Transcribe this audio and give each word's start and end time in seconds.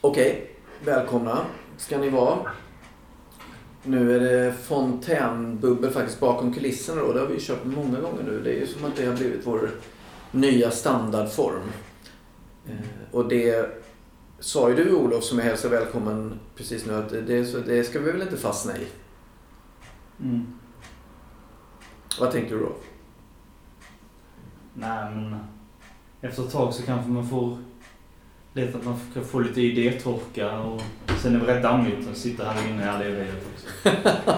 Okej, 0.00 0.50
välkomna 0.84 1.46
ska 1.76 1.98
ni 1.98 2.08
vara. 2.08 2.50
Nu 3.82 4.16
är 4.16 4.20
det 4.20 4.52
fontänbubbel 4.52 5.90
faktiskt 5.90 6.20
bakom 6.20 6.52
kulisserna 6.52 7.02
då. 7.02 7.12
Det 7.12 7.20
har 7.20 7.26
vi 7.26 7.40
kört 7.40 7.64
många 7.64 8.00
gånger 8.00 8.22
nu. 8.22 8.40
Det 8.44 8.50
är 8.50 8.60
ju 8.60 8.66
som 8.66 8.84
att 8.84 8.96
det 8.96 9.06
har 9.06 9.16
blivit 9.16 9.46
vår 9.46 9.70
nya 10.30 10.70
standardform. 10.70 11.62
Eh, 12.66 12.74
och 13.10 13.28
det 13.28 13.70
sa 14.38 14.68
ju 14.68 14.76
du 14.76 14.94
Olof 14.94 15.24
som 15.24 15.38
jag 15.38 15.46
hälsar 15.46 15.68
välkommen 15.68 16.40
precis 16.56 16.86
nu 16.86 16.94
att 16.94 17.08
det, 17.08 17.64
det 17.66 17.84
ska 17.84 18.00
vi 18.00 18.12
väl 18.12 18.22
inte 18.22 18.36
fastna 18.36 18.76
i. 18.76 18.86
Mm. 20.20 20.46
Vad 22.20 22.32
tänkte 22.32 22.54
du 22.54 22.60
då? 22.60 22.72
Nej 24.74 25.14
men 25.14 25.36
efter 26.20 26.42
ett 26.42 26.52
tag 26.52 26.74
så 26.74 26.82
kanske 26.82 27.10
man 27.10 27.28
får 27.28 27.58
lätt 28.52 28.74
att 28.74 28.84
man 28.84 29.00
kan 29.14 29.24
få 29.24 29.38
lite 29.40 29.60
idétorka 29.60 30.58
och 30.58 30.82
sen 31.22 31.36
är 31.36 31.46
det 31.46 31.54
rätt 31.54 31.62
dammigt 31.62 32.08
att 32.12 32.16
sitta 32.18 32.44
här 32.44 32.70
inne 32.70 32.84
i 32.84 32.88
all 32.88 33.02
evighet 33.02 33.34
också. 33.54 33.90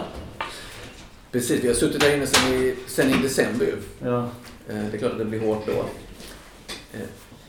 Precis, 1.32 1.64
vi 1.64 1.68
har 1.68 1.74
suttit 1.74 2.00
där 2.00 2.16
inne 2.16 2.26
sedan 2.26 2.52
i, 2.52 2.74
sedan 2.86 3.10
i 3.10 3.22
december 3.22 3.66
ju. 3.66 3.76
Ja. 4.08 4.18
Eh, 4.68 4.74
Det 4.90 4.96
är 4.96 4.98
klart 4.98 5.12
att 5.12 5.18
det 5.18 5.24
blir 5.24 5.40
hårt 5.40 5.66
då. 5.66 5.72
Eh, 6.92 7.00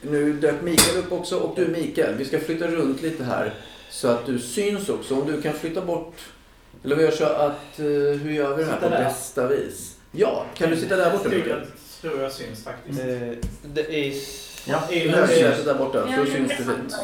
Nu 0.01 0.33
dök 0.33 0.61
Mikael 0.61 0.97
upp 0.97 1.11
också 1.11 1.37
och 1.37 1.55
du 1.55 1.67
Mikael, 1.67 2.15
vi 2.15 2.25
ska 2.25 2.39
flytta 2.39 2.67
runt 2.67 3.01
lite 3.01 3.23
här 3.23 3.53
så 3.89 4.07
att 4.07 4.25
du 4.25 4.39
syns 4.39 4.89
också. 4.89 5.21
Om 5.21 5.27
du 5.27 5.41
kan 5.41 5.53
flytta 5.53 5.85
bort, 5.85 6.15
eller 6.83 6.95
vi 6.95 7.03
gör 7.03 7.11
så 7.11 7.25
att, 7.25 7.79
eh, 7.79 7.85
hur 8.21 8.31
gör 8.31 8.55
vi 8.57 8.63
det 8.63 8.69
här 8.69 8.75
Sitta 8.77 8.89
på 8.89 8.95
där. 8.95 9.03
bästa 9.03 9.47
vis? 9.47 9.95
Ja, 10.11 10.45
kan 10.55 10.69
du 10.69 10.75
sitta 10.77 10.95
där 10.95 11.11
borta 11.11 11.29
Mikael? 11.29 11.47
Jag 12.03 12.11
tror 12.11 12.21
jag 12.23 12.31
syns 12.31 12.63
faktiskt. 12.63 12.99
Eh, 12.99 13.05
Det 13.63 13.95
är... 13.95 14.13
Ja. 14.65 14.81
I 14.89 15.07
högsätet 15.09 15.65
där 15.65 15.75
borta, 15.75 16.07
så 16.15 16.25
syns 16.25 16.49
det 16.49 16.55
fint. 16.63 16.95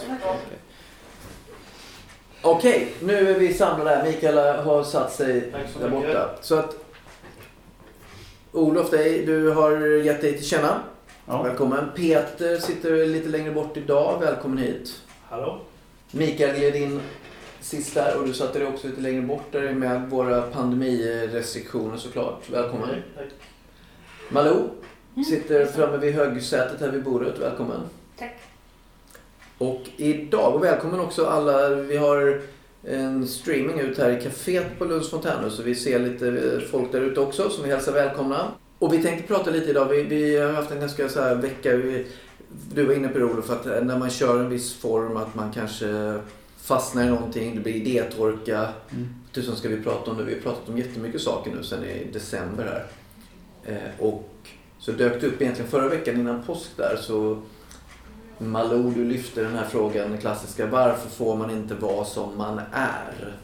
Okej, 2.42 2.94
nu 3.02 3.30
är 3.32 3.40
vi 3.40 3.54
samlade 3.54 3.90
här. 3.90 4.04
Mikael 4.04 4.38
har 4.64 4.84
satt 4.84 5.14
sig 5.14 5.52
så 5.74 5.80
där 5.80 5.90
mycket. 5.90 6.08
borta. 6.08 6.30
Så 6.42 6.56
att 6.56 6.76
Olof, 8.52 8.92
dig, 8.92 9.26
du 9.26 9.50
har 9.50 9.82
gett 9.82 10.22
dig 10.22 10.38
till 10.38 10.46
känna. 10.46 10.80
ja. 11.26 11.44
Välkommen. 11.44 11.90
Peter 11.96 12.58
sitter 12.58 13.06
lite 13.06 13.30
längre 13.30 13.52
bort 13.52 13.78
idag. 13.78 14.20
Välkommen 14.20 14.58
hit. 14.58 15.02
Hallå? 15.30 15.62
Mikael 16.12 16.56
gled 16.56 16.76
in 16.76 17.02
sist 17.62 17.94
där 17.94 18.18
och 18.18 18.28
du 18.28 18.34
satte 18.34 18.60
dig 18.60 18.68
också 18.68 18.88
lite 18.88 19.02
längre 19.02 19.22
bort 19.22 19.52
där 19.52 19.74
med 19.74 20.10
våra 20.10 20.42
pandemirestriktioner 20.42 21.98
såklart. 21.98 22.50
Välkommen. 22.50 22.90
Tack. 23.16 23.26
Malou 24.30 24.70
sitter 25.24 25.66
framme 25.66 25.98
vid 25.98 26.14
högsätet 26.14 26.82
här 26.82 26.90
vid 26.90 27.04
bordet. 27.04 27.40
Välkommen. 27.40 27.82
Tack. 28.20 28.36
Och 29.58 29.82
idag, 29.98 30.56
och 30.56 30.64
välkommen 30.64 31.00
också 31.00 31.26
alla, 31.26 31.70
vi 31.70 31.98
har 31.98 32.42
en 32.84 33.28
streaming 33.28 33.80
ut 33.80 33.98
här 33.98 34.10
i 34.10 34.22
kaféet 34.22 34.78
på 34.78 34.86
Lunds 34.86 35.10
Fontänhus 35.10 35.56
så 35.56 35.64
vi 35.64 35.76
ser 35.76 36.00
lite 36.00 36.28
eh, 36.28 36.60
folk 36.72 36.92
där 36.92 37.02
ute 37.02 37.20
också 37.20 37.50
som 37.50 37.64
vi 37.64 37.70
hälsar 37.70 37.92
välkomna. 37.92 38.52
Och 38.80 38.94
vi 38.94 39.04
tänkte 39.04 39.28
prata 39.28 39.52
lite 39.52 39.70
idag, 39.70 39.86
vi, 39.86 40.04
vi 40.04 40.38
har 40.38 40.54
haft 40.54 40.72
en 40.72 40.80
ganska 40.80 41.10
så 41.10 41.22
här 41.22 41.36
vecka, 41.36 41.76
vi, 41.76 42.06
du 42.74 42.86
var 42.86 42.94
inne 42.94 43.08
på 43.08 43.20
det 43.20 43.26
Olof, 43.26 43.50
att 43.50 43.66
när 43.66 44.00
man 44.00 44.10
kör 44.10 44.40
en 44.40 44.50
viss 44.50 44.74
form 44.74 45.18
att 45.18 45.36
man 45.36 45.52
kanske 45.52 46.20
fastnar 46.62 47.04
i 47.04 47.10
någonting, 47.10 47.56
det 47.56 47.62
blir 47.62 47.74
idétorka. 47.74 48.58
Mm. 48.92 49.08
Tusen 49.34 49.56
ska 49.56 49.70
vi 49.70 49.84
prata 49.84 50.12
om 50.12 50.18
det, 50.18 50.24
vi 50.24 50.34
har 50.34 50.42
pratat 50.42 50.70
om 50.70 50.78
jättemycket 50.78 51.22
saker 51.22 51.52
nu 51.56 51.64
sen 51.64 51.84
i 51.84 52.08
december 52.14 52.64
här. 52.64 52.86
Eh, 53.64 54.06
och 54.06 54.30
så 54.88 54.94
dök 54.94 55.22
det 55.22 55.28
upp 55.28 55.42
egentligen 55.42 55.72
förra 55.72 55.88
veckan 55.88 56.20
innan 56.20 56.44
påsk 56.44 56.78
där 56.78 56.98
så 57.02 57.42
Malou, 58.38 58.92
du 58.92 59.06
lyfte 59.06 59.44
den 59.44 59.56
här 59.56 59.66
frågan, 59.66 60.10
den 60.10 60.18
klassiska. 60.18 60.68
Varför 60.68 61.10
får 61.10 61.36
man 61.36 61.52
inte 61.52 61.76
vara 61.76 62.06
som 62.06 62.38
man 62.38 62.62
är? 62.72 63.38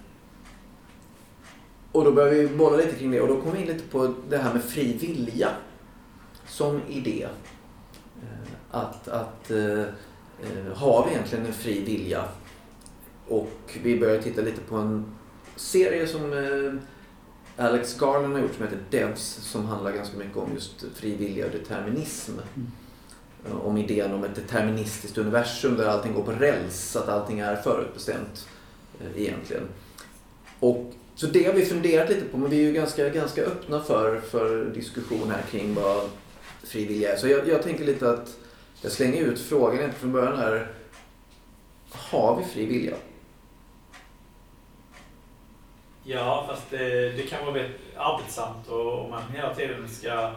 Och 1.91 2.05
då 2.05 2.11
började 2.11 2.35
vi 2.35 2.47
bolla 2.47 2.77
lite 2.77 2.95
kring 2.95 3.11
det 3.11 3.21
och 3.21 3.27
då 3.27 3.41
kom 3.41 3.51
vi 3.51 3.61
in 3.61 3.67
lite 3.67 3.83
på 3.83 4.13
det 4.29 4.37
här 4.37 4.53
med 4.53 4.63
fri 4.63 4.93
vilja 4.93 5.49
som 6.47 6.81
idé. 6.89 7.27
Eh, 8.21 8.53
att, 8.71 9.07
att 9.07 9.51
eh, 9.51 9.79
eh, 9.79 10.75
har 10.75 11.05
vi 11.05 11.11
egentligen 11.11 11.45
en 11.45 11.53
fri 11.53 11.83
vilja? 11.83 12.23
Och 13.27 13.77
vi 13.83 13.99
började 13.99 14.23
titta 14.23 14.41
lite 14.41 14.61
på 14.61 14.75
en 14.75 15.05
serie 15.55 16.07
som 16.07 16.33
Alex 17.57 17.97
Garland 17.99 18.33
har 18.33 18.41
gjort 18.41 18.55
som 18.55 18.63
heter 18.63 18.79
Devs 18.89 19.21
som 19.21 19.65
handlar 19.65 19.91
ganska 19.91 20.17
mycket 20.17 20.37
om 20.37 20.49
just 20.53 20.83
fri 20.95 21.15
vilja 21.15 21.45
och 21.45 21.51
determinism. 21.51 22.31
Mm. 22.31 22.71
Om 23.61 23.77
idén 23.77 24.13
om 24.13 24.23
ett 24.23 24.35
deterministiskt 24.35 25.17
universum 25.17 25.75
där 25.77 25.87
allting 25.87 26.13
går 26.13 26.23
på 26.23 26.31
räls, 26.31 26.95
att 26.95 27.09
allting 27.09 27.39
är 27.39 27.55
förutbestämt 27.55 28.47
eh, 29.01 29.21
egentligen. 29.21 29.63
Och, 30.59 30.93
så 31.15 31.27
det 31.27 31.43
har 31.43 31.53
vi 31.53 31.65
funderat 31.65 32.09
lite 32.09 32.25
på, 32.25 32.37
men 32.37 32.49
vi 32.49 32.57
är 32.57 32.67
ju 32.67 32.73
ganska, 32.73 33.09
ganska 33.09 33.41
öppna 33.41 33.81
för, 33.81 34.19
för 34.19 34.65
diskussion 34.65 35.31
här 35.31 35.41
kring 35.51 35.73
vad 35.73 36.09
fri 36.63 36.85
vilja 36.85 37.13
är. 37.13 37.17
Så 37.17 37.27
jag, 37.27 37.47
jag 37.47 37.63
tänker 37.63 37.85
lite 37.85 38.09
att 38.09 38.37
jag 38.81 38.91
slänger 38.91 39.21
ut 39.21 39.39
frågan 39.39 39.91
från 39.91 40.11
början 40.11 40.37
här. 40.37 40.71
Har 41.91 42.37
vi 42.37 42.53
fri 42.53 42.65
vilja? 42.65 42.95
Ja, 46.03 46.45
fast 46.49 46.69
det, 46.69 47.11
det 47.11 47.23
kan 47.23 47.45
vara 47.45 47.53
väldigt 47.53 47.81
arbetsamt 47.97 48.67
och 48.67 49.03
om 49.03 49.09
man 49.09 49.21
hela 49.33 49.55
tiden 49.55 49.89
ska 49.89 50.31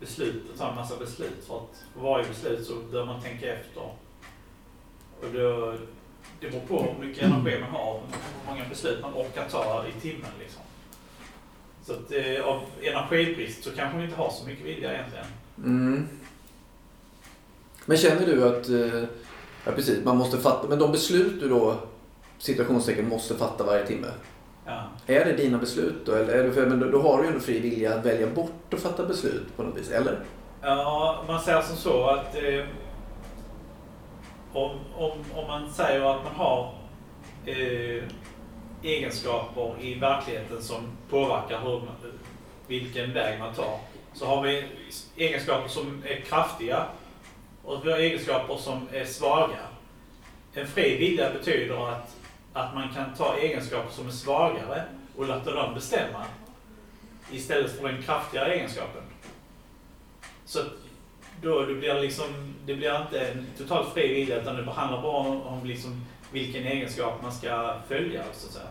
besluta, 0.00 0.58
ta 0.58 0.68
en 0.68 0.76
massa 0.76 0.96
beslut. 0.96 1.44
För 1.46 1.56
att 1.56 1.84
för 1.94 2.00
varje 2.00 2.28
beslut 2.28 2.66
så 2.66 2.74
bör 2.92 3.04
man 3.04 3.22
tänka 3.22 3.54
efter. 3.54 3.82
Och 5.20 5.28
då, 5.32 5.74
det 6.40 6.50
beror 6.50 6.60
på 6.60 6.82
hur 6.82 7.06
mycket 7.06 7.22
energi 7.22 7.60
man 7.60 7.70
har, 7.70 7.92
hur 7.94 8.52
många 8.52 8.68
beslut 8.68 9.02
man 9.02 9.14
orkar 9.14 9.48
ta 9.48 9.84
i 9.86 10.00
timmen. 10.00 10.30
Liksom. 10.38 10.62
Så 11.82 11.92
att, 11.92 12.12
eh, 12.12 12.44
av 12.44 12.62
energibrist 12.82 13.64
så 13.64 13.70
kanske 13.70 13.96
man 13.96 14.04
inte 14.04 14.16
har 14.16 14.30
så 14.30 14.46
mycket 14.46 14.66
vilja 14.66 14.92
egentligen. 14.92 15.26
Mm. 15.64 16.08
Men 17.84 17.96
känner 17.96 18.26
du 18.26 18.48
att, 18.48 18.68
eh, 18.68 19.08
ja 19.64 19.72
precis, 19.72 20.04
man 20.04 20.16
måste 20.16 20.38
fatta, 20.38 20.68
men 20.68 20.78
de 20.78 20.92
beslut 20.92 21.40
du 21.40 21.48
då, 21.48 21.76
situationstecken, 22.38 23.08
måste 23.08 23.34
fatta 23.34 23.64
varje 23.64 23.86
timme. 23.86 24.08
Är 25.10 25.24
det 25.24 25.32
dina 25.32 25.58
beslut 25.58 26.06
då? 26.06 26.12
Eller 26.14 26.34
är 26.34 26.44
det 26.44 26.52
för, 26.52 26.66
men 26.66 26.80
då, 26.80 26.86
då 26.90 27.00
har 27.02 27.18
du 27.18 27.22
ju 27.24 27.28
ändå 27.28 27.40
fri 27.40 27.60
vilja 27.60 27.94
att 27.94 28.06
välja 28.06 28.26
bort 28.26 28.74
att 28.74 28.80
fatta 28.80 29.06
beslut 29.06 29.56
på 29.56 29.62
något 29.62 29.78
vis, 29.78 29.90
eller? 29.90 30.20
Ja, 30.62 31.24
man 31.28 31.40
säger 31.40 31.60
som 31.62 31.76
så 31.76 32.04
att 32.06 32.34
eh, 32.34 32.64
om, 34.52 34.70
om, 34.96 35.10
om 35.34 35.46
man 35.48 35.72
säger 35.72 36.00
att 36.00 36.24
man 36.24 36.34
har 36.34 36.74
eh, 37.46 38.02
egenskaper 38.82 39.74
i 39.80 39.94
verkligheten 39.94 40.62
som 40.62 40.82
påverkar 41.10 41.60
hur, 41.60 41.78
man- 41.78 42.18
vilken 42.66 43.12
väg 43.14 43.38
man 43.40 43.54
tar. 43.54 43.78
Så 44.14 44.26
har 44.26 44.42
vi 44.42 44.64
egenskaper 45.16 45.68
som 45.68 46.02
är 46.06 46.20
kraftiga 46.20 46.86
och 47.64 47.86
vi 47.86 47.90
har 47.92 47.98
egenskaper 47.98 48.56
som 48.56 48.88
är 48.92 49.04
svaga. 49.04 49.56
En 50.54 50.66
fri 50.66 50.98
vilja 50.98 51.30
betyder 51.32 51.88
att, 51.92 52.16
att 52.52 52.74
man 52.74 52.88
kan 52.94 53.14
ta 53.18 53.36
egenskaper 53.36 53.90
som 53.90 54.06
är 54.06 54.10
svagare 54.10 54.82
och 55.18 55.26
låta 55.28 55.54
dem 55.54 55.74
bestämma 55.74 56.24
istället 57.30 57.70
för 57.80 57.88
den 57.88 58.02
kraftigare 58.02 58.54
egenskapen. 58.54 59.02
Så 60.44 60.58
då 61.42 61.60
det 61.66 61.74
blir 61.74 62.00
liksom, 62.00 62.54
det 62.66 62.74
blir 62.74 63.00
inte 63.02 63.20
en 63.20 63.46
totalt 63.58 63.94
fri 63.94 64.14
vilja 64.14 64.40
utan 64.42 64.56
det 64.56 64.70
handlar 64.72 65.02
bara 65.02 65.16
om, 65.16 65.42
om 65.42 65.64
liksom 65.64 66.04
vilken 66.32 66.64
egenskap 66.66 67.22
man 67.22 67.32
ska 67.32 67.74
följa 67.88 68.22
så 68.32 68.46
att 68.46 68.52
säga. 68.52 68.64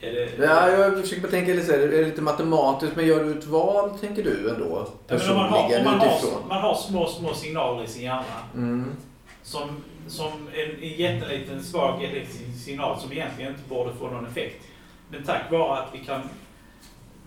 Är 0.00 0.12
det, 0.12 0.44
Ja, 0.44 0.68
jag 0.70 1.00
försöker 1.00 1.28
tänka 1.28 1.54
lite, 1.54 1.74
är 1.74 1.88
det 1.88 2.04
lite 2.04 2.22
matematiskt, 2.22 2.96
men 2.96 3.06
gör 3.06 3.24
du 3.24 3.38
ett 3.38 3.46
val, 3.46 3.98
tänker 3.98 4.22
du 4.22 4.50
ändå? 4.50 4.86
Ja, 5.06 5.16
men 5.18 5.30
om 5.30 5.36
man, 5.36 5.48
har, 5.48 5.68
Personligen 5.68 5.84
man, 5.84 5.98
har, 6.00 6.48
man 6.48 6.60
har 6.62 6.74
små, 6.74 7.06
små 7.06 7.34
signaler 7.34 7.84
i 7.84 7.86
sin 7.88 8.02
hjärna 8.02 8.24
Mm. 8.54 8.90
som, 9.42 9.68
som 10.08 10.32
en, 10.54 10.82
en 10.82 10.96
jätteliten 10.96 11.62
svag 11.62 12.04
elektrisk 12.04 12.64
signal 12.64 13.00
som 13.00 13.12
egentligen 13.12 13.50
inte 13.50 13.68
borde 13.68 13.94
få 13.94 14.10
någon 14.10 14.26
effekt. 14.26 14.64
Men 15.10 15.24
tack 15.24 15.50
vare 15.50 15.78
att 15.78 15.94
vi 15.94 15.98
kan 15.98 16.20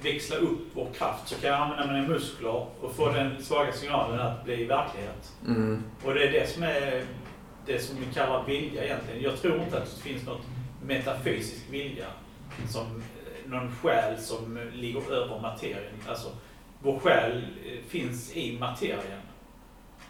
växla 0.01 0.35
upp 0.35 0.59
vår 0.73 0.87
kraft 0.93 1.27
så 1.27 1.35
kan 1.35 1.49
jag 1.49 1.61
använda 1.61 1.93
mina 1.93 2.07
muskler 2.07 2.65
och 2.81 2.95
få 2.95 3.09
den 3.09 3.43
svaga 3.43 3.71
signalen 3.71 4.19
att 4.19 4.45
bli 4.45 4.65
verklighet. 4.65 5.33
Mm. 5.47 5.83
Och 6.05 6.13
det 6.13 6.27
är 6.27 6.31
det 6.31 6.49
som 6.49 6.63
är 6.63 7.05
det 7.65 7.79
som 7.79 7.97
vi 7.99 8.13
kallar 8.13 8.45
vilja 8.45 8.83
egentligen. 8.83 9.23
Jag 9.23 9.41
tror 9.41 9.61
inte 9.61 9.77
att 9.77 9.95
det 9.95 10.01
finns 10.01 10.25
något 10.25 10.41
metafysisk 10.83 11.65
vilja. 11.69 12.05
Som 12.69 12.85
eh, 12.85 13.51
någon 13.51 13.71
själ 13.71 14.17
som 14.17 14.69
ligger 14.73 15.11
över 15.11 15.41
materien. 15.41 15.93
Alltså, 16.09 16.29
vår 16.81 16.99
själ 16.99 17.45
eh, 17.65 17.89
finns 17.89 18.37
i 18.37 18.59
materien. 18.59 19.21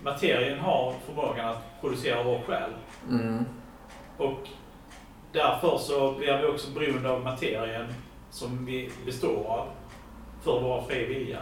Materien 0.05 0.59
har 0.59 0.93
förmågan 1.05 1.49
att 1.49 1.81
producera 1.81 2.23
vår 2.23 2.41
själ. 2.47 2.69
Mm. 3.09 3.45
Och 4.17 4.47
därför 5.31 5.77
så 5.77 6.11
blir 6.11 6.37
vi 6.37 6.47
också 6.47 6.71
beroende 6.71 7.09
av 7.09 7.23
materien 7.23 7.85
som 8.31 8.65
vi 8.65 8.89
består 9.05 9.45
av 9.47 9.67
för 10.43 10.59
vår 10.61 10.83
fri 10.89 11.05
vilja. 11.05 11.39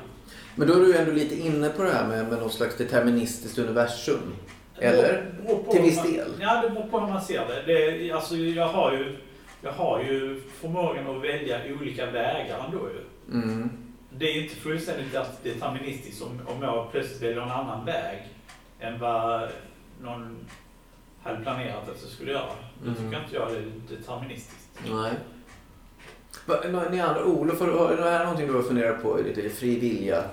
Men 0.55 0.67
då 0.67 0.73
är 0.73 0.79
du 0.79 0.97
ändå 0.97 1.11
lite 1.11 1.35
inne 1.35 1.69
på 1.69 1.83
det 1.83 1.91
här 1.91 2.07
med, 2.07 2.27
med 2.27 2.39
någon 2.39 2.49
slags 2.49 2.77
deterministiskt 2.77 3.59
universum. 3.59 4.33
Eller? 4.79 5.25
Till 5.71 5.81
viss 5.81 6.03
man- 6.03 6.13
del. 6.13 6.31
Ja, 6.39 6.61
det 6.61 6.69
beror 6.69 6.87
på 6.87 6.99
hur 6.99 7.07
man 7.07 7.21
ser 7.21 7.45
det. 7.47 7.73
det 7.73 8.11
alltså, 8.11 8.35
jag, 8.35 8.67
har 8.67 8.91
ju, 8.91 9.17
jag 9.61 9.71
har 9.71 10.03
ju 10.03 10.41
förmågan 10.61 11.15
att 11.15 11.23
välja 11.23 11.59
olika 11.79 12.05
vägar 12.05 12.65
ändå 12.65 12.89
ju. 12.89 13.33
Mm. 13.39 13.69
Det 14.09 14.25
är 14.25 14.43
inte 14.43 14.55
fullständigt 14.55 15.17
deterministiskt 15.43 16.23
om, 16.23 16.41
om 16.55 16.63
jag 16.63 16.91
plötsligt 16.91 17.21
väljer 17.21 17.41
en 17.41 17.51
annan 17.51 17.85
väg 17.85 18.19
än 18.83 18.99
vad 18.99 19.49
någon 20.01 20.37
hade 21.23 21.43
planerat 21.43 21.89
att 21.89 22.01
jag 22.01 22.09
skulle 22.11 22.31
göra. 22.31 22.49
Då 22.83 22.89
Mm. 22.91 22.95
tycker 23.03 23.23
inte 23.23 23.35
jag 23.35 23.47
det 23.51 23.57
är 23.57 23.97
deterministiskt. 23.97 24.69
Nej. 24.89 25.11
Ni 26.91 26.99
andra, 27.01 27.25
Olof, 27.25 27.61
är 27.61 27.97
det 27.97 28.09
här 28.09 28.23
någonting 28.23 28.47
du 28.47 28.53
har 28.53 28.61
funderat 28.61 29.03
på 29.03 29.19
i 29.19 29.23
ditt 29.33 29.55
fri 29.55 29.79
vilja? 29.79 30.23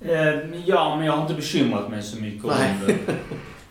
Eh, 0.00 0.58
ja, 0.66 0.96
men 0.96 1.06
jag 1.06 1.12
har 1.12 1.22
inte 1.22 1.34
bekymrat 1.34 1.90
mig 1.90 2.02
så 2.02 2.20
mycket 2.20 2.44
om 2.44 2.50
Nej. 2.58 2.76
det. 2.86 3.14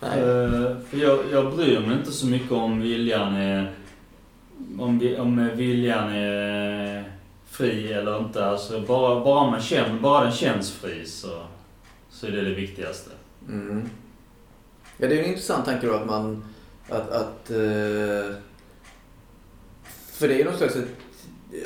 Nej. 0.00 0.18
Eh, 0.20 0.76
för 0.88 0.96
jag, 0.96 1.18
jag 1.32 1.54
bryr 1.56 1.80
mig 1.80 1.96
inte 1.98 2.12
så 2.12 2.26
mycket 2.26 2.52
om 2.52 2.80
viljan 2.80 3.34
är... 3.36 3.72
Om, 4.78 5.14
om 5.18 5.50
viljan 5.54 6.08
är 6.12 7.04
fri 7.50 7.92
eller 7.92 8.18
inte. 8.18 8.46
Alltså 8.46 8.80
bara, 8.80 9.24
bara, 9.24 9.50
man 9.50 9.60
känner, 9.60 9.98
bara 9.98 10.24
den 10.24 10.32
känns 10.32 10.72
fri 10.72 11.06
så, 11.06 11.42
så 12.10 12.26
är 12.26 12.30
det 12.30 12.42
det 12.42 12.54
viktigaste. 12.54 13.10
Mm. 13.48 13.90
Ja, 15.00 15.08
det 15.08 15.18
är 15.18 15.22
en 15.22 15.28
intressant 15.28 15.64
tanke 15.64 15.86
då 15.86 15.94
att 15.94 16.06
man... 16.06 16.44
Att, 16.88 17.10
att, 17.10 17.50
eh, 17.50 18.34
för 20.12 20.28
det 20.28 20.34
är 20.34 20.38
ju 20.38 20.44
någon 20.44 20.56
slags 20.56 20.76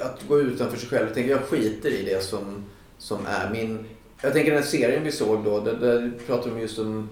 att 0.01 0.29
gå 0.29 0.41
utanför 0.41 0.79
sig 0.79 0.89
själv. 0.89 1.07
Jag 1.07 1.15
tänker 1.15 1.31
jag 1.31 1.41
skiter 1.41 1.91
i 1.91 2.05
det 2.05 2.25
som, 2.25 2.65
som 2.99 3.27
är 3.27 3.51
min... 3.51 3.87
Jag 4.21 4.33
tänker 4.33 4.51
den 4.51 4.63
här 4.63 4.69
serien 4.69 5.05
vi 5.05 5.13
såg 5.13 5.45
då, 5.45 5.61
där, 5.61 5.75
där 5.75 6.13
pratar 6.27 6.51
de 6.51 6.61
just 6.61 6.79
om 6.79 7.09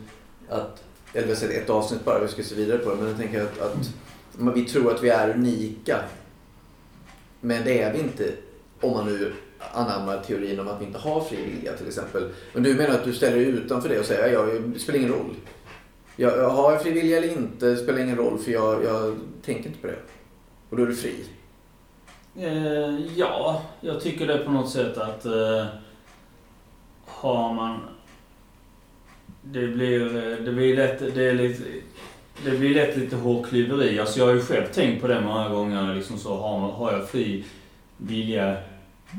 att... 0.49 0.83
Eller 1.13 1.27
vi 1.27 1.33
har 1.33 1.41
sett 1.41 1.51
ett 1.51 1.71
avsnitt 1.71 2.05
bara, 2.05 2.21
vi 2.23 2.29
ska 2.29 2.43
se 2.43 2.55
vidare 2.55 2.79
på 2.79 2.91
det. 2.91 2.97
Men 2.97 3.09
jag 3.09 3.17
tänker 3.17 3.43
att, 3.43 3.61
att 3.61 3.91
men 4.33 4.55
vi 4.55 4.65
tror 4.65 4.95
att 4.95 5.03
vi 5.03 5.09
är 5.09 5.31
unika. 5.31 5.99
Men 7.41 7.65
det 7.65 7.83
är 7.83 7.93
vi 7.93 7.99
inte 7.99 8.33
om 8.81 8.93
man 8.93 9.07
nu 9.07 9.33
anammar 9.73 10.23
teorin 10.27 10.61
om 10.61 10.69
att 10.69 10.81
vi 10.81 10.85
inte 10.85 10.99
har 10.99 11.21
fri 11.21 11.37
vilja 11.37 11.73
till 11.73 11.89
exempel. 11.89 12.29
Men 12.53 12.63
du 12.63 12.75
menar 12.75 12.95
att 12.95 13.05
du 13.05 13.13
ställer 13.13 13.37
dig 13.37 13.47
utanför 13.47 13.89
det 13.89 13.99
och 13.99 14.07
säger 14.07 14.39
att 14.39 14.75
det 14.75 14.79
spelar 14.79 14.99
ingen 14.99 15.13
roll. 15.13 15.35
Jag, 16.17 16.39
jag 16.39 16.49
har 16.51 16.73
jag 16.73 16.83
fri 16.83 16.91
vilja 16.91 17.19
eller 17.19 17.33
inte 17.39 17.77
spelar 17.77 17.99
ingen 17.99 18.17
roll 18.17 18.39
för 18.39 18.53
jag, 18.53 18.85
jag 18.85 19.17
tänker 19.45 19.67
inte 19.69 19.79
på 19.81 19.87
det. 19.87 19.99
Och 20.71 20.77
då 20.77 20.83
är 20.83 20.87
du 20.87 20.95
fri. 20.97 21.15
Eh, 22.37 23.17
ja, 23.17 23.63
jag 23.81 24.01
tycker 24.01 24.27
det 24.27 24.39
på 24.39 24.51
något 24.51 24.71
sätt 24.71 24.99
att 24.99 25.25
eh, 25.25 25.67
har 27.07 27.55
man... 27.55 27.79
Det 29.43 29.67
blir, 29.69 30.17
eh, 30.17 30.45
det 30.45 30.53
blir 30.53 30.77
lätt, 30.77 31.15
det 31.15 31.25
är 31.25 31.35
lite, 31.35 31.63
det 32.45 32.51
blir 32.51 32.75
lätt 32.75 32.97
lite 32.97 33.17
hårklyveri. 33.17 34.01
Alltså 34.01 34.19
jag 34.19 34.27
har 34.27 34.35
ju 34.35 34.41
själv 34.41 34.67
tänkt 34.73 35.01
på 35.01 35.07
det 35.09 35.21
många 35.21 35.49
gånger. 35.49 35.95
Liksom 35.95 36.19
så, 36.19 36.37
har, 36.37 36.61
man- 36.61 36.71
har 36.71 36.93
jag 36.93 37.09
fri 37.09 37.45
vilja 37.97 38.57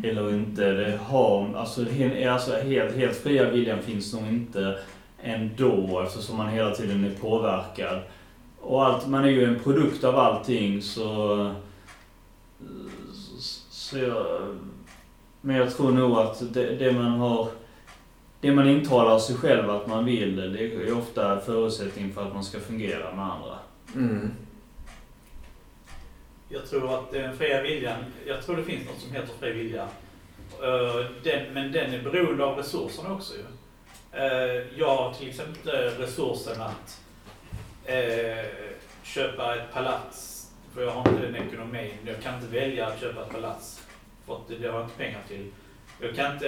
eller 0.03 0.29
inte? 0.33 0.71
Det 0.71 0.97
har, 1.03 1.53
alltså, 1.55 1.85
alltså 2.29 2.51
helt, 2.55 2.95
helt 2.95 3.15
fria 3.17 3.49
viljan 3.49 3.81
finns 3.81 4.13
nog 4.13 4.27
inte 4.27 4.79
ändå 5.23 6.01
eftersom 6.01 6.37
man 6.37 6.49
hela 6.49 6.71
tiden 6.75 7.03
är 7.03 7.15
påverkad. 7.15 8.01
Och 8.61 8.85
allt, 8.85 9.07
man 9.07 9.23
är 9.25 9.29
ju 9.29 9.43
en 9.45 9.59
produkt 9.59 10.03
av 10.03 10.15
allting 10.15 10.81
så... 10.81 11.51
Så, 13.13 13.61
så 13.69 13.97
jag, 13.97 14.25
men 15.41 15.55
jag 15.55 15.75
tror 15.75 15.91
nog 15.91 16.17
att 16.17 16.53
det, 16.53 16.75
det 16.75 16.91
man 16.91 17.11
har... 17.11 17.47
Det 18.41 18.51
man 18.51 18.69
intalar 18.69 19.19
sig 19.19 19.35
själv 19.35 19.69
att 19.69 19.87
man 19.87 20.05
vill, 20.05 20.35
det 20.35 20.59
är 20.59 20.97
ofta 20.97 21.39
förutsättning 21.39 22.13
för 22.13 22.27
att 22.27 22.33
man 22.33 22.43
ska 22.43 22.59
fungera 22.59 23.15
med 23.15 23.25
andra. 23.25 23.59
Mm. 23.95 24.31
Jag 26.49 26.69
tror 26.69 26.93
att 26.93 27.11
den 27.11 27.37
fria 27.37 27.61
viljan, 27.61 27.97
jag 28.27 28.41
tror 28.45 28.57
det 28.57 28.63
finns 28.63 28.85
något 28.85 28.99
som 28.99 29.11
heter 29.11 29.33
fri 29.39 29.51
vilja. 29.51 29.83
Eh, 30.61 31.05
Den, 31.23 31.53
men 31.53 31.71
den 31.71 31.93
är 31.93 32.03
beroende 32.03 32.45
av 32.45 32.57
resurserna 32.57 33.13
också 33.13 33.33
ju. 33.33 33.43
Eh, 34.13 34.77
Jag 34.77 34.95
har 34.97 35.13
till 35.13 35.29
exempel 35.29 35.55
inte 35.57 35.71
resursen 36.03 36.61
att 36.61 37.01
eh, 37.85 38.45
köpa 39.03 39.55
ett 39.55 39.73
palats. 39.73 40.29
För 40.73 40.81
jag 40.81 40.91
har 40.91 41.09
inte 41.09 41.21
den 41.25 41.35
ekonomin. 41.47 41.93
Jag 42.05 42.21
kan 42.21 42.35
inte 42.35 42.47
välja 42.59 42.87
att 42.87 42.99
köpa 43.01 43.21
ett 43.21 43.29
palats. 43.31 43.83
För 44.25 44.35
att 44.35 44.47
det 44.47 44.67
har 44.67 44.79
jag 44.79 44.83
inte 44.85 44.97
pengar 44.97 45.19
till. 45.27 45.51
Jag 46.01 46.15
kan 46.15 46.33
inte, 46.33 46.45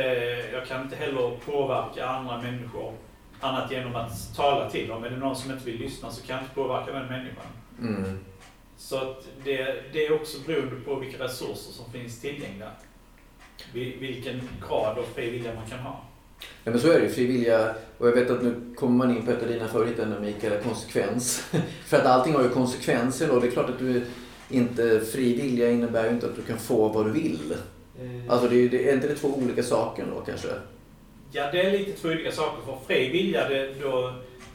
jag 0.53 0.67
kan 0.67 0.81
inte 0.81 0.95
heller 0.95 1.38
påverka 1.45 2.07
andra 2.07 2.41
människor 2.41 2.94
annat 3.39 3.71
genom 3.71 3.95
att 3.95 4.35
tala 4.35 4.69
till 4.69 4.88
dem. 4.88 5.03
Är 5.03 5.09
det 5.09 5.17
någon 5.17 5.35
som 5.35 5.51
inte 5.51 5.65
vill 5.65 5.79
lyssna 5.79 6.12
så 6.12 6.25
kan 6.25 6.35
jag 6.35 6.44
inte 6.44 6.56
påverka 6.56 6.91
den 6.91 7.06
människan. 7.07 7.45
Mm. 7.79 8.19
Så 8.77 8.97
att 8.97 9.27
det, 9.44 9.94
det 9.94 10.06
är 10.06 10.13
också 10.13 10.38
beroende 10.47 10.75
på 10.75 10.95
vilka 10.95 11.23
resurser 11.23 11.71
som 11.73 11.91
finns 11.91 12.21
tillgängliga. 12.21 12.71
Vil- 13.73 14.00
Vilken 14.00 14.50
grad 14.67 14.97
av 14.97 15.03
fri 15.15 15.29
vilja 15.29 15.53
man 15.56 15.65
kan 15.69 15.79
ha. 15.79 16.01
Ja, 16.63 16.71
men 16.71 16.80
så 16.80 16.92
är 16.92 17.00
det 17.00 17.06
ju. 17.06 17.09
Fri 17.12 17.25
vilja. 17.25 17.75
Och 17.97 18.07
jag 18.07 18.12
vet 18.13 18.30
att 18.30 18.44
nu 18.44 18.56
kommer 18.75 18.97
man 19.06 19.18
in 19.18 19.25
på 19.25 19.31
ett 19.31 19.42
av 19.44 19.47
dina 19.47 19.68
favoritämnen 19.68 20.21
Mikael, 20.21 20.63
konsekvens. 20.63 21.38
För 21.86 21.97
att 21.97 22.06
allting 22.06 22.33
har 22.33 22.44
ju 22.44 22.50
konsekvenser 22.50 23.27
då. 23.27 23.39
Det 23.39 23.47
är 23.47 23.51
klart 23.51 23.69
att 23.69 23.80
du 23.80 24.01
inte, 24.50 25.00
fri 25.13 25.42
vilja 25.42 25.71
innebär 25.71 26.03
ju 26.03 26.09
inte 26.09 26.25
att 26.25 26.36
du 26.36 26.42
kan 26.42 26.57
få 26.57 26.88
vad 26.88 27.06
du 27.06 27.12
vill. 27.12 27.53
Alltså 28.30 28.47
det 28.47 28.56
är, 28.56 28.59
ju- 28.59 28.69
det 28.69 28.89
är 28.89 28.94
inte 28.94 29.07
det 29.07 29.15
två 29.15 29.27
olika 29.27 29.63
saker 29.63 30.06
då 30.15 30.21
kanske? 30.21 30.47
Ja, 31.31 31.51
det 31.51 31.62
är 31.62 31.71
lite 31.71 31.92
två 31.92 32.07
olika 32.09 32.31
saker. 32.31 32.65
För 32.65 32.77
fri 32.88 33.09
vilja, 33.09 33.50
det, 33.50 33.74
då, 33.81 34.13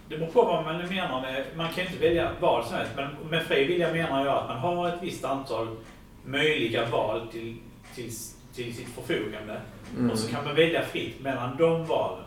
det 0.08 0.16
beror 0.18 0.30
på 0.30 0.42
vad 0.42 0.64
man 0.64 0.78
menar 0.78 1.20
med... 1.20 1.44
Man 1.56 1.72
kan 1.72 1.86
inte 1.86 1.98
välja 1.98 2.30
vad 2.40 2.66
som 2.66 2.76
helst. 2.76 2.92
Men 2.96 3.08
med 3.30 3.42
fri 3.42 3.64
vilja 3.64 3.92
menar 3.92 4.26
jag 4.26 4.36
att 4.38 4.48
man 4.48 4.58
har 4.58 4.88
ett 4.88 4.98
visst 5.02 5.24
antal 5.24 5.68
möjliga 6.24 6.86
val 6.90 7.28
till, 7.32 7.56
till, 7.94 8.12
till 8.54 8.76
sitt 8.76 8.88
förfogande. 8.88 9.60
Mm. 9.98 10.10
Och 10.10 10.18
så 10.18 10.30
kan 10.32 10.44
man 10.44 10.54
välja 10.54 10.82
fritt 10.82 11.20
mellan 11.20 11.56
de 11.56 11.86
valen. 11.86 12.24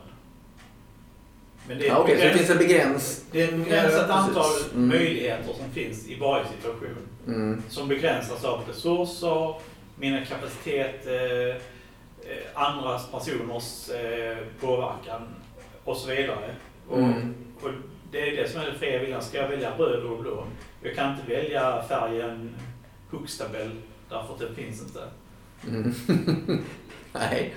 Men 1.68 1.78
det 1.78 1.84
är 1.84 1.88
Ja, 1.88 1.98
Okej, 1.98 2.16
så 2.16 2.22
det 2.22 2.28
begräns- 2.28 2.38
finns 2.38 2.50
en 2.50 2.58
begräns... 2.58 3.24
det 3.32 3.42
är 3.42 3.48
ett 3.48 3.56
begränsat 3.64 4.06
Ja, 4.08 4.14
antal. 4.14 4.44
Mm. 4.74 4.88
möjligheter 4.88 5.52
som 5.54 5.70
finns 5.70 6.08
i 6.08 6.18
varje 6.18 6.44
situation. 6.48 6.96
Mm. 7.26 7.62
Som 7.68 7.88
begränsas 7.88 8.44
av 8.44 8.62
resurser, 8.68 9.54
mina 9.96 10.24
kapacitet, 10.24 11.06
eh, 11.06 11.56
andras 12.54 13.10
personers 13.10 13.88
eh, 13.90 14.38
påverkan 14.60 15.22
och 15.84 15.96
så 15.96 16.08
vidare. 16.10 16.54
Och, 16.88 16.98
Mm. 16.98 17.34
och 17.62 17.70
det 18.12 18.28
är 18.28 18.36
det 18.42 18.48
som 18.50 18.60
är 18.60 18.66
den 18.66 18.78
fria 18.78 18.98
viljan. 18.98 19.22
Ska 19.22 19.38
jag 19.38 19.48
välja 19.48 19.70
röd 19.78 20.02
och 20.04 20.18
blå? 20.22 20.46
Jag 20.82 20.94
kan 20.94 21.10
inte 21.14 21.34
välja 21.34 21.82
färgen 21.88 22.54
Huxtabell 23.10 23.70
därför 24.08 24.34
att 24.34 24.40
den 24.40 24.54
finns 24.54 24.82
inte. 24.82 25.00
Mm. 25.68 25.94
Nej. 27.12 27.54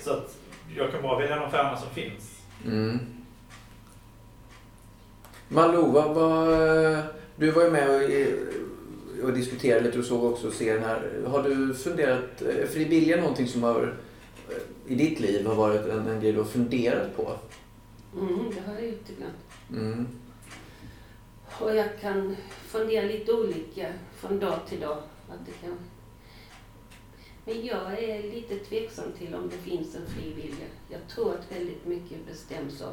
Så 0.00 0.10
att 0.10 0.36
jag 0.76 0.90
kan 0.90 1.02
bara 1.02 1.18
välja 1.18 1.36
de 1.36 1.50
färgerna 1.50 1.76
som 1.76 1.90
finns. 1.90 2.40
Mm. 2.64 2.98
Malou, 5.48 5.92
vad, 5.92 6.16
du 7.36 7.50
var 7.50 7.64
ju 7.64 7.70
med 7.70 7.88
och, 7.88 8.02
och 9.24 9.32
diskuterade 9.32 9.84
lite 9.84 9.98
och 9.98 10.04
såg 10.04 10.24
också 10.24 10.50
serien 10.50 10.84
här. 10.84 11.22
Har 11.26 11.42
du 11.42 11.74
funderat, 11.74 12.42
är 12.42 12.66
fri 12.66 12.84
vilja 12.84 13.16
någonting 13.16 13.48
som 13.48 13.62
har 13.62 13.94
eh, 14.48 14.92
i 14.92 14.94
ditt 14.94 15.20
liv 15.20 15.46
har 15.46 15.54
varit 15.54 15.86
en, 15.86 16.06
en 16.06 16.20
grej 16.20 16.32
du 16.32 16.38
har 16.38 16.44
funderat 16.44 17.16
på? 17.16 17.36
Mm, 18.20 18.50
det 18.54 18.60
har 18.66 18.74
jag 18.74 18.86
gjort 18.86 19.10
ibland. 19.10 19.32
Mm. 19.70 20.06
Och 21.60 21.76
jag 21.76 22.00
kan 22.00 22.36
fundera 22.66 23.06
lite 23.06 23.32
olika 23.32 23.92
från 24.16 24.40
dag 24.40 24.58
till 24.68 24.80
dag. 24.80 24.98
Att 25.28 25.46
det 25.46 25.66
kan... 25.66 25.78
Men 27.48 27.66
jag 27.66 28.02
är 28.02 28.22
lite 28.22 28.56
tveksam 28.58 29.12
till 29.18 29.34
om 29.34 29.48
det 29.48 29.70
finns 29.70 29.94
en 29.94 30.06
fri 30.06 30.32
vilja. 30.32 30.66
Jag 30.88 31.00
tror 31.08 31.34
att 31.34 31.52
väldigt 31.56 31.86
mycket 31.86 32.26
bestäms 32.26 32.82
av 32.82 32.92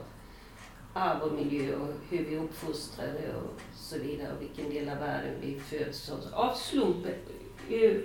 arv 0.94 1.22
och 1.22 1.34
miljö 1.34 1.76
och 1.76 1.88
hur 2.10 2.26
vi 2.26 2.38
uppfostrade 2.38 3.36
och 3.36 3.62
så 3.76 3.98
vidare. 4.00 4.32
Och 4.36 4.42
vilken 4.42 4.70
del 4.70 4.90
av 4.90 4.98
världen 4.98 5.34
vi 5.42 5.60
föds 5.60 6.10
av. 6.12 6.20
Av 6.34 6.54
slumpen. 6.56 7.14
eh, 7.70 7.96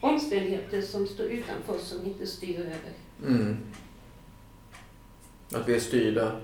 Omständigheter 0.00 0.82
som 0.82 1.06
står 1.06 1.26
utanför 1.26 1.78
som 1.78 2.06
inte 2.06 2.26
styr 2.26 2.60
över. 2.60 2.92
Mm. 3.26 3.56
Att 5.54 5.68
vi 5.68 5.74
är 5.74 5.80
styrda 5.80 6.40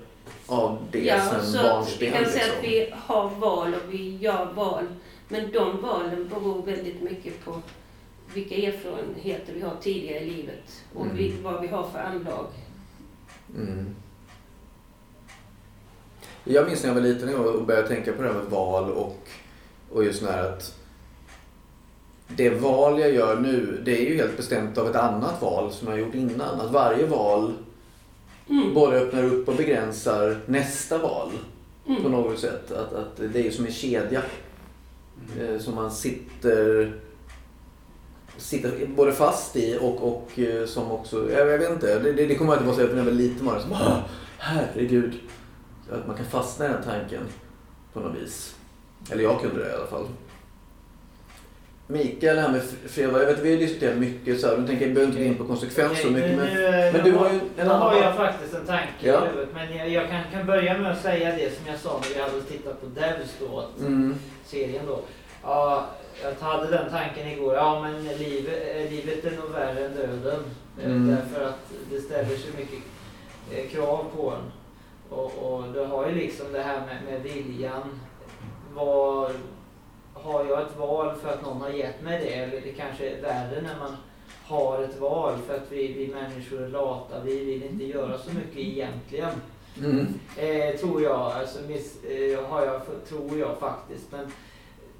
av 0.47 0.78
det 0.93 1.04
Ja, 1.04 1.21
sen 1.31 1.47
så 1.47 1.62
barnsben. 1.62 1.99
vi 2.00 2.11
kan 2.16 2.25
säga 2.33 2.45
liksom. 2.45 2.59
att 2.59 2.64
vi 2.64 2.95
har 2.97 3.31
val 3.31 3.75
och 3.75 3.95
vi 3.95 4.16
gör 4.16 4.52
val. 4.52 4.85
Men 5.28 5.52
de 5.52 5.81
valen 5.83 6.28
beror 6.28 6.62
väldigt 6.62 7.02
mycket 7.02 7.45
på 7.45 7.62
vilka 8.35 8.55
erfarenheter 8.55 9.53
vi 9.55 9.61
har 9.61 9.76
tidigare 9.83 10.21
i 10.25 10.31
livet 10.31 10.83
och 10.95 11.05
Mm. 11.05 11.17
vi, 11.17 11.35
vad 11.43 11.61
vi 11.61 11.67
har 11.69 11.88
för 11.88 11.99
anlag. 11.99 12.47
Mm. 13.57 13.95
Jag 16.45 16.67
minns 16.67 16.83
när 16.83 16.91
jag 16.91 16.95
var 16.95 17.03
liten 17.03 17.35
och 17.35 17.64
började 17.67 17.88
tänka 17.88 18.12
på 18.12 18.23
det 18.23 18.29
här 18.29 18.35
med 18.35 18.45
val 18.50 18.91
och, 18.91 19.29
och 19.93 20.05
just 20.05 20.23
när 20.23 20.43
att 20.53 20.75
det 22.29 22.50
val 22.50 23.00
jag 23.00 23.12
gör 23.14 23.41
nu, 23.41 23.83
det 23.85 23.99
är 24.07 24.11
ju 24.11 24.17
helt 24.17 24.37
bestämt 24.37 24.79
av 24.79 24.88
ett 24.91 24.97
annat 24.97 25.43
val 25.43 25.73
som 25.73 25.88
jag 25.88 25.99
gjort 25.99 26.14
innan. 26.14 26.61
Att 26.61 26.71
varje 26.73 27.07
val 27.07 27.53
Mm. 28.50 28.75
både 28.75 28.97
öppnar 29.00 29.23
upp 29.25 29.49
och 29.49 29.55
begränsar 29.57 30.41
nästa 30.47 30.99
val. 30.99 31.31
på 31.87 31.93
Mm. 31.93 32.12
något 32.12 32.38
sätt. 32.38 32.73
Att, 32.73 32.93
att 32.93 33.17
det 33.17 33.38
är 33.41 33.43
ju 33.45 33.50
som 33.53 33.67
en 33.67 33.73
kedja 33.73 34.23
eh, 35.41 35.59
som 35.59 35.75
man 35.75 35.91
sitter, 35.91 36.93
sitter 38.37 38.87
både 38.87 39.12
fast 39.12 39.57
i 39.57 39.79
och, 39.81 40.09
och 40.09 40.38
eh, 40.38 40.67
som 40.67 40.91
också, 40.91 41.33
jag, 41.33 41.49
jag 41.49 41.59
vet 41.59 41.71
inte, 41.71 41.99
det, 41.99 42.12
det, 42.12 42.26
det 42.26 42.35
kommer 42.35 42.53
alltid 42.53 42.67
vara 42.67 42.76
så 42.76 42.83
att 42.85 42.91
när 42.91 42.97
jag 42.99 43.05
var 43.05 43.12
liten 43.12 43.47
var 43.47 43.55
det 43.55 43.61
som 43.61 43.73
"Ah, 43.73 43.97
herregud. 44.38 45.12
Att 45.93 46.07
man 46.07 46.17
kan 46.17 46.26
fastna 46.26 46.67
i 46.67 46.69
den 46.69 46.83
tanken 46.83 47.21
på 47.93 48.00
något 48.00 48.17
vis. 48.23 48.55
Eller 49.12 49.23
jag 49.23 49.41
kunde 49.41 49.64
det 49.64 49.71
i 49.71 49.73
alla 49.75 49.87
fall. 49.87 50.07
Mikael, 51.87 52.37
det 52.37 52.43
här 52.43 52.49
med 52.53 52.62
fredag, 52.87 53.19
jag 53.21 53.26
vet 53.26 53.38
vi 53.38 53.50
har 53.53 53.59
diskuterat 53.59 53.97
mycket 53.99 54.41
så 54.41 54.47
här, 54.49 54.59
nu 54.59 54.67
tänker 54.67 54.85
jag, 54.87 54.95
behöver 54.95 55.12
inte 55.12 55.23
gå 55.25 55.29
in 55.31 55.38
på 55.38 55.45
konsekvenser 55.45 56.03
så 56.05 56.11
mycket 56.11 56.37
men... 56.37 56.93
men 56.93 57.05
du 57.05 57.12
har 57.12 57.29
ju 57.31 57.35
en 57.35 57.41
Nu 57.57 57.64
har 57.64 57.75
annan- 57.75 58.03
jag 58.03 58.17
faktiskt 58.17 58.55
en 58.55 58.67
tanke 58.67 58.88
Ja. 59.00 59.25
i 59.25 59.29
huvudet. 59.29 59.49
Men 59.55 59.76
jag, 59.76 59.88
jag 59.88 60.09
kan, 60.09 60.21
kan 60.33 60.47
börja 60.47 60.79
med 60.79 60.93
att 60.93 61.03
säga 61.03 61.37
det 61.37 61.57
som 61.57 61.67
jag 61.67 61.79
sa 61.81 62.00
när 62.03 62.14
vi 62.14 62.21
hade 62.23 62.41
tittat 62.43 62.81
på 62.81 62.87
Devs 62.87 63.35
då. 63.41 63.69
Mm, 63.87 64.14
serien 64.47 64.87
då. 64.87 65.00
Ja, 65.43 65.87
jag 66.23 66.33
hade 66.47 66.71
den 66.71 66.90
tanken 66.90 67.28
igår. 67.28 67.54
Ja, 67.54 67.80
men 67.83 68.04
livet, 68.04 68.76
eh, 68.76 68.90
livet 68.90 69.25
är 69.25 69.30
nog 69.37 69.50
värre 69.50 69.85
än 69.87 69.94
döden. 69.97 70.40
Eh, 70.78 70.85
Mm. 70.87 71.09
Därför 71.16 71.44
att 71.49 71.71
det 71.90 72.00
ställer 72.00 72.37
så 72.37 72.56
mycket 72.59 72.78
eh, 73.52 73.68
krav 73.71 74.04
på 74.16 74.30
en. 74.30 74.52
Och, 75.18 75.33
och 75.38 75.73
du 75.73 75.80
har 75.80 76.09
ju 76.09 76.14
liksom 76.14 76.52
det 76.52 76.62
här 76.62 76.80
med, 76.87 76.99
med 77.04 77.23
viljan. 77.23 78.00
Vad, 78.75 79.30
har 80.14 80.44
jag 80.44 80.62
ett 80.62 80.76
val 80.78 81.14
för 81.23 81.28
att 81.33 81.42
någon 81.42 81.61
har 81.61 81.68
gett 81.71 82.02
mig 82.02 82.21
det? 82.25 82.35
Eller 82.35 82.61
det 82.61 82.73
kanske 82.73 83.09
är 83.11 83.23
värre 83.23 83.61
när 83.62 83.78
man 83.78 83.97
har 84.44 84.83
ett 84.83 85.00
val 85.00 85.33
för 85.47 85.54
att 85.54 85.66
vi, 85.73 85.92
vi 85.92 86.06
människor 86.14 86.62
är 86.62 86.68
lata. 86.68 87.21
Vi 87.25 87.44
vill 87.44 87.62
inte 87.62 87.85
göra 87.85 88.18
så 88.18 88.30
mycket 88.33 88.56
egentligen. 88.59 89.30
mm, 89.85 90.06
Eh, 90.37 90.76
tror 90.76 91.02
jag, 91.02 91.21
alltså 91.33 91.59
miss, 91.68 92.04
eh, 92.04 92.44
har 92.49 92.66
jag, 92.66 92.80
tror 93.09 93.38
jag 93.38 93.59
faktiskt. 93.59 94.12
Men 94.12 94.33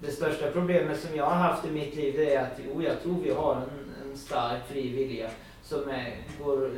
det 0.07 0.13
största 0.13 0.51
problemet 0.51 1.01
som 1.01 1.17
jag 1.17 1.25
har 1.25 1.35
haft 1.35 1.65
i 1.67 1.71
mitt 1.71 1.95
liv 1.95 2.15
det 2.17 2.35
är 2.35 2.43
att 2.43 2.61
jo, 2.69 2.83
jag 2.83 3.03
tror 3.03 3.17
vi 3.23 3.31
har 3.31 3.55
en, 3.55 4.11
en 4.11 4.19
stark 4.19 4.69
fri 4.69 4.89
vilja 4.89 5.31
som 5.63 5.89
är, 5.89 6.17
går 6.45 6.71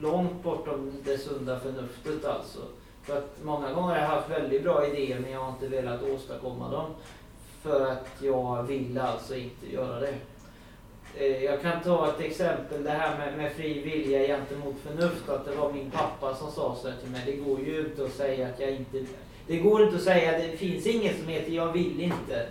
långt 0.00 0.42
bortom 0.42 0.92
det 1.04 1.18
sunda 1.18 1.60
förnuftet 1.60 2.24
alltså. 2.24 2.58
För 3.02 3.18
att 3.18 3.36
många 3.42 3.72
gånger 3.72 3.94
har 3.94 4.00
jag 4.00 4.08
haft 4.08 4.30
väldigt 4.30 4.62
bra 4.62 4.86
idéer 4.86 5.20
men 5.20 5.30
jag 5.30 5.40
har 5.40 5.52
inte 5.52 5.68
velat 5.68 6.02
åstadkomma 6.02 6.70
dem. 6.70 6.90
För 7.62 7.86
att 7.86 8.08
jag 8.22 8.62
vill 8.62 8.98
alltså 8.98 9.36
inte 9.36 9.72
göra 9.72 10.00
det. 10.00 10.14
Eh, 11.16 11.44
jag 11.44 11.62
kan 11.62 11.82
ta 11.82 12.08
ett 12.08 12.20
exempel, 12.20 12.84
det 12.84 12.90
här 12.90 13.18
med, 13.18 13.36
med 13.36 13.52
fri 13.52 13.82
vilja 13.82 14.26
gentemot 14.26 14.76
förnuft. 14.82 15.28
Att 15.28 15.44
det 15.44 15.54
var 15.54 15.72
min 15.72 15.90
pappa 15.90 16.34
som 16.34 16.50
sa 16.50 16.76
så 16.82 16.88
här 16.88 16.96
till 16.96 17.10
mig. 17.10 17.22
Det 17.26 17.36
går 17.36 17.60
ju 17.60 17.80
inte 17.80 18.04
att 18.04 18.12
säga 18.12 18.48
att 18.48 18.60
jag 18.60 18.70
inte... 18.70 19.04
Det 19.46 19.56
går 19.56 19.82
inte 19.82 19.96
att 19.96 20.02
säga 20.02 20.30
att 20.30 20.42
det 20.42 20.56
finns 20.56 20.86
inget 20.86 21.18
som 21.18 21.28
heter 21.28 21.52
jag 21.52 21.72
vill 21.72 22.00
inte. 22.00 22.46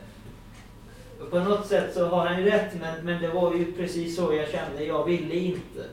Och 1.22 1.32
på 1.32 1.40
något 1.40 1.68
sätt 1.68 1.94
så 1.94 2.06
har 2.06 2.26
han 2.26 2.44
ju 2.44 2.50
rätt 2.50 2.74
men, 2.82 3.06
men 3.06 3.22
det 3.22 3.28
var 3.28 3.54
ju 3.56 3.72
precis 3.72 4.16
så 4.16 4.34
jag 4.34 4.48
kände. 4.50 4.84
Jag 4.84 5.06
ville 5.06 5.36
inte. 5.36 5.84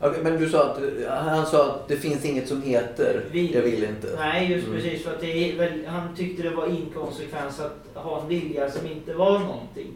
Okej, 0.00 0.20
men 0.22 0.38
du 0.40 0.48
sa 0.48 0.64
att, 0.64 0.78
han 1.08 1.46
sa 1.46 1.66
att 1.70 1.88
det 1.88 1.96
finns 1.96 2.24
inget 2.24 2.48
som 2.48 2.62
heter 2.62 3.24
Vill. 3.30 3.54
jag 3.54 3.62
vill 3.62 3.84
inte. 3.84 4.08
Nej, 4.18 4.52
just 4.52 4.66
Mm. 4.66 4.80
precis. 4.80 5.04
För 5.04 5.10
att 5.14 5.20
det 5.20 5.52
väl, 5.58 5.86
han 5.86 6.16
tyckte 6.16 6.42
det 6.42 6.50
var 6.50 6.66
inkonsekvens 6.66 7.60
att 7.60 8.02
ha 8.02 8.20
en 8.22 8.28
vilja 8.28 8.70
som 8.70 8.86
inte 8.86 9.14
var 9.14 9.38
någonting. 9.38 9.92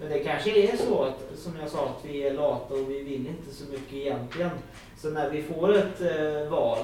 Men 0.00 0.08
det 0.08 0.18
kanske 0.18 0.50
är 0.72 0.76
så 0.76 1.02
att, 1.02 1.38
som 1.38 1.52
jag 1.60 1.70
sa, 1.70 1.84
att 1.84 2.04
vi 2.10 2.22
är 2.26 2.34
lata 2.34 2.74
och 2.74 2.90
vi 2.90 3.02
vill 3.02 3.26
inte 3.26 3.54
så 3.54 3.64
mycket 3.70 3.92
egentligen. 3.94 4.50
Så 4.98 5.10
när 5.10 5.30
vi 5.30 5.42
får 5.42 5.76
ett 5.76 6.00
eh, 6.00 6.50
val, 6.50 6.78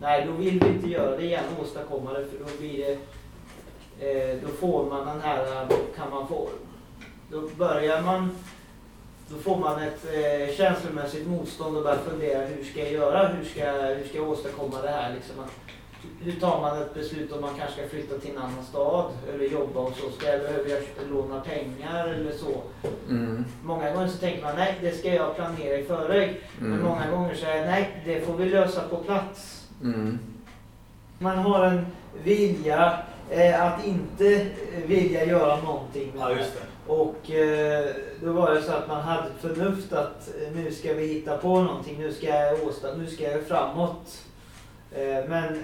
nej 0.00 0.26
då 0.26 0.32
vill 0.32 0.60
vi 0.60 0.68
inte 0.68 0.88
göra 0.90 1.16
det 1.16 1.24
igen 1.24 1.44
åstadkomma 1.62 2.12
det 2.12 2.24
för 2.24 2.38
då 2.38 2.44
blir 2.60 2.78
det, 2.86 2.98
eh, 4.02 4.36
då 4.42 4.48
får 4.48 4.84
man 4.90 5.06
den 5.06 5.20
här, 5.20 5.42
eh, 5.62 5.76
kan 5.96 6.10
man 6.10 6.28
få, 6.28 6.48
då 7.30 7.48
börjar 7.56 8.02
man 8.02 8.30
då 9.28 9.38
får 9.38 9.56
man 9.56 9.82
ett 9.82 10.04
eh, 10.14 10.54
känslomässigt 10.56 11.26
motstånd 11.28 11.76
och 11.76 11.82
börjar 11.82 11.98
fundera 11.98 12.46
hur 12.46 12.64
ska 12.64 12.80
jag 12.80 12.92
göra? 12.92 13.28
Hur 13.28 13.44
ska, 13.44 13.70
hur 13.70 14.08
ska 14.08 14.16
jag 14.18 14.28
åstadkomma 14.28 14.82
det 14.82 14.88
här? 14.90 15.14
Liksom 15.14 15.40
att, 15.40 15.50
hur 16.20 16.32
tar 16.40 16.60
man 16.60 16.82
ett 16.82 16.94
beslut 16.94 17.32
om 17.32 17.40
man 17.40 17.54
kanske 17.58 17.80
ska 17.80 17.88
flytta 17.88 18.18
till 18.18 18.30
en 18.30 18.38
annan 18.38 18.64
stad 18.64 19.10
eller 19.34 19.44
jobba 19.44 19.80
och 19.80 19.92
så? 19.96 20.10
Ska 20.10 20.26
jag 20.30 20.40
behöver 20.40 20.70
jag 20.70 20.82
låna 21.10 21.40
pengar 21.40 22.08
eller 22.08 22.32
så? 22.32 22.62
Mm, 23.08 23.44
Många 23.64 23.94
gånger 23.94 24.08
så 24.08 24.18
tänker 24.18 24.42
man 24.42 24.56
nej, 24.56 24.78
det 24.80 24.92
ska 24.92 25.14
jag 25.14 25.36
planera 25.36 25.78
i 25.78 25.84
förväg. 25.84 26.40
Men 26.58 26.72
mm, 26.72 26.84
många 26.84 27.10
gånger 27.10 27.34
så 27.34 27.46
är 27.46 27.66
nej, 27.66 28.02
det 28.04 28.20
får 28.20 28.34
vi 28.36 28.48
lösa 28.48 28.80
på 28.88 28.96
plats. 28.96 29.68
mm, 29.82 30.18
Man 31.18 31.38
har 31.38 31.64
en 31.64 31.86
vilja 32.24 32.98
eh, 33.32 33.66
att 33.66 33.86
inte 33.86 34.34
eh, 34.34 34.82
vilja 34.86 35.24
göra 35.24 35.56
någonting. 35.62 36.12
med 36.14 36.22
Ja, 36.22 36.28
det. 36.28 36.34
just 36.40 36.52
det. 36.54 36.92
Och 36.92 37.30
eh, 37.30 37.84
då 38.22 38.32
var 38.32 38.54
det 38.54 38.62
så 38.62 38.72
att 38.72 38.88
man 38.88 39.00
hade 39.02 39.28
förnuft 39.40 39.92
att 39.92 40.28
eh, 40.28 40.52
nu 40.56 40.72
ska 40.72 40.94
vi 40.94 41.06
hitta 41.06 41.36
på 41.36 41.60
någonting, 41.62 41.98
nu 41.98 42.12
ska 42.12 42.26
jag 42.26 42.64
åsta, 42.68 42.94
nu 42.94 43.06
ska 43.06 43.24
jag 43.30 43.42
framåt. 43.42 44.22
Eh, 44.94 45.24
men 45.28 45.44
eh, 45.44 45.60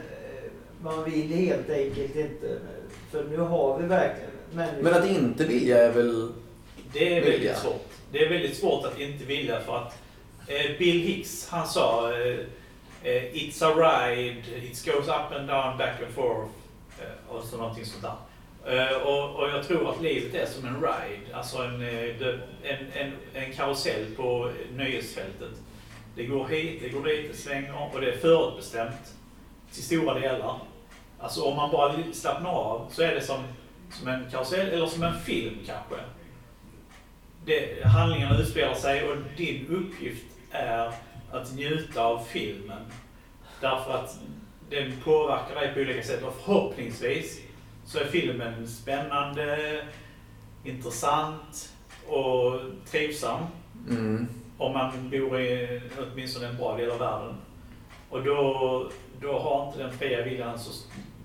man 0.83 1.05
vill 1.05 1.29
helt 1.35 1.71
enkelt 1.71 2.17
inte, 2.17 2.59
för 3.11 3.25
nu 3.25 3.37
har 3.37 3.79
vi 3.79 3.87
verkligen 3.87 4.31
människor. 4.53 4.83
Men 4.83 4.95
att 4.95 5.09
inte 5.09 5.45
vilja 5.45 5.79
är 5.85 5.93
väl... 5.93 6.33
Det 6.93 7.09
är 7.17 7.21
väldigt 7.21 7.41
Vilja. 7.41 7.55
svårt. 7.57 7.89
Det 8.13 8.19
är 8.25 8.29
väldigt 8.31 8.57
svårt 8.57 8.85
att 8.87 8.99
inte 9.01 9.25
vilja 9.25 9.61
för 9.61 9.77
att 9.77 9.99
eh, 10.47 10.79
Bill 10.79 11.01
Hicks, 11.01 11.49
han 11.51 11.67
sa 11.69 12.13
It's 13.33 13.63
a 13.65 13.73
ride, 13.77 14.37
it 14.63 14.85
goes 14.87 15.09
up 15.09 15.33
and 15.39 15.49
down, 15.49 15.79
back 15.79 16.03
and 16.07 16.15
forth 16.15 16.51
Eh, 17.01 17.35
och 17.35 17.45
så 17.45 17.57
någonting 17.57 17.85
sånt 17.85 18.03
där. 18.03 18.17
Eh, 18.77 18.97
och, 18.97 19.35
och 19.37 19.49
jag 19.49 19.67
tror 19.67 19.91
att 19.91 20.03
livet 20.03 20.35
är 20.35 20.47
som 20.47 20.67
en 20.67 20.75
ride, 20.75 21.37
alltså 21.37 21.59
en, 21.59 21.83
eh, 21.83 22.31
en, 22.63 22.93
en, 22.93 23.13
en 23.35 23.53
karusell 23.53 24.07
på 24.17 24.51
nöjesfältet. 24.73 25.53
Det 26.15 26.27
går 26.27 26.49
hit, 26.49 26.83
det 26.83 26.89
går 26.89 27.05
dit, 27.05 27.31
det 27.33 27.37
svänger 27.37 27.91
och 27.95 28.01
det 28.01 28.13
är 28.13 28.17
förutbestämt 28.17 29.15
till 29.73 29.83
stora 29.83 30.15
delar. 30.15 30.59
Alltså 31.19 31.43
om 31.43 31.57
man 31.57 31.71
bara 31.71 31.95
slappnar 32.13 32.51
av 32.51 32.89
så 32.91 33.03
är 33.03 33.15
det 33.15 33.21
som, 33.21 33.45
som 33.91 34.09
en 34.09 34.31
karusell 34.31 34.69
eller 34.69 34.87
som 34.87 35.03
en 35.03 35.21
film 35.21 35.59
kanske 35.67 35.95
det, 37.49 37.85
handlingarna 37.85 38.39
utspelar 38.39 38.75
sig 38.75 39.09
och 39.09 39.17
din 39.37 39.67
uppgift 39.69 40.27
är 40.51 40.93
att 41.33 41.55
njuta 41.55 42.03
av 42.03 42.25
filmen. 42.29 42.83
Därför 43.61 43.95
att 43.95 44.19
den 44.71 44.93
påverkar 45.05 45.55
dig 45.55 45.75
på 45.75 45.81
olika 45.81 46.03
sätt 46.03 46.23
och 46.23 46.35
förhoppningsvis 46.45 47.41
så 47.85 47.99
är 47.99 48.05
filmen 48.05 48.69
spännande, 48.69 49.83
intressant 50.65 51.75
och 52.07 52.61
trivsam 52.91 53.47
Mm, 53.91 54.29
om 54.59 54.73
man 54.73 55.11
bor 55.11 55.41
i 55.41 55.81
åtminstone 55.99 56.47
en 56.47 56.57
bra 56.57 56.77
del 56.77 56.91
av 56.91 56.99
världen. 56.99 57.35
Och 58.11 58.25
då, 58.25 58.91
då 59.21 59.39
har 59.39 59.67
inte 59.67 59.79
den 59.79 59.93
fria 59.93 60.25
viljan 60.25 60.59
så, 60.59 60.73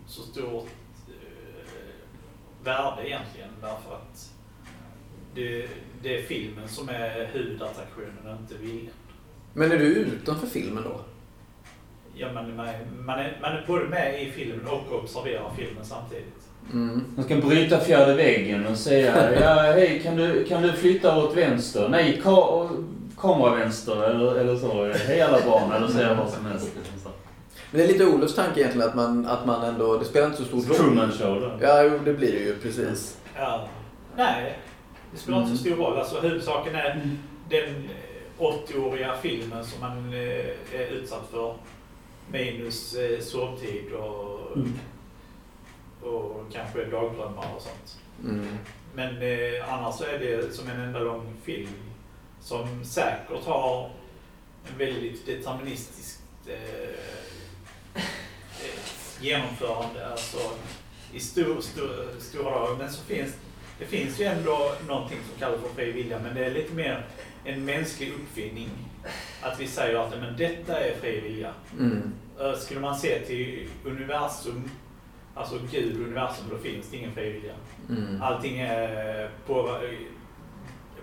så 0.08 0.22
stort 0.22 0.68
eh, 1.08 1.86
värde 2.64 3.08
egentligen 3.08 3.50
därför 3.62 3.96
att 3.96 4.34
det, 5.36 5.70
det 6.02 6.20
är 6.20 6.24
filmen 6.24 6.68
som 6.68 6.90
är 6.90 7.26
huvudattraktionen 7.34 8.28
och 8.28 8.42
inte 8.42 8.58
viljan. 8.58 8.94
Men 9.54 9.72
är 9.72 9.78
du 9.78 9.86
utanför 9.86 10.48
filmen 10.48 10.84
då? 10.84 11.02
Ja, 12.16 12.28
man, 12.34 12.56
man, 12.56 12.68
man, 13.06 13.20
är, 13.20 13.38
man 13.42 13.52
är 13.52 13.64
både 13.68 13.86
med 13.86 14.24
i 14.24 14.32
filmen 14.32 14.68
och 14.68 14.94
observerar 14.94 15.52
filmen 15.58 15.86
samtidigt. 15.86 16.44
Mm. 16.74 17.04
Man 17.16 17.26
ska 17.26 17.36
bryta 17.36 17.80
fjärde 17.80 18.14
väggen 18.14 18.68
och 18.68 18.78
säga 18.78 19.34
ja, 19.42 19.54
hej 19.54 20.02
kan 20.04 20.16
du, 20.16 20.44
kan 20.44 20.62
du 20.62 20.72
flytta 20.72 21.18
åt 21.18 21.38
vänster? 21.38 21.90
Nej, 21.90 22.22
ka 22.24 22.70
kamera 23.20 23.56
vänster 23.56 24.10
eller, 24.10 24.36
eller 24.36 24.56
så. 24.56 24.94
Hej 25.08 25.22
alla 25.22 25.46
barn 25.46 25.72
eller 25.72 25.88
säga 25.88 26.14
vad 26.14 26.30
som 26.30 26.46
helst. 26.46 26.72
Men 27.72 27.82
det 27.82 27.84
är 27.84 27.88
lite 27.88 28.06
Olofs 28.06 28.36
tanke 28.36 28.60
egentligen 28.60 28.90
att 28.90 28.96
man, 28.96 29.26
att 29.26 29.46
man 29.46 29.66
ändå, 29.66 29.98
det 29.98 30.06
spelar 30.06 30.28
inte 30.28 30.38
så 30.38 30.44
stor 30.44 30.58
roll. 30.58 30.76
Truman 30.76 31.12
show 31.12 31.42
då. 31.42 31.52
Ja, 31.62 31.84
jo, 31.84 32.00
det 32.06 32.14
blir 32.14 32.32
det 32.32 32.40
ju 32.40 32.56
precis. 32.56 33.18
Ja. 33.36 33.68
Nej, 34.16 34.60
det 35.12 35.18
spelar 35.18 35.42
inte 35.42 35.52
så 35.52 35.58
stor 35.58 35.76
roll. 35.76 36.00
Alltså, 36.00 36.20
huvudsaken 36.20 36.76
är 36.76 37.02
den 37.50 37.90
eh, 38.40 38.44
80-åriga 38.44 39.14
filmen 39.22 39.66
som 39.66 39.82
man 39.82 40.14
eh, 40.14 40.80
är 40.80 40.88
utsatt 40.92 41.28
för. 41.32 41.56
Minus 42.34 42.96
eh, 42.96 43.20
sovtid 43.20 43.92
och, 43.94 44.34
Mm. 44.58 44.80
och 46.02 46.46
kanske 46.54 46.86
dagdrömmar 46.86 47.56
och 47.56 47.62
sånt. 47.62 47.98
Mm. 48.24 48.58
Men 48.96 49.18
eh, 49.22 49.74
annars 49.74 49.96
så 49.96 50.04
är 50.04 50.20
det 50.20 50.54
som 50.56 50.68
en 50.70 50.80
enda 50.82 51.00
lång 51.00 51.34
film 51.44 51.70
som 52.42 52.86
säkert 52.86 53.46
har 53.46 53.90
en 54.72 54.78
väldigt 54.78 55.26
deterministiskt 55.26 56.22
eh, 56.48 56.90
eh, 57.96 58.80
genomförande. 59.22 60.08
Alltså 60.08 60.38
i 61.14 61.20
stor, 61.20 61.62
stor, 61.62 62.20
stora 62.20 62.50
drag. 62.50 62.78
Men 62.78 62.92
så 62.92 63.04
finns 63.04 63.34
det 63.80 63.86
finns 63.86 64.20
ju 64.20 64.26
ändå 64.26 64.72
någonting 64.88 65.18
som 65.30 65.40
kallas 65.40 65.62
för 65.62 65.70
fri 65.70 65.92
vilja, 65.92 66.20
men 66.20 66.36
det 66.36 66.46
är 66.46 66.52
lite 66.52 66.74
mer 66.74 67.06
en 67.44 67.66
mänsklig 67.66 68.14
uppfinning. 68.14 68.70
Att 69.42 69.60
vi 69.60 69.68
säger 69.68 70.00
att 70.00 70.20
men 70.20 70.38
detta 70.38 70.80
är 70.80 70.96
fri 71.00 71.20
vilja. 71.20 71.54
Mm. 71.80 72.14
Eh, 72.40 72.56
Skulle 72.56 72.80
man 72.80 72.96
se 72.96 73.20
till 73.20 73.68
universum 73.86 74.70
alltså 75.36 75.60
Gud, 75.72 76.02
universum, 76.02 76.46
då 76.52 76.58
finns 76.58 76.90
det 76.90 76.98
ingen 76.98 77.14
fri 77.14 77.32
vilja. 77.32 77.54
Mm. 77.90 78.22
Allting 78.22 78.60
är 78.60 79.30
påver- 79.48 79.98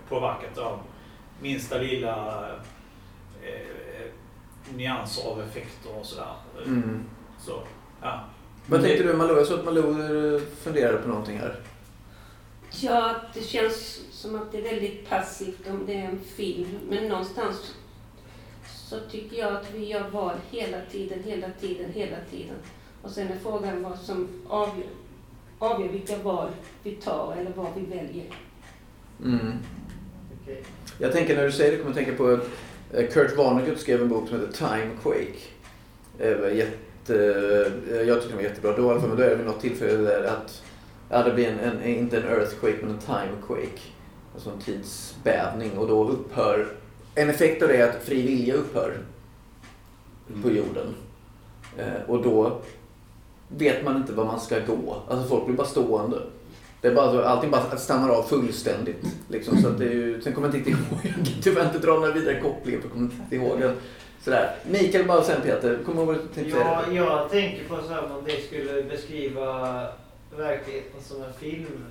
påverkat 0.09 0.57
av 0.57 0.79
minsta 1.41 1.77
lilla 1.77 2.47
eh, 3.43 4.07
nyanser 4.75 5.27
av 5.29 5.41
effekter 5.41 5.99
och 5.99 6.05
sådär. 6.05 6.33
Mm. 6.65 7.03
Så, 7.39 7.63
ja. 8.01 8.19
Vad 8.67 8.81
tänkte 8.81 9.03
du 9.03 9.13
Malou? 9.13 9.37
Jag 9.37 9.47
såg 9.47 9.59
att 9.59 9.65
Malou 9.65 10.35
eh, 10.35 10.41
funderade 10.41 10.97
på 10.97 11.07
någonting 11.07 11.37
här. 11.37 11.55
Ja, 12.81 13.15
det 13.33 13.41
känns 13.41 14.01
som 14.11 14.35
att 14.35 14.51
det 14.51 14.57
är 14.57 14.61
väldigt 14.63 15.09
passivt 15.09 15.67
om 15.69 15.85
det 15.85 15.93
är 15.93 16.05
en 16.05 16.19
film. 16.19 16.79
Men 16.89 17.07
någonstans 17.07 17.75
så 18.91 18.99
tycker 19.11 19.37
jag 19.37 19.53
att 19.53 19.73
vi 19.73 19.85
gör 19.85 20.09
val 20.09 20.35
hela 20.49 20.77
tiden, 20.91 21.19
hela 21.23 21.47
tiden, 21.61 21.91
hela 21.93 22.17
tiden. 22.31 22.55
Och 23.01 23.11
sen 23.11 23.27
är 23.27 23.37
frågan 23.43 23.83
vad 23.83 23.99
som 23.99 24.27
avgör, 24.47 24.89
avgör 25.59 25.89
vilka 25.89 26.17
val 26.17 26.49
vi 26.83 26.91
tar 26.91 27.35
eller 27.39 27.51
vad 27.55 27.67
vi 27.75 27.95
väljer. 27.95 28.25
Mm. 29.23 29.53
Okej. 30.41 30.63
Jag 30.99 31.11
tänker 31.11 31.35
när 31.35 31.45
du 31.45 31.51
säger 31.51 31.71
det 31.71 31.77
kommer 31.77 31.89
jag 31.89 32.05
tänka 32.05 32.17
på 32.17 32.27
att 32.27 32.49
eh, 32.93 33.07
Kurt 33.07 33.37
Vonnegut 33.37 33.79
skrev 33.79 34.01
en 34.01 34.09
bok 34.09 34.29
som 34.29 34.39
heter 34.39 34.53
Time 34.53 34.91
Quake. 35.01 36.55
Jätte, 36.55 37.15
eh, 37.89 38.01
jag 38.01 38.21
tycker 38.21 38.27
den 38.27 38.37
var 38.37 38.43
jättebra 38.43 38.77
då 38.77 38.99
men 38.99 39.17
då 39.17 39.23
är 39.23 39.29
det 39.29 39.35
vid 39.35 39.45
något 39.45 39.61
tillfälle 39.61 39.97
där 39.97 40.23
att 40.23 40.63
ja, 41.09 41.23
det 41.23 41.33
blir 41.33 41.47
en, 41.47 41.59
en, 41.59 41.83
inte 41.83 42.17
en 42.17 42.27
earthquake 42.27 42.77
men 42.81 42.89
en 42.89 42.99
time 42.99 43.37
quake. 43.47 43.81
Alltså 44.33 44.49
en 44.49 44.59
tidsbävning 44.59 45.77
och 45.77 45.87
då 45.87 46.09
upphör, 46.09 46.67
en 47.15 47.29
effekt 47.29 47.63
av 47.63 47.67
det 47.67 47.77
är 47.77 47.89
att 47.89 48.03
fri 48.03 48.21
vilja 48.21 48.53
upphör 48.53 48.97
på 50.43 50.51
jorden. 50.51 50.95
Eh, 51.77 52.09
och 52.09 52.23
då 52.23 52.61
vet 53.47 53.83
man 53.85 53.97
inte 53.97 54.13
var 54.13 54.25
man 54.25 54.39
ska 54.39 54.59
gå. 54.59 55.01
Alltså 55.09 55.27
folk 55.27 55.45
blir 55.45 55.55
bara 55.55 55.67
stående. 55.67 56.17
Det 56.81 56.87
är 56.87 56.95
bara 56.95 57.25
allting 57.25 57.51
bara 57.51 57.77
stannar 57.77 58.09
av 58.09 58.23
fullständigt. 58.23 59.05
Liksom, 59.27 59.61
så 59.61 59.67
att 59.67 59.77
det 59.77 59.85
är 59.85 59.93
ju, 59.93 60.21
sen 60.21 60.33
kommer 60.33 60.47
jag 60.47 60.55
inte 60.55 60.69
riktigt 60.69 60.91
ihåg, 60.91 61.25
tyvärr 61.43 61.65
inte 61.65 61.79
dra 61.79 61.93
några 61.93 62.11
vidare 62.11 62.39
kopplingar 62.39 62.79
för 62.79 62.87
jag 62.87 62.93
kommer 62.93 63.11
inte 63.23 63.35
ihåg 63.35 63.59
den. 63.59 63.75
Sådär. 64.23 64.55
Mikael 64.69 65.07
bara 65.07 65.23
sen 65.23 65.41
Peter, 65.41 65.79
kommer 65.85 66.05
du 66.05 66.07
ihåg 66.07 66.15
vad 66.15 66.25
du 66.25 66.33
tänkte 66.33 66.59
Ja, 66.59 66.83
jag 66.91 67.29
tänker 67.29 67.63
på 67.67 67.77
så 67.87 67.93
här 67.93 68.03
om 68.03 68.23
det 68.25 68.41
skulle 68.47 68.83
beskriva 68.83 69.87
verkligheten 70.37 71.01
som 71.01 71.23
en 71.23 71.33
film. 71.33 71.85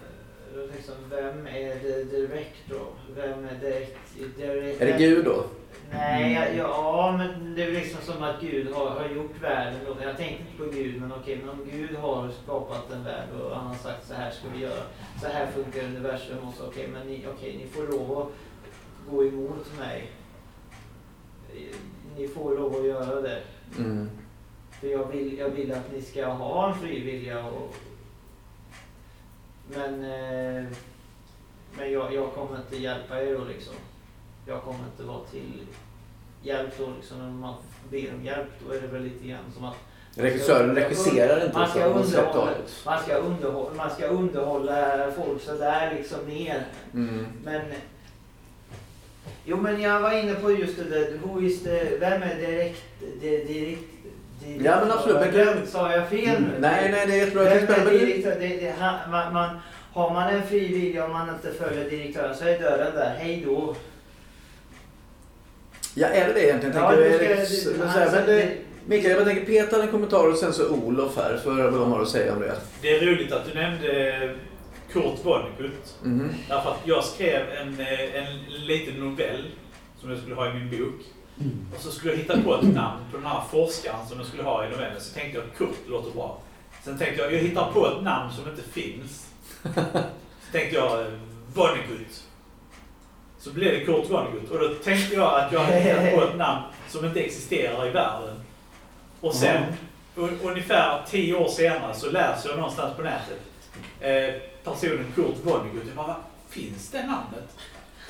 Liksom, 0.55 0.95
vem 1.11 1.47
är 1.47 1.75
det 1.83 2.05
director? 2.05 2.87
Vem 3.15 3.45
är 3.45 3.55
direkt, 3.61 3.99
direkt 4.37 4.83
Är 4.83 4.87
det 4.87 4.99
Gud 4.99 5.25
då? 5.25 5.45
Nej, 5.93 6.35
ja, 6.35 6.47
ja, 6.57 7.17
men 7.19 7.55
det 7.55 7.63
är 7.63 7.71
liksom 7.71 8.01
som 8.01 8.23
att 8.23 8.41
Gud 8.41 8.73
har, 8.73 8.91
har 8.91 9.09
gjort 9.09 9.43
världen. 9.43 9.87
Och 9.87 9.97
jag 10.03 10.17
tänkte 10.17 10.43
inte 10.43 10.65
på 10.65 10.71
Gud, 10.71 11.01
men 11.01 11.13
okej, 11.13 11.39
men 11.41 11.49
om 11.49 11.71
Gud 11.71 11.97
har 11.97 12.31
skapat 12.45 12.93
en 12.93 13.05
värld 13.05 13.29
och 13.41 13.57
han 13.57 13.67
har 13.67 13.75
sagt 13.75 14.09
så 14.09 14.15
här 14.15 14.31
ska 14.31 14.49
vi 14.55 14.63
göra. 14.63 14.83
Så 15.21 15.27
här 15.27 15.47
funkar 15.47 15.85
universum 15.85 16.39
och 16.49 16.55
så 16.55 16.67
okej, 16.67 16.89
men 16.93 17.07
ni, 17.07 17.27
okej, 17.35 17.57
ni 17.57 17.67
får 17.67 17.99
lov 17.99 18.19
att 18.19 18.29
gå 19.11 19.25
emot 19.25 19.79
mig. 19.79 20.11
Ni 22.17 22.29
får 22.29 22.57
lov 22.57 22.77
att 22.77 22.87
göra 22.87 23.21
det. 23.21 23.43
Mm. 23.79 24.11
För 24.81 24.89
jag 24.89 25.13
vill, 25.13 25.39
jag 25.39 25.49
vill 25.51 25.73
att 25.73 25.93
ni 25.93 26.03
ska 26.03 26.27
ha 26.27 26.69
en 26.69 26.75
fri 26.75 27.01
vilja. 27.01 27.45
Och, 27.45 27.75
men 29.75 30.05
eh, 30.05 30.65
men 31.79 31.93
jag, 31.93 32.15
jag 32.15 32.33
kommer 32.33 32.57
inte 32.57 32.77
hjälpa 32.77 33.23
er 33.23 33.35
då 33.35 33.45
liksom. 33.45 33.75
Jag 34.47 34.63
kommer 34.63 34.85
inte 34.93 35.03
vara 35.03 35.25
till 35.31 35.67
hjälp 36.43 36.79
då 36.79 36.93
liksom. 36.97 37.19
När 37.19 37.31
man 37.31 37.55
ber 37.91 38.15
om 38.15 38.25
hjälp 38.25 38.49
då 38.67 38.73
är 38.73 38.81
det 38.81 38.87
väl 38.87 39.03
lite 39.03 39.29
grann 39.29 39.53
som 39.55 39.65
att 39.65 39.77
Regissören 40.15 40.75
regisserar 40.75 41.45
inte 41.45 41.59
man 41.59 41.69
ska 41.69 41.81
så 41.81 41.87
underhålla, 41.87 42.55
man 42.85 43.03
ska 43.03 43.15
underhålla, 43.15 43.75
man 43.77 43.91
ska 43.91 44.07
underhålla 44.07 45.11
folk 45.17 45.43
sådär 45.43 45.95
liksom 45.95 46.19
mer. 46.27 46.65
Mm. 46.95 47.27
Men 47.45 47.63
Jo 49.45 49.57
men 49.57 49.81
jag 49.81 50.01
var 50.01 50.13
inne 50.13 50.35
på 50.35 50.51
just 50.51 50.77
det 50.77 50.85
där, 50.85 51.19
who 51.23 51.43
is 51.43 51.63
the, 51.63 51.99
vem 51.99 52.23
är 52.23 52.35
direkt, 52.35 52.83
direkt, 53.21 53.49
direkt 53.49 54.00
Ja, 54.65 54.79
men 54.81 54.91
absolut, 54.93 55.21
men 55.21 55.33
kan- 55.47 55.67
Sa 55.67 55.93
jag 55.93 56.09
fel 56.09 56.41
nu? 56.43 56.49
Nej, 56.59 56.89
nej, 56.93 57.07
det 57.07 57.17
Jag 57.17 57.29
med 57.85 57.93
direktör? 57.93 58.37
Det, 58.41 58.75
man, 59.11 59.33
man, 59.33 59.57
har 59.93 60.11
man 60.15 60.29
en 60.35 60.47
fri 60.47 60.69
vilja 60.69 61.05
och 61.05 61.11
man 61.11 61.29
inte 61.29 61.53
följer 61.65 61.91
direktören 61.91 62.37
så 62.37 62.45
är 62.45 62.59
dörren 62.59 62.95
där, 62.95 63.15
hej 63.19 63.43
då. 63.47 63.75
Ja, 65.95 66.07
är 66.09 66.27
det 66.27 66.33
det 66.33 66.45
egentligen? 66.45 66.77
Ja, 66.77 66.91
Tänker 66.91 67.15
ska- 67.15 67.29
det- 67.29 67.75
du- 67.75 67.79
så 67.79 67.87
här, 67.87 68.11
men 68.13 68.27
det, 68.27 68.53
Mikael, 68.87 69.17
jag 69.17 69.25
tänker 69.27 69.47
hade 69.73 69.85
en 69.85 69.91
kommentar 69.91 70.31
och 70.31 70.37
sen 70.37 70.53
så 70.53 70.69
Olof 70.69 71.17
här, 71.17 71.41
så 71.45 71.53
höra 71.53 71.71
vad 71.71 71.81
de 71.81 71.93
har 71.93 72.03
att 72.03 72.09
säga 72.09 72.33
om 72.33 72.41
det. 72.41 72.55
Det 72.83 72.97
är 72.97 73.07
roligt 73.07 73.33
att 73.33 73.47
du 73.47 73.55
nämnde 73.55 74.35
Kurt 74.93 75.25
Vonnegut. 75.25 75.97
Mhm. 76.03 76.35
Därför 76.49 76.71
att 76.71 76.79
jag 76.85 77.05
skrev 77.05 77.43
en, 77.61 77.81
eh, 77.81 78.15
en 78.15 78.27
liten 78.67 78.95
novell 78.95 79.45
som 80.01 80.11
jag 80.11 80.19
skulle 80.19 80.35
ha 80.35 80.51
i 80.51 80.55
min 80.55 80.71
bok. 80.71 81.01
Och 81.77 81.81
så 81.81 81.91
skulle 81.91 82.13
jag 82.13 82.19
hitta 82.19 82.43
på 82.43 82.55
ett 82.55 82.75
namn 82.75 83.01
på 83.11 83.17
den 83.17 83.27
här 83.27 83.43
forskaren 83.51 84.07
som 84.09 84.19
jag 84.19 84.27
skulle 84.27 84.43
ha 84.43 84.67
i 84.67 84.71
novellen. 84.71 85.01
Så 85.01 85.15
tänkte 85.15 85.39
jag 85.39 85.47
Kurt 85.59 85.89
låter 85.89 86.11
bra. 86.11 86.39
Sen 86.85 86.99
tänkte 86.99 87.23
jag, 87.23 87.33
jag 87.33 87.39
hittar 87.39 87.73
på 87.73 87.87
ett 87.87 88.03
namn 88.03 88.33
som 88.33 88.49
inte 88.49 88.63
finns. 88.63 89.27
Så 90.43 90.53
tänkte 90.53 90.77
jag 90.77 91.07
Vonnegut. 91.55 92.25
Så 93.39 93.51
blev 93.53 93.73
det 93.73 93.85
Kurt 93.85 94.11
Vonnegut. 94.11 94.51
Och 94.51 94.59
då 94.59 94.69
tänkte 94.75 95.15
jag 95.15 95.41
att 95.41 95.53
jag 95.53 95.61
hade 95.61 95.81
hittat 95.81 96.15
på 96.15 96.23
ett 96.25 96.37
namn 96.37 96.63
som 96.89 97.05
inte 97.05 97.21
existerar 97.21 97.87
i 97.87 97.91
världen. 97.91 98.37
Och 99.21 99.35
sen, 99.35 99.63
un- 100.17 100.39
ungefär 100.43 101.03
tio 101.11 101.35
år 101.35 101.49
senare, 101.49 101.95
så 101.95 102.11
läser 102.11 102.49
jag 102.49 102.59
någonstans 102.59 102.97
på 102.97 103.03
nätet 103.03 103.41
eh, 104.01 104.43
personen 104.65 105.13
Kurt 105.15 105.37
Vonnegut. 105.45 105.83
Jag 105.87 105.97
bara, 105.97 106.07
"Va, 106.07 106.17
finns 106.49 106.91
det 106.91 106.99
namnet? 106.99 107.57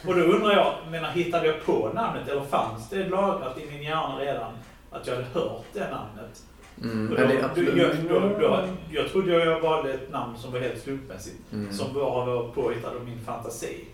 Och 0.07 0.15
då 0.15 0.21
undrar 0.21 0.53
jag, 0.53 0.75
menar, 0.91 1.09
hittade 1.09 1.47
jag 1.47 1.65
på 1.67 1.91
namnet 1.95 2.29
eller 2.29 2.45
fanns 2.45 2.89
det 2.91 3.09
lagrat 3.09 3.59
i 3.59 3.71
min 3.73 3.83
hjärna 3.83 4.19
redan 4.21 4.53
att 4.91 5.07
jag 5.07 5.15
hade 5.15 5.27
hört 5.35 5.65
det 5.73 5.81
namnet? 5.91 6.43
Mm, 6.83 7.09
då, 7.11 7.17
då, 7.17 7.79
jag, 7.79 7.91
då, 8.09 8.39
då, 8.41 8.65
jag 8.91 9.09
trodde 9.09 9.45
jag 9.45 9.61
valde 9.61 9.93
ett 9.93 10.11
namn 10.13 10.39
som 10.39 10.53
var 10.53 10.61
helt 10.61 10.83
slumpmässigt. 10.83 11.53
Mm. 11.53 11.73
Som 11.73 11.95
bara 11.95 12.25
var 12.25 12.49
påhittad 12.49 12.89
av 12.89 13.05
min 13.05 13.21
fantasi. 13.27 13.85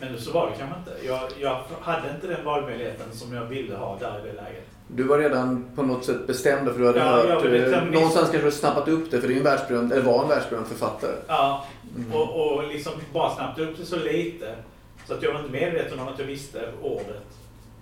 Men 0.00 0.18
så 0.20 0.32
var 0.32 0.46
det 0.50 0.56
kanske 0.58 0.78
inte. 0.78 1.06
Jag, 1.06 1.20
jag 1.40 1.60
hade 1.80 2.10
inte 2.14 2.26
den 2.26 2.44
valmöjligheten 2.44 3.06
som 3.12 3.34
jag 3.34 3.44
ville 3.44 3.76
ha 3.76 3.96
där 3.98 4.18
i 4.24 4.28
det 4.28 4.32
läget. 4.32 4.64
Du 4.88 5.02
var 5.02 5.18
redan 5.18 5.64
på 5.74 5.82
något 5.82 6.04
sätt 6.04 6.26
bestämd 6.26 6.68
för 6.72 6.78
du 6.80 6.86
hade 6.86 6.98
Ja, 6.98 7.04
hört, 7.04 7.44
var 7.44 7.54
eh, 7.54 7.84
någonstans 7.84 8.30
kanske 8.30 8.48
du 8.48 8.52
snappat 8.52 8.88
upp 8.88 9.10
det 9.10 9.20
för 9.20 9.28
det 9.28 9.32
är 9.32 9.34
ju 9.34 9.38
en 9.38 9.44
världsberömd, 9.44 9.92
eller 9.92 10.02
var 10.02 10.22
en 10.22 10.28
världsberömd 10.28 10.66
författare. 10.66 11.12
Ja, 11.26 11.64
Mm. 11.96 12.12
och, 12.12 12.52
och 12.56 12.68
liksom 12.68 12.92
bara 13.12 13.34
snabbt 13.34 13.58
upp 13.58 13.76
det 13.76 13.84
så 13.84 13.96
lite. 13.96 14.54
Så 15.08 15.14
att 15.14 15.22
jag 15.22 15.32
var 15.32 15.40
inte 15.40 15.52
medveten 15.52 15.98
om 16.00 16.08
att 16.08 16.18
jag 16.18 16.26
visste 16.26 16.68
ordet. 16.82 17.26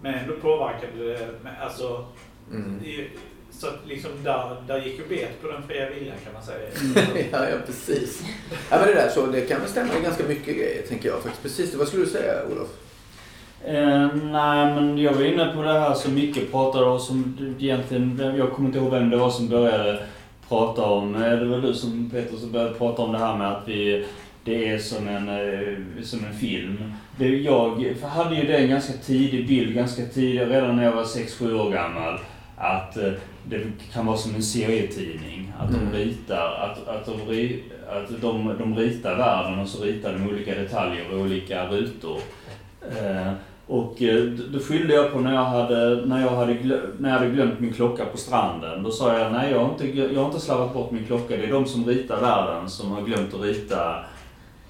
Men 0.03 0.15
ändå 0.15 0.35
påverkade 0.43 1.05
det. 1.13 1.29
Alltså, 1.63 2.05
Mm. 2.53 2.81
det- 2.85 3.07
så 3.51 3.67
att 3.67 3.79
liksom 3.89 4.11
där, 4.25 4.57
där 4.67 4.83
gick 4.85 4.99
ju 4.99 5.07
bet 5.09 5.43
på 5.43 5.49
den 5.49 5.63
fria 5.63 5.91
viljan 5.91 6.17
kan 6.25 6.33
man 6.33 6.43
säga. 6.43 6.69
ja, 7.33 7.49
ja, 7.51 7.57
precis. 7.67 8.23
Ja, 8.71 8.77
men 8.79 8.87
det 8.89 8.95
där 8.95 9.09
så, 9.09 9.27
det 9.27 9.41
kan 9.41 9.61
väl 9.61 9.69
stämma 9.69 9.93
ganska 10.03 10.25
mycket 10.25 10.57
grejer, 10.57 10.83
tänker 10.89 11.09
jag 11.09 11.23
faktiskt. 11.23 11.43
Precis, 11.43 11.75
vad 11.75 11.89
skulle 11.89 12.05
du 12.05 12.11
säga, 12.11 12.33
Olof? 12.53 12.69
Eh, 13.65 14.09
nej, 14.15 14.75
men 14.75 14.99
jag 14.99 15.13
var 15.13 15.23
inne 15.23 15.53
på 15.57 15.63
det 15.63 15.73
här 15.73 15.95
som 15.95 16.15
Micke 16.15 16.51
pratade 16.51 16.85
om 16.87 16.99
som 17.01 17.37
egentligen, 17.61 18.35
jag 18.39 18.53
kommer 18.53 18.69
inte 18.69 18.79
ihåg 18.79 18.91
vem 18.91 19.11
det 19.11 19.17
var 19.17 19.31
som 19.31 19.49
började 19.49 20.05
prata 20.49 20.83
om, 20.83 21.15
eh, 21.15 21.21
det 21.39 21.45
var 21.45 21.59
du 21.59 21.75
som 21.75 22.11
Peter 22.11 22.37
som 22.37 22.53
började 22.53 22.75
prata 22.75 23.03
om 23.03 23.13
det 23.13 23.19
här 23.19 23.37
med 23.37 23.49
att 23.53 23.63
vi, 23.69 24.07
det 24.45 24.69
är 24.69 24.79
som 24.79 25.09
en, 25.09 25.29
eh, 25.29 26.03
som 26.03 26.25
en 26.25 26.35
film. 26.35 26.93
Det, 27.17 27.29
jag 27.29 27.95
hade 28.03 28.35
ju 28.37 28.47
det 28.47 28.57
en 28.57 28.69
ganska 28.69 28.93
tidig 28.93 29.49
bild, 29.49 29.75
ganska 29.75 30.03
tidigt, 30.07 30.49
redan 30.49 30.77
när 30.77 30.85
jag 30.85 30.93
var 30.93 31.05
6-7 31.05 31.55
år 31.61 31.71
gammal, 31.71 32.19
att 32.57 32.97
eh, 32.97 33.13
det 33.49 33.61
kan 33.93 34.07
vara 34.07 34.17
som 34.17 34.35
en 34.35 34.43
serietidning. 34.43 35.53
Att 35.59 35.71
Mm. 35.71 35.81
de 35.93 35.99
ritar, 35.99 36.47
att, 36.61 36.89
att, 36.89 37.07
de, 37.07 37.13
att 37.89 38.21
de, 38.21 38.55
de 38.59 38.77
ritar 38.77 39.17
världen 39.17 39.59
och 39.59 39.69
så 39.69 39.85
ritar 39.85 40.13
de 40.13 40.29
olika 40.29 40.55
detaljer 40.55 41.05
och 41.13 41.21
olika 41.21 41.67
rutor. 41.69 42.19
Eh, 42.83 43.33
och 43.67 43.97
då 44.53 44.59
skyllde 44.59 44.95
jag 44.95 45.13
på 45.13 45.19
när 45.21 45.35
jag, 45.35 45.45
hade, 45.45 46.07
när, 46.07 46.21
jag 46.21 46.31
hade 46.31 46.53
glö- 46.55 46.95
när 46.99 47.11
jag 47.11 47.19
hade 47.19 47.31
glömt 47.31 47.61
min 47.61 47.73
klocka 47.73 48.05
på 48.05 48.17
stranden. 48.17 48.83
Då 48.83 48.91
sa 48.91 49.19
jag 49.19 49.33
nej, 49.33 49.51
jag 49.51 49.59
har, 49.59 49.71
inte, 49.71 50.01
jag 50.15 50.21
har 50.21 50.27
inte 50.27 50.41
slarvat 50.41 50.75
bort 50.75 50.91
min 50.91 51.05
klocka. 51.05 51.37
Det 51.37 51.45
är 51.45 51.53
de 51.53 51.67
som 51.67 51.87
ritar 51.87 52.21
världen 52.21 52.71
som 52.71 52.91
har 52.91 53.03
glömt 53.03 53.35
att 53.35 53.41
rita, 53.41 54.05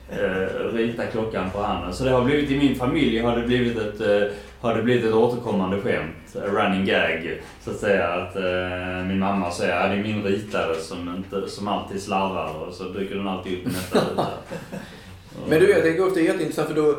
eh, 0.08 0.72
rita 0.72 1.06
klockan 1.06 1.50
på 1.50 1.62
handen. 1.62 1.94
Så 1.94 2.04
det 2.04 2.10
har 2.10 2.24
blivit 2.24 2.50
i 2.50 2.58
min 2.58 2.76
familj 2.76 3.18
har 3.18 3.36
det 3.36 3.46
blivit 3.46 3.78
ett, 3.78 4.00
eh, 4.00 4.32
har 4.60 4.74
det 4.74 4.82
blivit 4.82 5.04
ett 5.04 5.14
återkommande 5.14 5.80
skämt. 5.80 6.36
A 6.36 6.46
running 6.46 6.84
gag. 6.84 7.40
Så 7.64 7.70
att 7.70 7.76
säga 7.76 8.08
att 8.08 8.36
eh, 8.36 9.06
min 9.08 9.18
mamma 9.18 9.50
säger 9.50 9.76
att 9.76 9.90
det 9.90 9.96
är 9.96 10.02
min 10.02 10.22
ritare 10.22 10.74
som, 10.74 11.14
inte, 11.16 11.50
som 11.50 11.68
alltid 11.68 12.02
slarvar 12.02 12.66
och 12.66 12.74
så 12.74 12.84
dyker 12.84 13.14
den 13.14 13.28
alltid 13.28 13.52
upp 13.52 13.66
i 13.66 13.68
nästa 13.68 13.98
ruta. 14.10 14.26
Men 15.48 15.60
du, 15.60 15.70
jag 15.70 15.82
tänker 15.82 16.02
också 16.02 16.14
det 16.14 16.20
är 16.20 16.24
jätteintressant 16.24 16.68
för 16.68 16.74
då, 16.74 16.98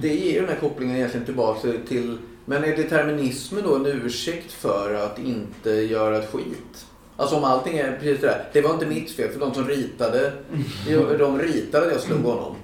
det 0.00 0.14
ger 0.14 0.32
ju 0.32 0.40
den 0.40 0.48
här 0.48 0.56
kopplingen 0.56 0.96
egentligen 0.96 1.26
tillbaka 1.26 1.68
till, 1.88 2.18
men 2.44 2.64
är 2.64 2.76
determinismen 2.76 3.62
då 3.64 3.76
en 3.76 3.86
ursäkt 3.86 4.52
för 4.52 4.94
att 4.94 5.18
inte 5.18 5.70
göra 5.70 6.18
ett 6.18 6.30
skit? 6.32 6.86
Alltså 7.20 7.36
om 7.36 7.44
allting 7.44 7.78
är 7.78 7.96
precis 8.00 8.20
det 8.20 8.26
där. 8.26 8.44
Det 8.52 8.60
var 8.60 8.74
inte 8.74 8.86
mitt 8.86 9.10
fel 9.10 9.30
för 9.32 9.40
de 9.40 9.54
som 9.54 9.68
ritade, 9.68 10.32
de 11.18 11.38
ritade 11.38 11.86
att 11.86 11.92
jag 11.92 12.00
slog 12.00 12.20
honom. 12.22 12.56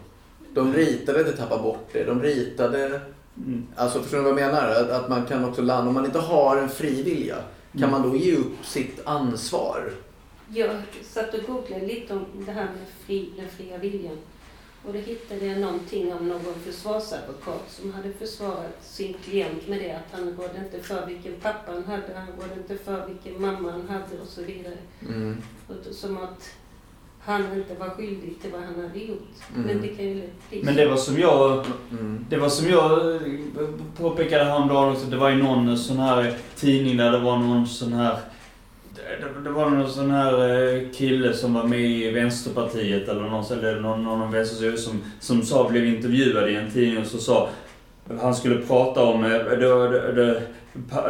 De 0.55 0.75
ritade 0.75 1.21
att 1.21 1.27
jag 1.27 1.37
tappade 1.37 1.63
bort 1.63 1.89
det. 1.93 2.05
De 2.05 2.23
ritade, 2.23 3.01
Mm. 3.47 3.67
alltså 3.77 4.01
förstår 4.03 4.19
du 4.19 4.25
vad 4.25 4.31
jag 4.43 4.47
menar? 4.53 4.71
Att, 4.71 4.91
att 4.91 5.09
man 5.09 5.27
kan 5.27 5.45
också 5.45 5.63
landa, 5.63 5.89
om 5.89 5.95
man 5.95 6.05
inte 6.05 6.19
har 6.19 6.57
en 6.57 6.69
fri 6.69 7.03
vilja, 7.03 7.37
kan 7.79 7.91
man 7.91 8.11
då 8.11 8.17
ge 8.17 8.37
upp 8.37 8.65
sitt 8.67 9.01
ansvar? 9.05 9.91
Jag 10.55 10.71
satt 11.11 11.35
och 11.35 11.41
googlade 11.47 11.87
lite 11.87 12.13
om 12.13 12.27
det 12.47 12.53
här 12.53 12.65
med 12.65 12.87
fri, 13.07 13.31
den 13.37 13.49
fria 13.57 13.79
viljan. 13.79 14.17
Och 14.87 14.93
då 14.93 14.99
hittade 14.99 15.47
jag 15.47 15.61
någonting 15.61 16.13
om 16.15 16.29
någon 16.29 16.55
försvarsadvokat 16.65 17.65
som 17.69 17.93
hade 17.93 18.13
försvarat 18.13 18.79
sin 18.81 19.15
klient 19.25 19.69
med 19.69 19.79
det 19.79 19.93
att 19.93 20.19
han 20.19 20.37
rådde 20.39 20.59
inte 20.65 20.89
för 20.89 21.07
vilken 21.07 21.33
pappa 21.43 21.73
han 21.73 21.85
hade, 21.85 22.15
han 22.15 22.29
rådde 22.41 22.61
inte 22.61 22.85
för 22.85 23.07
vilken 23.07 23.43
mamma 23.43 23.71
han 23.71 23.89
hade 23.89 24.23
och 24.23 24.29
så 24.29 24.43
vidare. 24.43 24.77
Mm. 25.01 25.43
Och 25.69 25.95
som 25.95 26.17
att 26.17 26.51
han 27.21 27.43
inte 27.55 27.75
var 27.75 27.89
skyldig 27.89 28.43
till 28.43 28.53
vad 28.53 28.61
han 28.61 28.75
hade 28.75 28.99
gjort. 28.99 29.35
Mm. 29.55 29.67
Men 29.67 29.83
det 29.83 29.89
kan 29.89 30.05
ju 30.05 30.15
lätt 30.15 30.51
bli 30.51 30.63
Men 30.63 30.77
det 30.77 30.89
var 30.89 30.97
som 30.97 31.19
jag 31.19 31.65
Mm. 31.91 32.27
Det 32.29 32.37
var 32.37 32.49
som 32.49 32.69
jag 32.69 33.15
eh, 33.15 33.21
påpekade 33.97 34.45
häromdagen 34.45 34.93
också. 34.93 35.07
Det 35.07 35.17
var 35.17 35.31
ju 35.31 35.43
någon 35.43 35.79
sån 35.79 35.97
här 35.97 36.39
tidning 36.57 36.97
där 36.97 37.13
det 37.13 37.19
var 37.19 37.39
någon 37.39 37.67
sån 37.67 37.93
här... 37.93 38.19
Det, 38.97 39.41
det 39.45 39.51
var 39.51 39.71
någon 39.71 39.91
sån 39.91 40.11
här 40.11 40.65
eh, 40.75 40.91
kille 40.93 41.33
som 41.33 41.55
var 41.55 41.65
med 41.65 41.81
i 41.81 42.11
Vänsterpartiet 42.11 43.09
eller 43.09 43.23
någon, 43.23 43.45
eller 43.53 43.81
någon, 43.81 44.05
någon 44.05 44.33
vänstersida 44.33 44.77
som, 44.77 45.03
som 45.21 45.43
sa, 45.43 45.69
blev 45.69 45.87
intervjuad 45.87 46.51
i 46.51 46.57
en 46.57 46.71
tidning 46.71 46.99
och 46.99 47.07
så 47.07 47.19
sa 47.19 47.49
han 48.21 48.35
skulle 48.35 48.67
prata 48.67 49.03
om 49.03 49.25
eh, 49.25 49.31
det, 49.31 49.57
det, 49.89 50.13
det, 50.13 50.43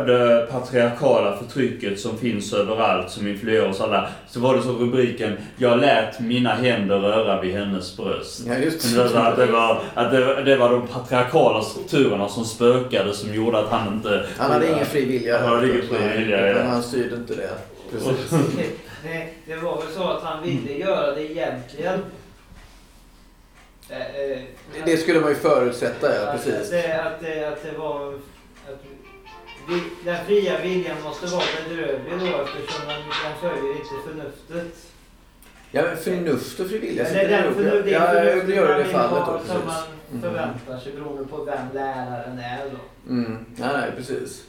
det 0.07 0.47
patriarkala 0.51 1.37
förtrycket 1.37 2.01
som 2.01 2.19
finns 2.19 2.53
överallt, 2.53 3.11
som 3.11 3.29
influerar 3.29 3.69
oss 3.69 3.81
alla. 3.81 4.09
Så 4.29 4.41
var 4.41 4.57
det 4.57 4.63
så 4.63 4.73
rubriken 4.73 5.33
Jag 5.57 5.81
lät 5.81 6.21
mina 6.21 6.51
händer 6.51 6.99
röra 6.99 7.41
vid 7.41 7.55
hennes 7.55 7.97
bröst. 7.97 8.43
Ja, 8.47 8.55
just 8.59 8.97
Det 8.97 9.09
var, 9.09 9.21
att 9.21 9.37
det 9.37 9.47
var, 9.47 9.81
att 9.95 10.11
det, 10.11 10.43
det 10.43 10.57
var 10.57 10.71
de 10.71 10.87
patriarkala 10.87 11.63
strukturerna 11.63 12.29
som 12.29 12.45
spökade 12.45 13.15
som 13.15 13.35
gjorde 13.35 13.59
att 13.59 13.69
han 13.69 13.95
inte... 13.95 14.27
Han 14.39 14.51
hade 14.51 14.73
ingen 14.73 14.87
fri 14.87 15.05
vilja. 15.05 15.39
Han 15.39 15.49
hade 15.49 15.69
ingen 15.69 15.87
fri 15.87 16.19
vilja. 16.19 16.65
Han 16.65 16.83
styrde 16.83 17.17
inte 17.17 17.35
det. 17.35 17.76
Precis. 17.91 18.31
Det, 19.03 19.29
det 19.47 19.57
var 19.57 19.77
väl 19.83 19.93
så 19.95 20.03
att 20.09 20.23
han 20.23 20.43
ville 20.43 20.73
göra 20.73 21.15
det 21.15 21.31
egentligen. 21.33 22.01
Eh, 23.89 24.01
eh, 24.17 24.39
Det 24.85 24.97
skulle 24.97 25.21
man 25.21 25.29
ju 25.31 25.35
förutsätta, 25.37 26.15
ja. 26.17 26.29
Att 26.31 26.45
Precis. 26.45 26.71
det, 26.71 27.03
att, 27.03 27.21
det, 27.21 27.49
att 27.49 27.63
det 27.63 27.79
var... 27.79 28.15
Att 28.69 28.85
vi, 29.69 29.83
den 30.05 30.25
fria 30.27 30.61
viljan 30.63 30.97
måste 31.05 31.27
vara 31.27 31.43
bedrövlig 31.69 32.13
då 32.21 32.27
eftersom 32.43 32.89
den, 32.89 33.01
den 33.01 33.41
följer 33.51 33.73
inte 33.73 34.09
förnuftet. 34.09 34.77
Ja, 35.71 35.83
men 35.83 35.97
förnuft 35.97 36.61
och 36.61 36.67
fri 36.69 36.79
vilja. 36.79 37.07
Eller 37.07 37.29
den 37.43 37.55
förnu- 37.55 37.83
det 37.83 37.91
Ja, 37.91 38.01
förnuftet 38.07 38.47
det 38.47 38.55
gör 38.55 38.75
det 38.75 38.81
i 38.81 38.83
vill 38.85 38.93
fallet 38.93 39.11
ha 39.23 39.33
då. 39.33 39.45
Som 39.47 39.67
man 39.67 39.83
Mm. 40.11 40.23
förväntar 40.23 40.79
sig 40.79 40.93
beroende 40.93 41.25
på 41.25 41.45
vem 41.45 41.67
läraren 41.75 42.39
är 42.39 42.59
då. 42.71 43.11
Mm. 43.13 43.45
Nej, 43.57 43.69
nej, 43.73 43.91
precis. 43.97 44.43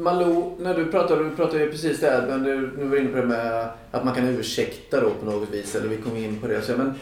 Malou, 0.00 0.56
när 0.58 0.74
du 0.74 0.86
pratade, 0.86 1.24
du 1.24 1.30
pratade 1.30 1.64
ju 1.64 1.70
precis 1.70 2.00
där, 2.00 2.26
men 2.26 2.42
du, 2.42 2.76
nu 2.76 2.84
var 2.84 2.96
du 2.96 3.02
inne 3.02 3.10
på 3.10 3.16
det 3.16 3.26
med 3.26 3.68
att 3.90 4.04
man 4.04 4.14
kan 4.14 4.28
ursäkta 4.28 5.00
då 5.00 5.10
på 5.10 5.30
något 5.30 5.50
vis, 5.50 5.74
eller 5.74 5.88
vi 5.88 5.96
kom 5.96 6.16
in 6.16 6.40
på 6.40 6.46
det. 6.46 6.62
Så, 6.62 6.76
men 6.76 6.94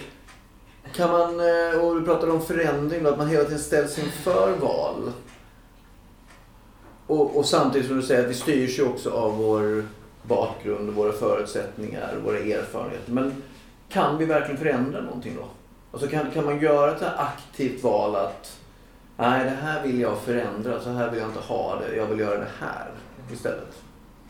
kan 0.95 1.11
man, 1.11 1.41
eh, 1.41 1.81
och 1.81 1.95
du 1.95 2.05
pratade 2.05 2.33
om 2.33 2.43
förändring 2.43 3.03
då, 3.03 3.11
att 3.11 3.19
man 3.19 3.29
hela 3.29 3.45
tiden 3.45 3.59
ställs 3.59 3.99
inför 3.99 4.53
val. 4.61 5.13
Och, 7.07 7.37
och 7.37 7.47
samtidigt 7.47 7.87
som 7.87 7.97
du 7.97 8.03
säger 8.03 8.25
att 8.25 8.31
vi 8.31 8.35
styrs 8.35 8.79
ju 8.79 8.83
också 8.83 9.11
av 9.11 9.37
vår 9.37 9.85
bakgrund, 10.23 10.91
våra 10.91 11.13
förutsättningar, 11.13 12.15
våra 12.25 12.39
erfarenheter. 12.39 13.13
Men 13.13 13.43
kan 13.89 14.19
vi 14.19 14.25
verkligen 14.25 14.59
förändra 14.59 15.01
någonting 15.01 15.37
då? 15.37 15.45
Alltså 15.93 16.09
kan, 16.09 16.31
kan 16.31 16.45
man 16.45 16.61
göra 16.61 16.93
ett 16.93 16.99
så 16.99 17.05
här 17.05 17.19
aktivt 17.19 17.83
val 17.83 18.17
att 18.17 18.58
Nej, 19.21 19.45
det 19.45 19.51
här 19.51 19.87
vill 19.87 20.01
jag 20.01 20.19
förändra. 20.19 20.81
Så 20.81 20.91
här 20.91 21.11
vill 21.11 21.21
jag 21.21 21.29
inte 21.29 21.41
ha 21.41 21.81
det. 21.81 21.97
Jag 21.97 22.07
vill 22.07 22.19
göra 22.19 22.39
det 22.39 22.51
här 22.61 22.91
istället. 23.33 23.83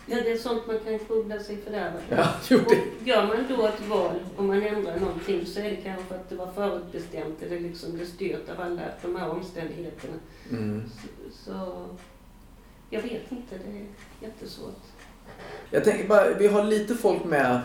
Ja, 0.06 0.16
det 0.16 0.32
är 0.32 0.36
sånt 0.38 0.66
man 0.66 0.78
kan 0.78 0.98
googla 1.08 1.38
sig 1.38 1.56
fördärvad. 1.56 2.00
Ja, 2.10 2.28
jo, 2.48 2.58
det. 2.68 3.10
Gör 3.10 3.26
man 3.26 3.56
då 3.56 3.66
ett 3.66 3.88
val, 3.88 4.14
om 4.36 4.46
man 4.46 4.62
ändrar 4.62 4.96
någonting, 5.00 5.46
så 5.46 5.60
är 5.60 5.70
det 5.70 5.76
kanske 5.76 6.14
att 6.14 6.28
det 6.28 6.34
var 6.36 6.46
förutbestämt 6.46 7.42
eller 7.42 7.60
liksom 7.60 7.98
det 7.98 8.06
styrt 8.06 8.48
av 8.48 8.60
alla 8.60 8.82
de 9.02 9.16
här 9.16 9.30
omständigheterna. 9.30 10.14
Mm. 10.50 10.82
Så, 10.88 11.30
så 11.44 11.84
jag 12.90 13.02
vet 13.02 13.32
inte, 13.32 13.58
det 13.64 13.78
är 13.78 13.86
jättesvårt. 14.28 14.82
Jag 15.70 15.84
tänker 15.84 16.08
bara, 16.08 16.34
vi 16.38 16.46
har 16.46 16.64
lite 16.64 16.94
folk 16.94 17.24
med 17.24 17.60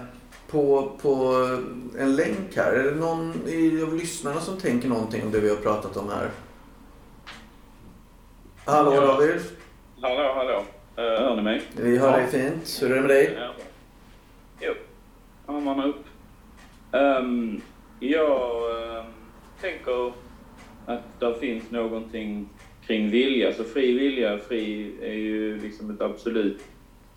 på, 0.48 0.92
på 1.02 1.36
en 2.00 2.16
länk 2.16 2.56
här. 2.56 2.74
Är 2.74 2.84
det 2.84 2.96
någon 2.96 3.30
av 3.88 3.96
lyssnarna 3.96 4.42
som 4.42 4.58
tänker 4.58 4.88
någonting 4.88 5.24
om 5.24 5.32
det 5.32 5.40
vi 5.40 5.50
har 5.50 5.56
pratat 5.56 5.98
om 5.98 6.10
här? 6.10 6.32
Hallå 8.66 8.94
Ja. 8.94 9.02
David, 9.02 9.42
Hallå, 10.02 10.34
hallå. 10.36 10.58
Uh, 10.98 11.20
hör 11.20 11.36
ni 11.36 11.42
mig? 11.42 11.62
vi 11.78 11.98
hör 11.98 12.18
dig 12.18 12.28
fint. 12.28 12.80
Hur 12.82 12.92
är 12.92 12.96
det 12.96 13.02
med 13.02 13.10
dig? 13.10 13.38
Ja. 13.40 13.54
Jo, 14.62 14.74
armarna 15.46 15.86
upp. 15.88 16.06
Um, 16.92 17.62
jag 18.00 18.98
ehm, 19.00 19.06
tänker 19.62 20.14
att 20.86 21.20
det 21.20 21.36
finns 21.40 21.72
någonting 21.72 22.50
kring 22.88 23.10
vilja. 23.10 23.54
Så 23.54 23.64
fri 23.64 24.00
vilja, 24.00 24.38
fri 24.38 24.94
är 25.02 25.14
ju 25.14 25.60
liksom 25.60 25.90
ett 25.92 26.02
absolut 26.02 26.62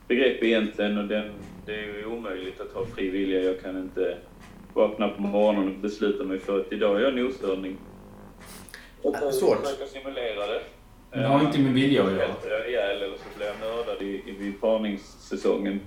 begrepp 0.09 0.43
egentligen 0.43 0.99
och 0.99 1.05
den, 1.05 1.31
det 1.67 1.73
är 1.75 1.83
ju 1.83 2.07
omöjligt 2.07 2.61
att 2.61 2.73
ha 2.73 2.87
fri 2.87 3.11
vilja. 3.11 3.41
Jag 3.43 3.61
kan 3.63 3.79
inte 3.79 4.19
vakna 4.75 5.09
på 5.09 5.23
morgonen 5.23 5.69
och 5.75 5.81
besluta 5.81 6.25
mig 6.25 6.39
för 6.39 6.61
att 6.61 6.73
idag 6.73 6.97
är 6.97 7.01
jag 7.01 7.15
noshörning. 7.15 7.77
Och 9.03 9.15
Äh, 9.15 9.31
svårt. 9.31 9.59
försöka 9.67 9.87
simulera 9.87 10.47
det. 10.47 10.61
Det 11.17 11.27
har 11.27 11.41
inte 11.41 11.59
med 11.59 11.73
vilja 11.73 12.05
att 12.05 12.13
göra. 12.13 12.29
Jag 12.51 12.69
ihjäl 12.69 13.03
eller 13.03 13.17
så 13.17 13.39
blir 13.39 13.47
jag 13.47 13.57
mördad 13.61 14.03
i, 14.03 14.23
i, 14.27 14.35
vid 14.39 14.61
parningssäsongen. 14.61 15.81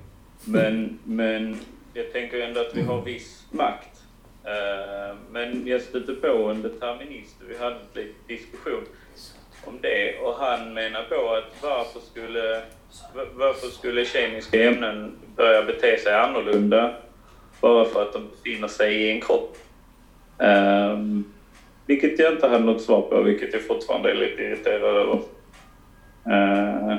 Men, 0.45 0.99
men 1.03 1.59
jag 1.93 2.13
tänker 2.13 2.39
ändå 2.39 2.61
att 2.61 2.75
vi 2.75 2.81
har 2.81 3.01
viss 3.01 3.45
makt. 3.51 4.01
Eh, 4.43 5.15
men 5.31 5.67
jag 5.67 5.81
stötte 5.81 6.13
på 6.13 6.27
en 6.27 6.61
determinist 6.61 7.41
och 7.41 7.49
vi 7.49 7.57
hade 7.57 7.75
en 7.75 7.81
liten 7.93 8.15
diskussion 8.27 8.83
om 9.65 9.77
det 9.81 10.19
och 10.19 10.33
han 10.33 10.73
menar 10.73 11.03
på 11.03 11.35
att 11.35 11.63
varför 11.63 11.99
skulle, 11.99 12.61
varför 13.33 13.67
skulle 13.67 14.05
kemiska 14.05 14.63
ämnen 14.63 15.17
börja 15.35 15.63
bete 15.63 15.97
sig 15.97 16.13
annorlunda 16.13 16.95
bara 17.61 17.85
för 17.85 18.01
att 18.01 18.13
de 18.13 18.29
befinner 18.29 18.67
sig 18.67 18.95
i 18.95 19.11
en 19.11 19.21
kropp? 19.21 19.57
Ehm, 20.39 21.25
vilket 21.89 22.19
jag 22.19 22.33
inte 22.33 22.47
hade 22.47 22.63
något 22.63 22.81
svar 22.81 23.01
på, 23.01 23.21
vilket 23.21 23.53
jag 23.53 23.61
fortfarande 23.61 24.11
är 24.11 24.15
lite 24.15 24.41
irriterad 24.41 24.95
över. 24.97 25.13
Uh, 26.27 26.95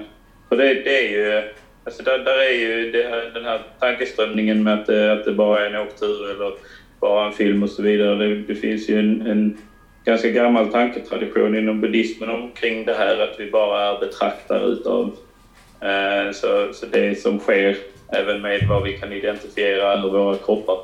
för 0.48 0.56
det, 0.56 0.74
det 0.74 0.98
är 0.98 1.10
ju... 1.10 1.42
Alltså 1.84 2.02
där, 2.02 2.18
där 2.18 2.38
är 2.38 2.58
ju 2.58 2.90
det 2.90 3.02
här, 3.02 3.30
den 3.34 3.44
här 3.44 3.60
tankeströmningen 3.80 4.62
med 4.62 4.74
att 4.74 4.86
det, 4.86 5.12
att 5.12 5.24
det 5.24 5.32
bara 5.32 5.66
är 5.66 5.70
en 5.70 5.86
åktur 5.86 6.30
eller 6.30 6.52
bara 7.00 7.26
en 7.26 7.32
film 7.32 7.62
och 7.62 7.70
så 7.70 7.82
vidare. 7.82 8.14
Det, 8.14 8.34
det 8.34 8.54
finns 8.54 8.88
ju 8.88 8.98
en, 8.98 9.26
en 9.26 9.58
ganska 10.04 10.28
gammal 10.28 10.72
tanketradition 10.72 11.56
inom 11.56 11.80
buddhismen 11.80 12.30
omkring 12.30 12.84
det 12.84 12.94
här 12.94 13.18
att 13.18 13.40
vi 13.40 13.50
bara 13.50 13.82
är 13.82 14.00
betraktare 14.00 14.64
utav 14.64 15.16
eh, 15.80 16.32
så, 16.32 16.72
så 16.72 16.86
det 16.86 17.20
som 17.20 17.38
sker 17.38 17.76
även 18.12 18.42
med 18.42 18.66
vad 18.68 18.82
vi 18.82 18.98
kan 18.98 19.12
identifiera 19.12 19.92
över 19.92 20.08
våra 20.08 20.36
kroppar 20.36 20.78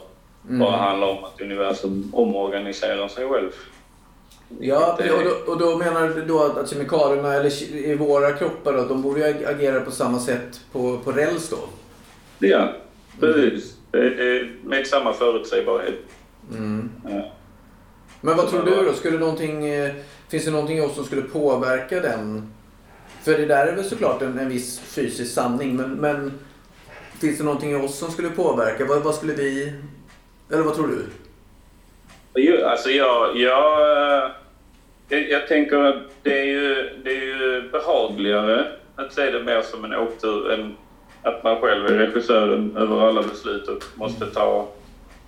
bara 0.48 0.76
handlar 0.76 1.08
om 1.08 1.24
att 1.24 1.40
universum 1.40 2.10
omorganiserar 2.12 3.08
sig 3.08 3.28
själv. 3.28 3.50
Ja, 4.60 4.92
och 5.16 5.24
då, 5.24 5.52
och 5.52 5.58
då 5.58 5.78
menar 5.78 6.08
du 6.08 6.24
då 6.24 6.42
att, 6.42 6.70
kemikalierna 6.70 7.34
eller 7.34 7.62
i 7.74 7.94
våra 7.94 8.32
kroppar 8.32 8.72
då, 8.72 8.84
de 8.84 9.02
borde 9.02 9.20
ju 9.20 9.26
ag- 9.26 9.44
agera 9.44 9.80
på 9.80 9.90
samma 9.90 10.18
sätt 10.20 10.60
på, 10.72 10.98
på 11.04 11.12
räls 11.12 11.48
då? 11.48 11.58
Ja, 12.38 12.72
precis. 13.20 13.76
Det, 13.90 14.48
med 14.64 14.86
samma 14.86 15.12
förutsägbarhet. 15.12 15.94
Mm. 16.52 16.90
Ja. 17.08 17.32
Men 18.20 18.36
vad 18.36 18.48
tror 18.50 18.62
du 18.62 18.84
då? 18.86 18.92
Skulle 18.92 19.18
någonting, 19.18 19.66
eh, 19.66 19.94
finns 20.28 20.44
det 20.44 20.50
någonting 20.50 20.78
i 20.78 20.80
oss 20.80 20.94
som 20.94 21.04
skulle 21.04 21.22
påverka 21.22 22.00
den? 22.00 22.52
För 23.22 23.32
det 23.32 23.46
där 23.46 23.66
är 23.66 23.76
väl 23.76 23.84
såklart 23.84 24.22
en, 24.22 24.38
en 24.38 24.48
viss 24.48 24.78
fysisk 24.78 25.34
sanning, 25.34 25.76
men, 25.76 25.90
men 25.90 26.32
finns 27.20 27.38
det 27.38 27.44
någonting 27.44 27.70
i 27.70 27.74
oss 27.74 27.98
som 27.98 28.10
skulle 28.10 28.30
påverka? 28.30 28.84
Vad, 28.84 29.02
vad 29.02 29.14
skulle 29.14 29.32
vi... 29.34 29.72
Eller 30.50 30.62
vad 30.62 30.74
tror 30.74 30.86
du? 30.88 31.04
Alltså 32.64 32.90
jag, 32.90 33.36
jag, 33.36 33.80
eh, 35.08 35.18
jag, 35.18 35.48
tänker 35.48 35.82
att 35.82 36.02
det 36.22 36.40
är, 36.40 36.44
ju, 36.44 36.90
det 37.04 37.10
är 37.10 37.24
ju 37.24 37.68
behagligare 37.72 38.66
att 38.96 39.12
se 39.12 39.30
det 39.30 39.44
mer 39.44 39.62
som 39.62 39.84
en 39.84 39.94
åktur 39.94 40.52
än 40.52 40.76
att 41.22 41.44
man 41.44 41.60
själv 41.60 41.86
är 41.86 41.98
regissören 41.98 42.76
över 42.76 43.08
alla 43.08 43.22
beslut 43.22 43.68
och 43.68 43.82
måste 43.94 44.26
ta 44.26 44.68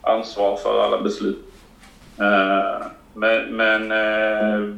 ansvar 0.02 0.56
för 0.56 0.84
alla 0.84 1.02
beslut. 1.02 1.38
Eh, 2.18 2.86
men, 3.14 3.56
men 3.56 3.92
eh, 3.92 4.74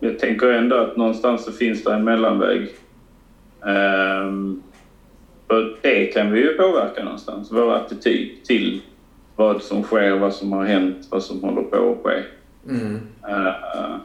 jag 0.00 0.18
tänker 0.18 0.46
ändå 0.52 0.76
att 0.76 0.96
någonstans 0.96 1.44
så 1.44 1.52
finns 1.52 1.84
det 1.84 1.94
en 1.94 2.04
mellanväg. 2.04 2.68
För 5.46 5.76
det 5.82 6.06
kan 6.06 6.32
vi 6.32 6.40
ju 6.40 6.56
påverka 6.56 7.04
någonstans, 7.04 7.48
vår 7.52 7.74
attityd 7.74 8.44
till 8.44 8.80
vad 9.40 9.62
som 9.62 9.82
sker, 9.82 10.18
vad 10.18 10.34
som 10.34 10.52
har 10.52 10.64
hänt, 10.64 11.06
vad 11.10 11.22
som 11.22 11.42
håller 11.42 11.62
på 11.62 11.92
att 11.92 12.02
ske. 12.04 12.22
Mm. 12.68 13.00
Eh, 13.28 13.96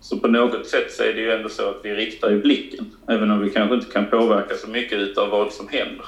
så 0.00 0.18
på 0.18 0.28
något 0.28 0.66
sätt 0.66 0.92
så 0.92 1.02
är 1.02 1.12
det 1.14 1.20
ju 1.20 1.32
ändå 1.32 1.48
så 1.48 1.70
att 1.70 1.80
vi 1.82 1.94
riktar 1.94 2.30
ju 2.30 2.42
blicken, 2.42 2.86
även 3.08 3.30
om 3.30 3.40
vi 3.40 3.50
kanske 3.50 3.74
inte 3.74 3.92
kan 3.92 4.06
påverka 4.06 4.54
så 4.54 4.70
mycket 4.70 4.98
utav 4.98 5.30
vad 5.30 5.52
som 5.52 5.68
händer. 5.68 6.06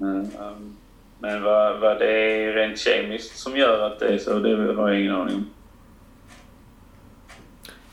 Eh, 0.00 0.52
Men 1.18 1.42
vad, 1.42 1.80
vad 1.80 1.98
det 1.98 2.10
är 2.10 2.52
rent 2.52 2.78
kemiskt 2.78 3.38
som 3.38 3.56
gör 3.56 3.86
att 3.86 3.98
det 3.98 4.08
är 4.08 4.18
så, 4.18 4.38
det 4.38 4.74
har 4.74 4.88
jag 4.88 5.00
ingen 5.00 5.14
aning 5.14 5.36
om. 5.36 5.46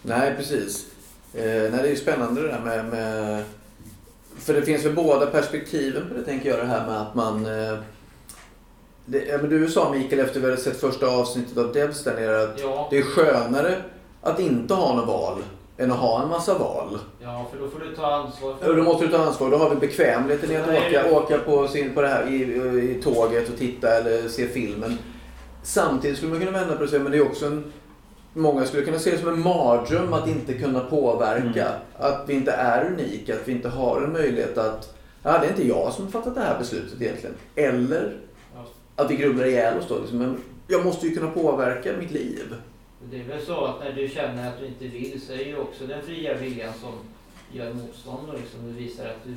Nej, 0.02 0.34
precis. 0.38 0.92
Eh, 1.34 1.44
nej, 1.44 1.72
det 1.72 1.88
är 1.88 1.90
ju 1.90 1.96
spännande 1.96 2.42
det 2.42 2.48
där 2.48 2.60
med, 2.60 2.86
med... 2.86 3.44
För 4.38 4.54
det 4.54 4.62
finns 4.62 4.86
väl 4.86 4.94
båda 4.94 5.26
perspektiven 5.26 6.08
på 6.10 6.14
det, 6.14 6.24
tänker 6.24 6.50
jag, 6.50 6.60
det 6.60 6.66
här 6.66 6.88
med 6.88 7.02
att 7.02 7.16
man... 7.16 7.46
Eh, 7.46 7.78
det, 9.06 9.26
ja, 9.26 9.38
men 9.38 9.50
du 9.50 9.68
sa 9.68 9.92
Mikael 9.92 10.22
efter 10.22 10.40
vi 10.40 10.46
hade 10.46 10.58
sett 10.62 10.80
första 10.80 11.08
avsnittet 11.08 11.58
av 11.58 11.74
Devs 11.74 12.04
där 12.04 12.16
nere 12.16 12.44
att 12.44 12.60
Ja, 12.62 12.88
det 12.92 12.98
är 12.98 13.02
skönare 13.04 13.76
att 14.22 14.40
inte 14.40 14.74
ha 14.74 14.96
något 14.96 15.08
val 15.08 15.38
än 15.78 15.92
att 15.92 15.98
ha 15.98 16.24
en 16.24 16.30
massa 16.30 16.58
val. 16.58 17.00
ja, 17.22 17.48
för 17.52 17.60
då 17.60 17.70
får 17.70 17.80
du 17.80 17.96
ta 17.96 18.14
ansvar 18.14 18.56
för 18.62 18.70
Och 18.70 18.76
då 18.76 18.84
måste 18.84 19.06
du 19.06 19.12
ta 19.12 19.18
ansvar. 19.18 19.52
Då 19.52 19.58
har 19.58 19.70
vi 19.70 19.76
bekvämligheten 19.76 20.52
i 20.52 20.56
att 20.56 20.68
Nej. 20.68 20.88
åka, 20.88 21.12
åka 21.12 21.38
på, 21.38 21.68
sin, 21.68 21.94
på 21.94 22.02
det 22.02 22.08
här 22.08 22.28
i, 22.28 22.36
i 22.92 23.02
tåget 23.04 23.50
och 23.50 23.58
titta 23.58 23.90
eller 23.98 24.28
se 24.30 24.48
filmen. 24.48 24.98
Samtidigt 25.64 26.18
skulle 26.18 26.32
man 26.32 26.40
kunna 26.40 26.52
vända 26.60 26.74
på 26.74 26.78
det 26.80 26.84
och 26.84 26.90
säga 26.90 27.04
men 27.04 27.12
det 27.12 27.18
är 27.18 27.26
också 27.26 27.46
en... 27.46 27.74
Många 28.34 28.66
skulle 28.66 28.84
kunna 28.86 29.00
se 29.00 29.12
det 29.12 29.18
som 29.18 29.28
en 29.28 29.40
mardröm 29.40 30.14
att 30.14 30.28
inte 30.28 30.54
kunna 30.54 30.80
påverka. 30.80 31.68
Att 31.98 32.24
vi 32.28 32.34
inte 32.34 32.52
är 32.52 32.86
unika, 32.88 33.34
att 33.34 33.48
vi 33.48 33.52
inte 33.52 33.70
har 33.70 34.02
en 34.02 34.14
möjlighet 34.14 34.58
att... 34.58 34.96
Ja, 35.24 35.38
det 35.38 35.46
är 35.48 35.50
inte 35.50 35.68
jag 35.68 35.94
som 35.94 36.12
fattat 36.12 36.36
det 36.36 36.42
här 36.42 36.60
beslutet 36.60 37.02
egentligen. 37.02 37.36
Eller 37.56 38.14
Ja 38.14 38.33
att 38.96 39.12
vi 39.12 39.16
grubblar 39.16 39.46
ihjäl 39.46 39.78
oss 39.78 39.88
då. 39.88 40.00
Liksom. 40.00 40.18
Men 40.18 40.42
jag 40.68 40.86
måste 40.86 41.08
ju 41.08 41.16
kunna 41.16 41.32
påverka 41.32 41.98
mitt 41.98 42.12
liv. 42.12 42.56
Det 43.12 43.20
är 43.20 43.24
väl 43.24 43.42
så 43.42 43.66
att 43.66 43.80
när 43.80 43.92
du 43.92 44.10
känner 44.10 44.50
att 44.50 44.60
du 44.60 44.66
inte 44.66 44.88
vill 44.88 45.22
så 45.22 45.34
är 45.34 45.38
det 45.38 45.44
ju 45.44 45.58
också 45.58 45.88
den 45.88 46.02
fria 46.02 46.34
viljan 46.34 46.74
som 46.74 46.94
gör 47.52 47.74
motstånd 47.74 48.30
och 48.30 48.40
liksom 48.40 48.68
du 48.68 48.72
visar 48.72 49.06
att 49.06 49.24
du 49.24 49.36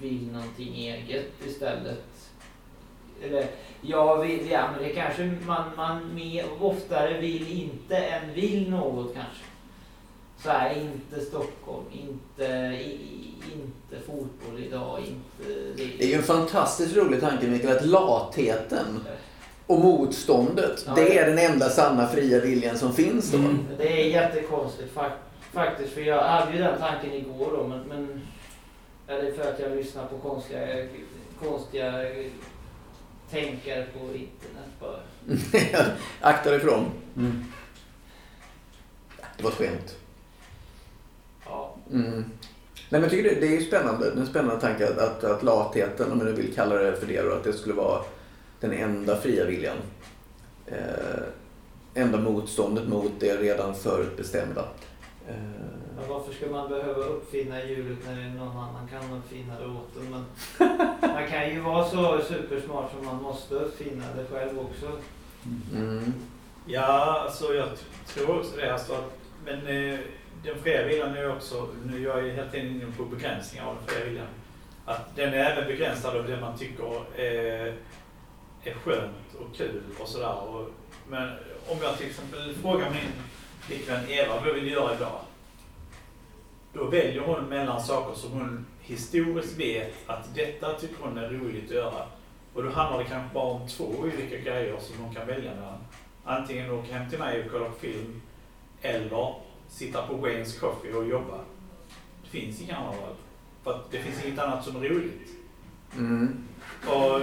vill 0.00 0.32
någonting 0.32 0.74
eget 0.74 1.46
istället. 1.46 2.04
Eller 3.22 3.46
ja, 3.80 4.14
vill, 4.16 4.50
ja 4.50 4.70
men 4.72 4.88
det 4.88 4.94
kanske 4.94 5.36
man, 5.46 5.64
man 5.76 6.14
mer, 6.14 6.44
oftare 6.60 7.20
vill 7.20 7.60
inte 7.60 7.96
än 7.96 8.34
vill 8.34 8.70
något 8.70 9.14
kanske. 9.14 9.44
Så 10.42 10.50
här, 10.50 10.74
inte 10.74 11.20
Stockholm, 11.24 11.84
inte, 11.92 12.44
i, 12.84 13.32
inte 13.54 14.06
fotboll 14.06 14.64
idag, 14.66 15.00
inte 15.00 15.60
Det 15.76 16.04
är 16.04 16.08
ju 16.08 16.14
en 16.14 16.22
fantastiskt 16.22 16.96
rolig 16.96 17.20
tanke 17.20 17.46
Mikael, 17.46 17.76
att 17.76 17.86
latheten 17.86 19.00
och 19.66 19.78
motståndet, 19.80 20.84
Ja, 20.86 20.94
det 20.94 21.18
är 21.18 21.26
den 21.26 21.38
enda 21.52 21.68
sanna 21.68 22.06
fria 22.06 22.40
viljan 22.40 22.78
som 22.78 22.92
finns 22.94 23.30
då. 23.30 23.38
Mm, 23.38 23.66
Det 23.78 24.02
är 24.02 24.08
jättekonstigt 24.22 24.94
fak- 24.94 25.10
faktiskt, 25.52 25.92
för 25.92 26.00
jag 26.00 26.22
hade 26.22 26.52
ju 26.52 26.58
den 26.58 26.78
tanken 26.80 27.12
igår 27.12 27.50
då, 27.56 27.66
men, 27.66 27.80
men 27.88 28.20
eller 29.06 29.32
för 29.32 29.52
att 29.52 29.60
jag 29.60 29.76
lyssnar 29.76 30.06
på 30.06 30.18
konstiga, 30.18 30.60
konstiga 31.42 31.92
tänkare 33.30 33.86
på 33.92 33.98
internet 34.04 34.70
bara. 34.80 35.00
Akta 36.20 36.50
dig 36.50 36.58
ifrån. 36.58 36.84
Mm. 37.16 37.44
Det 39.36 39.42
var 39.42 39.50
ett 39.50 39.56
skämt. 39.56 39.96
Mm. 41.92 42.24
Nej, 42.90 43.00
men 43.00 43.02
jag 43.02 43.10
tycker 43.10 43.30
det, 43.30 43.40
det 43.40 43.46
är 43.46 43.60
ju 43.60 43.66
spännande. 43.66 44.10
Det 44.10 44.16
är 44.16 44.20
en 44.20 44.26
spännande 44.26 44.60
tanke 44.60 44.88
att, 44.88 44.98
att, 44.98 45.24
att 45.24 45.42
latheten, 45.42 46.12
om 46.12 46.18
man 46.18 46.26
nu 46.26 46.32
vill 46.32 46.54
kalla 46.54 46.74
det 46.74 46.96
för 46.96 47.06
det, 47.06 47.22
då, 47.22 47.32
att 47.32 47.44
det 47.44 47.52
skulle 47.52 47.74
vara 47.74 48.02
den 48.60 48.72
enda 48.72 49.16
fria 49.16 49.44
viljan. 49.44 49.76
Eh, 50.66 51.22
enda 51.94 52.18
motståndet 52.18 52.88
mot 52.88 53.12
det 53.20 53.36
redan 53.36 53.74
förutbestämda. 53.74 54.64
Eh, 55.28 55.34
men 55.96 56.08
varför 56.08 56.32
ska 56.32 56.46
man 56.46 56.68
behöva 56.68 57.04
uppfinna 57.04 57.64
hjulet 57.64 57.98
när 58.06 58.34
någon 58.34 58.56
annan 58.56 58.88
kan 58.90 59.18
uppfinna 59.18 59.60
det 59.60 59.66
åt 59.66 59.96
en? 59.96 60.10
Men 60.10 60.24
man 61.14 61.28
kan 61.30 61.50
ju 61.50 61.60
vara 61.60 61.84
så 61.88 62.20
supersmart 62.28 62.90
som 62.92 63.06
man 63.06 63.22
måste 63.22 63.54
uppfinna 63.54 64.04
det 64.16 64.24
själv 64.38 64.58
också. 64.58 64.92
mm. 65.74 66.14
Ja, 66.66 67.20
alltså 67.24 67.54
jag 67.54 67.68
tror 68.06 68.38
också 68.38 68.56
det. 68.56 68.72
Alltså, 68.72 68.92
att, 68.92 69.18
men 69.44 69.66
eh, 69.66 69.98
den 70.42 70.62
fria 70.62 70.86
viljan 70.86 71.16
är 71.16 71.22
ju 71.22 71.32
också, 71.32 71.68
nu 71.84 71.96
är 71.96 72.04
jag 72.04 72.24
ju 72.24 72.30
hela 72.30 72.50
tiden 72.50 72.66
inne 72.66 72.92
på 72.96 73.04
begränsningar 73.04 73.66
av 73.66 73.76
den 73.76 73.86
fria 73.86 74.04
viljan. 74.04 74.26
Att 74.84 75.16
den 75.16 75.34
är 75.34 75.38
även 75.38 75.66
begränsad 75.66 76.16
av 76.16 76.26
det 76.26 76.40
man 76.40 76.58
tycker 76.58 77.18
är, 77.20 77.74
är 78.64 78.74
skönt 78.74 79.34
och 79.40 79.56
kul 79.56 79.82
och 80.00 80.08
sådär. 80.08 80.48
Och, 80.48 80.70
men 81.08 81.28
om 81.68 81.78
jag 81.82 81.98
till 81.98 82.06
exempel 82.06 82.54
frågar 82.54 82.90
min 82.90 83.12
flickvän 83.60 84.10
Eva 84.10 84.34
vad 84.44 84.54
vill 84.54 84.64
du 84.64 84.70
göra 84.70 84.94
idag? 84.94 85.20
Då 86.72 86.84
väljer 86.84 87.20
hon 87.20 87.44
mellan 87.44 87.82
saker 87.82 88.14
som 88.14 88.32
hon 88.32 88.66
historiskt 88.80 89.58
vet 89.58 89.94
att 90.06 90.34
detta 90.34 90.74
tycker 90.74 91.02
hon 91.02 91.18
är 91.18 91.28
roligt 91.28 91.64
att 91.64 91.76
göra. 91.76 92.06
Och 92.54 92.62
då 92.62 92.70
handlar 92.70 92.98
det 92.98 93.04
kanske 93.08 93.34
bara 93.34 93.44
om 93.44 93.68
två 93.68 93.84
olika 93.84 94.36
grejer 94.36 94.76
som 94.80 95.04
hon 95.04 95.14
kan 95.14 95.26
välja 95.26 95.54
mellan. 95.54 95.78
Antingen 96.24 96.70
åka 96.70 96.94
hem 96.94 97.10
till 97.10 97.18
mig 97.18 97.44
och 97.44 97.52
kolla 97.52 97.64
på 97.64 97.74
film 97.74 98.22
eller 98.82 99.34
sitta 99.68 100.06
på 100.06 100.14
Wayne's 100.14 100.60
Coffee 100.60 100.92
och 100.92 101.08
jobba. 101.08 101.38
Det 102.22 102.28
finns 102.40 102.60
inga 102.60 102.76
andra 102.76 102.90
val. 102.90 103.14
För 103.64 103.70
att 103.70 103.90
det 103.90 103.98
finns 103.98 104.24
inget 104.24 104.38
annat 104.38 104.64
som 104.64 104.76
är 104.76 104.88
roligt. 104.88 105.28
Mm. 105.96 106.44
Och, 106.86 107.20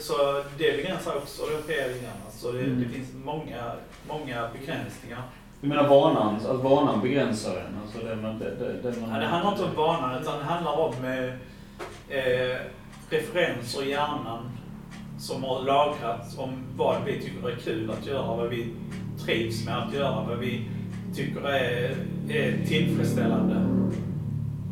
så 0.00 0.42
det 0.58 0.76
begränsar 0.76 1.16
också 1.16 1.42
fria 1.66 1.88
viljan. 1.88 2.12
Alltså 2.26 2.52
det, 2.52 2.60
Mm. 2.64 2.80
det 2.82 2.88
finns 2.88 3.08
många, 3.24 3.72
många 4.08 4.48
begränsningar. 4.60 5.22
Du 5.60 5.68
menar 5.68 5.88
vanan, 5.88 6.34
att 6.36 6.60
vanan 6.62 7.00
begränsar 7.02 7.56
en? 7.56 7.78
Alltså 7.82 8.06
det, 8.06 8.16
man, 8.16 8.38
det, 8.38 8.54
det, 8.54 8.90
det, 8.90 9.00
man, 9.00 9.10
Ja, 9.10 9.18
det 9.20 9.26
handlar 9.26 9.52
inte 9.52 9.64
om 9.64 9.74
vanan 9.74 10.22
utan 10.22 10.38
det 10.38 10.44
handlar 10.44 10.72
om 10.78 10.94
eh, 11.04 12.18
eh, 12.18 12.56
referenser 13.10 13.82
i 13.84 13.90
hjärnan 13.90 14.50
som 15.18 15.44
har 15.44 15.62
lagrats 15.62 16.38
om 16.38 16.64
vad 16.76 17.04
vi 17.04 17.20
tycker 17.22 17.48
är 17.50 17.56
kul 17.56 17.90
att 17.90 18.06
göra, 18.06 18.36
vad 18.36 18.48
vi 18.48 18.74
trivs 19.24 19.64
med 19.64 19.78
att 19.78 19.94
göra, 19.94 20.24
vad 20.28 20.38
vi 20.38 20.68
tycker 21.14 21.40
är, 21.40 21.96
är 22.28 22.66
tillfredsställande. 22.66 23.68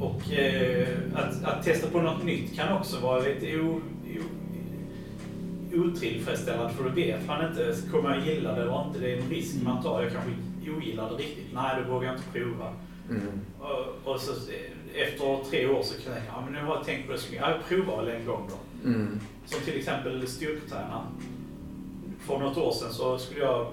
Och 0.00 0.32
eh, 0.32 0.88
att, 1.14 1.44
att 1.44 1.64
testa 1.64 1.90
på 1.90 2.00
något 2.00 2.24
nytt 2.24 2.56
kan 2.56 2.76
också 2.78 3.00
vara 3.00 3.20
lite 3.20 3.60
o, 3.60 3.80
o, 4.04 4.22
otillfredsställande 5.78 6.74
för 6.74 6.84
då 6.84 6.90
vet 6.90 7.26
man 7.26 7.48
inte, 7.48 7.76
kommer 7.90 8.14
jag 8.14 8.26
gilla 8.26 8.54
det 8.54 8.62
eller 8.62 8.86
inte? 8.86 8.98
Det 8.98 9.12
är 9.12 9.22
en 9.22 9.28
risk 9.28 9.62
man 9.62 9.82
tar. 9.82 10.02
Jag 10.02 10.12
kanske 10.12 10.30
ogillar 10.76 11.10
det 11.10 11.16
riktigt. 11.16 11.46
Nej, 11.54 11.82
då 11.82 11.92
vågar 11.92 12.06
jag 12.06 12.16
inte 12.16 12.28
prova. 12.32 12.72
Mm. 13.10 13.40
Och, 13.58 14.12
och 14.12 14.20
så 14.20 14.32
efter 14.94 15.50
tre 15.50 15.66
år 15.66 15.82
så 15.82 16.02
kan 16.02 16.12
jag 16.12 16.22
ja 16.28 16.40
men 16.44 16.52
nu 16.52 16.60
har 16.60 16.76
jag 16.76 16.84
tänkt 16.84 17.06
på 17.06 17.12
det, 17.12 17.18
så 17.18 17.34
jag 17.34 17.64
provar 17.68 18.04
väl 18.04 18.14
en 18.14 18.26
gång 18.26 18.48
då. 18.48 18.88
Mm. 18.88 19.20
Som 19.46 19.60
till 19.60 19.78
exempel 19.78 20.28
styrketräna. 20.28 21.02
För 22.20 22.38
något 22.38 22.56
år 22.56 22.72
sedan 22.72 22.92
så 22.92 23.18
skulle 23.18 23.40
jag 23.40 23.66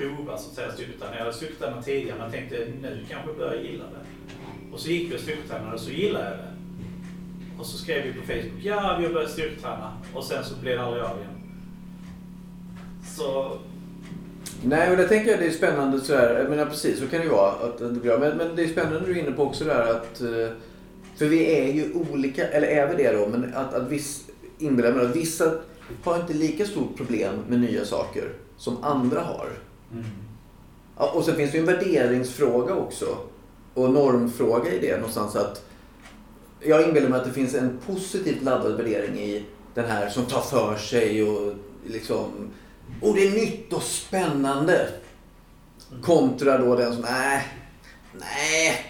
prova 0.00 0.38
så 0.38 0.48
att 0.48 0.54
säga 0.54 0.72
styrketräna. 0.72 1.12
Jag 1.12 1.20
hade 1.20 1.32
styrketränat 1.32 1.84
tidigare 1.84 2.18
men 2.18 2.30
tänkte 2.30 2.56
nu 2.82 3.06
kanske 3.10 3.32
börjar 3.32 3.54
jag 3.54 3.64
gilla 3.64 3.84
det. 3.84 4.04
Och 4.72 4.80
så 4.80 4.88
gick 4.88 5.12
vi 5.12 5.16
och 5.16 5.20
styrketränade 5.20 5.74
och 5.74 5.80
så 5.80 5.90
gillade 5.90 6.24
jag 6.24 6.38
det. 6.38 6.50
Och 7.58 7.66
så 7.66 7.78
skrev 7.78 8.04
vi 8.04 8.12
på 8.12 8.26
Facebook, 8.26 8.62
ja 8.62 8.96
vi 8.98 9.06
har 9.06 9.12
börjat 9.12 9.30
styrketräna. 9.30 9.92
Och 10.14 10.24
sen 10.24 10.44
så 10.44 10.54
blev 10.60 10.78
det 10.78 10.84
aldrig 10.84 11.04
av 11.04 11.18
igen. 11.18 11.40
Så 13.16 13.58
Nej, 14.64 14.88
men 14.88 14.98
det 14.98 15.08
tänker 15.08 15.30
jag 15.30 15.40
det 15.40 15.46
är 15.46 15.50
spännande 15.50 16.00
sådär. 16.00 16.38
Jag 16.40 16.50
menar 16.50 16.66
precis, 16.66 16.98
så 16.98 17.06
kan 17.06 17.18
det 17.18 17.24
ju 17.24 17.32
vara. 17.32 17.50
Att, 17.50 17.78
det 17.78 17.88
blir 17.88 18.18
men, 18.18 18.36
men 18.36 18.56
det 18.56 18.62
är 18.62 18.68
spännande 18.68 19.06
du 19.06 19.12
är 19.12 19.22
inne 19.22 19.32
på 19.32 19.42
också 19.42 19.64
där 19.64 19.90
att... 19.90 20.20
Eh, 20.20 20.56
för 21.16 21.26
vi 21.26 21.54
är 21.54 21.72
ju 21.72 21.92
olika, 21.92 22.48
eller 22.48 22.68
är 22.68 22.86
vi 22.86 23.02
det 23.02 23.12
då? 23.12 23.28
Men 23.28 23.54
att, 23.54 23.74
att 23.74 23.88
viss, 23.88 24.24
inbillar 24.58 24.92
mig 24.92 25.06
att 25.06 25.16
vissa 25.16 25.52
har 26.04 26.16
inte 26.16 26.32
lika 26.32 26.64
stort 26.64 26.96
problem 26.96 27.34
med 27.48 27.60
nya 27.60 27.84
saker 27.84 28.32
som 28.56 28.84
andra 28.84 29.20
har. 29.20 29.48
Mm. 29.92 30.04
Ja, 30.96 31.10
och 31.10 31.24
sen 31.24 31.36
finns 31.36 31.50
det 31.50 31.58
ju 31.58 31.60
en 31.60 31.66
värderingsfråga 31.66 32.74
också. 32.74 33.18
Och 33.74 33.90
normfråga 33.90 34.72
i 34.72 34.78
det 34.78 34.96
någonstans 34.96 35.36
att 35.36 35.64
jag 36.60 36.88
inbillar 36.88 37.08
mig 37.08 37.18
att 37.18 37.26
det 37.26 37.32
finns 37.32 37.54
en 37.54 37.78
positivt 37.86 38.42
laddad 38.42 38.76
värdering 38.76 39.18
i 39.18 39.44
den 39.74 39.90
här 39.90 40.08
som 40.08 40.24
tar 40.24 40.40
för 40.40 40.76
sig 40.76 41.22
och 41.22 41.54
liksom 41.86 42.50
och 43.00 43.14
det 43.14 43.26
är 43.26 43.30
nytt 43.30 43.72
och 43.72 43.82
spännande. 43.82 44.88
Kontra 46.02 46.58
då 46.58 46.76
den 46.76 46.92
som, 46.92 47.02
nej, 47.02 47.48
nej, 48.12 48.84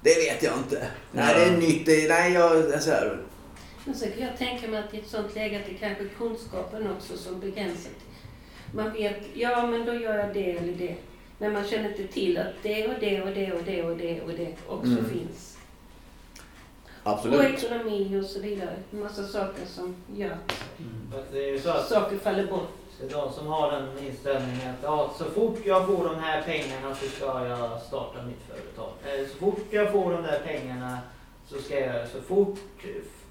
det 0.00 0.14
vet 0.14 0.42
jag 0.42 0.58
inte. 0.58 0.88
Nej, 1.12 1.34
det 1.34 1.44
är 1.44 1.56
nytt, 1.56 1.86
det, 1.86 2.08
nej, 2.08 2.32
jag, 2.32 2.82
så 2.82 2.90
här. 2.90 3.20
Men 3.84 3.94
så 3.94 4.06
kan 4.06 4.26
jag 4.26 4.38
tänka 4.38 4.68
mig 4.68 4.78
att 4.80 4.94
i 4.94 4.98
ett 4.98 5.08
sånt 5.08 5.34
läge 5.34 5.60
att 5.60 5.66
det 5.66 5.74
kanske 5.74 6.04
är 6.04 6.08
kunskapen 6.08 6.90
också 6.90 7.16
som 7.16 7.40
begränsar. 7.40 7.92
Man 8.74 8.92
vet, 8.92 9.16
ja 9.34 9.66
men 9.66 9.86
då 9.86 9.94
gör 9.94 10.18
jag 10.18 10.34
det 10.34 10.56
eller 10.56 10.72
det. 10.72 10.94
Men 11.38 11.52
man 11.52 11.64
känner 11.64 11.88
inte 11.88 12.06
till 12.12 12.38
att 12.38 12.52
det 12.62 12.86
och 12.86 12.94
det 13.00 13.22
och 13.22 13.28
det 13.34 13.52
och 13.52 13.62
det 13.64 13.82
och 13.82 13.96
det 13.96 14.20
och 14.22 14.30
det 14.30 14.54
också 14.68 14.90
Mm. 14.92 15.04
finns. 15.10 15.58
Och 17.02 17.10
Absolut. 17.12 17.62
ekonomi 17.64 18.20
och 18.20 18.26
så 18.26 18.40
vidare. 18.40 18.74
En 18.92 19.00
massa 19.00 19.22
saker 19.22 19.66
som 19.66 19.96
gör 20.16 20.30
att 20.30 20.52
Fast 21.12 21.32
det 21.32 21.44
är 21.44 21.50
ju 21.52 21.60
så 21.60 21.70
att 21.70 21.88
saker 21.88 22.16
faller 22.16 22.46
bort. 22.46 22.68
det 23.00 23.06
är 23.06 23.10
de 23.20 23.32
som 23.32 23.46
har 23.46 23.72
den 23.72 24.06
inställningen 24.06 24.70
att 24.70 24.82
ja, 24.82 25.14
så 25.18 25.24
fort 25.24 25.58
jag 25.64 25.86
får 25.86 26.04
de 26.08 26.14
här 26.18 26.42
pengarna 26.42 26.94
så 26.94 27.06
ska 27.08 27.24
jag 27.48 27.82
starta 27.82 28.22
mitt 28.26 28.40
företag. 28.48 28.90
Eh, 29.04 29.26
Så 29.28 29.36
fort 29.36 29.66
jag 29.70 29.92
får 29.92 30.12
de 30.12 30.22
där 30.22 30.40
pengarna 30.46 30.98
så 31.48 31.58
ska 31.58 31.80
jag. 31.80 32.08
Så 32.08 32.20
fort, 32.22 32.58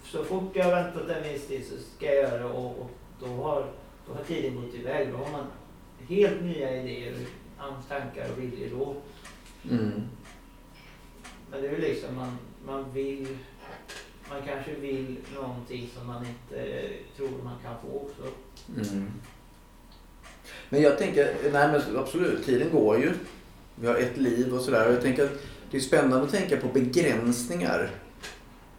så 0.05 0.23
fort 0.23 0.51
jag 0.53 0.63
har 0.65 0.71
väntat 0.71 1.09
en 1.09 1.23
viss 1.33 1.47
tid 1.47 1.65
så 1.65 1.75
ska 1.97 2.05
jag 2.05 2.15
göra 2.15 2.37
det 2.37 2.45
och, 2.45 2.65
och 2.65 2.89
då, 3.19 3.27
har, 3.43 3.65
då 4.11 4.17
har 4.17 4.23
tiden 4.23 4.55
gått 4.55 4.73
iväg. 4.73 5.11
Då 5.11 5.17
har 5.17 5.31
man 5.31 5.45
helt 6.07 6.41
nya 6.41 6.81
idéer, 6.81 7.15
tankar 7.89 8.31
och 8.31 8.43
viljor 8.43 8.69
då. 8.79 8.95
Mm. 9.75 10.01
Men 11.51 11.61
det 11.61 11.67
är 11.67 11.71
ju 11.71 11.81
liksom 11.81 12.15
man, 12.15 12.37
man 12.65 12.93
vill, 12.93 13.37
man 14.29 14.41
kanske 14.45 14.75
vill 14.75 15.17
någonting 15.35 15.89
som 15.97 16.07
man 16.07 16.25
inte 16.25 16.63
eh, 16.65 16.91
tror 17.17 17.29
man 17.43 17.55
kan 17.63 17.75
få 17.81 17.99
också. 17.99 18.33
Mm. 18.75 19.11
Men 20.69 20.81
jag 20.81 20.97
tänker, 20.97 21.35
nej 21.43 21.51
men 21.51 21.97
absolut, 21.97 22.45
tiden 22.45 22.69
går 22.71 22.97
ju. 22.97 23.13
Vi 23.75 23.87
har 23.87 23.95
ett 23.95 24.17
liv 24.17 24.53
och 24.53 24.61
sådär. 24.61 24.91
Jag 24.91 25.01
tänker 25.01 25.23
att 25.23 25.43
det 25.71 25.77
är 25.77 25.81
spännande 25.81 26.25
att 26.25 26.31
tänka 26.31 26.57
på 26.57 26.67
begränsningar 26.67 27.89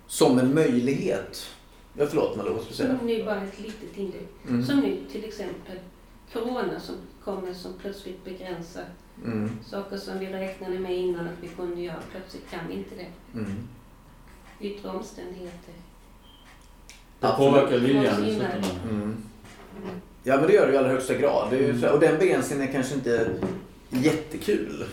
som 0.07 0.39
en 0.39 0.55
möjlighet. 0.55 1.47
Ja, 1.99 2.07
förlåt 2.09 2.37
Malou, 2.37 2.53
vad 2.53 2.63
ska 2.63 2.85
du? 2.85 2.99
Som 2.99 3.07
nu 3.07 3.25
bara 3.25 3.43
ett 3.43 3.61
litet 3.61 3.97
inlägg. 3.99 4.27
Mm. 4.49 4.65
Som 4.65 4.81
nu 4.81 4.97
till 5.13 5.25
exempel 5.25 5.79
Corona 6.33 6.81
som 6.81 6.95
kommer 7.25 7.53
som 7.55 7.73
plötsligt 7.81 8.25
begränsar 8.25 8.85
Mm. 9.25 9.51
saker 9.67 9.97
som 9.97 10.19
vi 10.19 10.27
räknade 10.27 10.79
med 10.79 10.97
innan 10.97 11.27
att 11.27 11.39
vi 11.41 11.49
kunde 11.49 11.81
göra. 11.81 11.97
Plötsligt 12.11 12.51
kan 12.51 12.61
vi 12.69 12.75
inte 12.75 12.95
det. 12.95 13.39
Mm. 13.39 13.69
Yttre 14.61 14.89
omständigheter. 14.89 15.75
Det 17.21 17.33
påverkar 17.37 17.79
viljan 17.79 18.05
där. 18.05 18.15
slutändan. 18.15 18.71
Mm. 18.91 19.17
Ja 20.23 20.37
men 20.37 20.47
det 20.47 20.53
gör 20.53 20.67
det 20.67 20.73
i 20.73 20.77
allra 20.77 20.89
högsta 20.89 21.15
grad. 21.15 21.47
Det 21.51 21.57
är 21.57 21.73
ju 21.73 21.81
så, 21.81 21.91
och 21.91 22.01
den 22.01 22.19
begränsningen 22.19 22.69
är 22.69 22.73
kanske 22.73 22.95
inte 22.95 23.31
jättekul. 23.91 24.85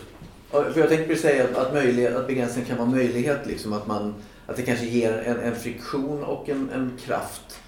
För 0.50 0.78
jag 0.78 0.88
tänkte 0.88 1.06
precis 1.06 1.22
säga 1.22 1.44
att, 1.44 1.56
att, 1.56 1.72
möjlighet, 1.74 2.16
att 2.16 2.26
begränsningen 2.26 2.68
kan 2.68 2.78
vara 2.78 2.88
möjlighet. 2.88 3.46
Liksom, 3.46 3.72
att, 3.72 3.86
man, 3.86 4.14
att 4.50 4.56
det 4.56 4.62
kanske 4.62 4.86
ger 4.86 5.12
en, 5.12 5.40
en 5.40 5.56
friktion 5.56 6.24
och 6.24 6.48
en, 6.48 6.70
en 6.70 6.98
kraft 7.04 7.60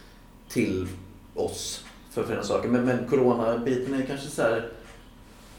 till 0.49 0.89
oss 1.35 1.85
för 2.11 2.25
flera 2.25 2.43
saker. 2.43 2.69
Men, 2.69 2.85
men 2.85 3.09
coronabiten 3.09 3.95
är 3.95 4.07
kanske 4.07 4.29
så 4.29 4.43
här. 4.43 4.69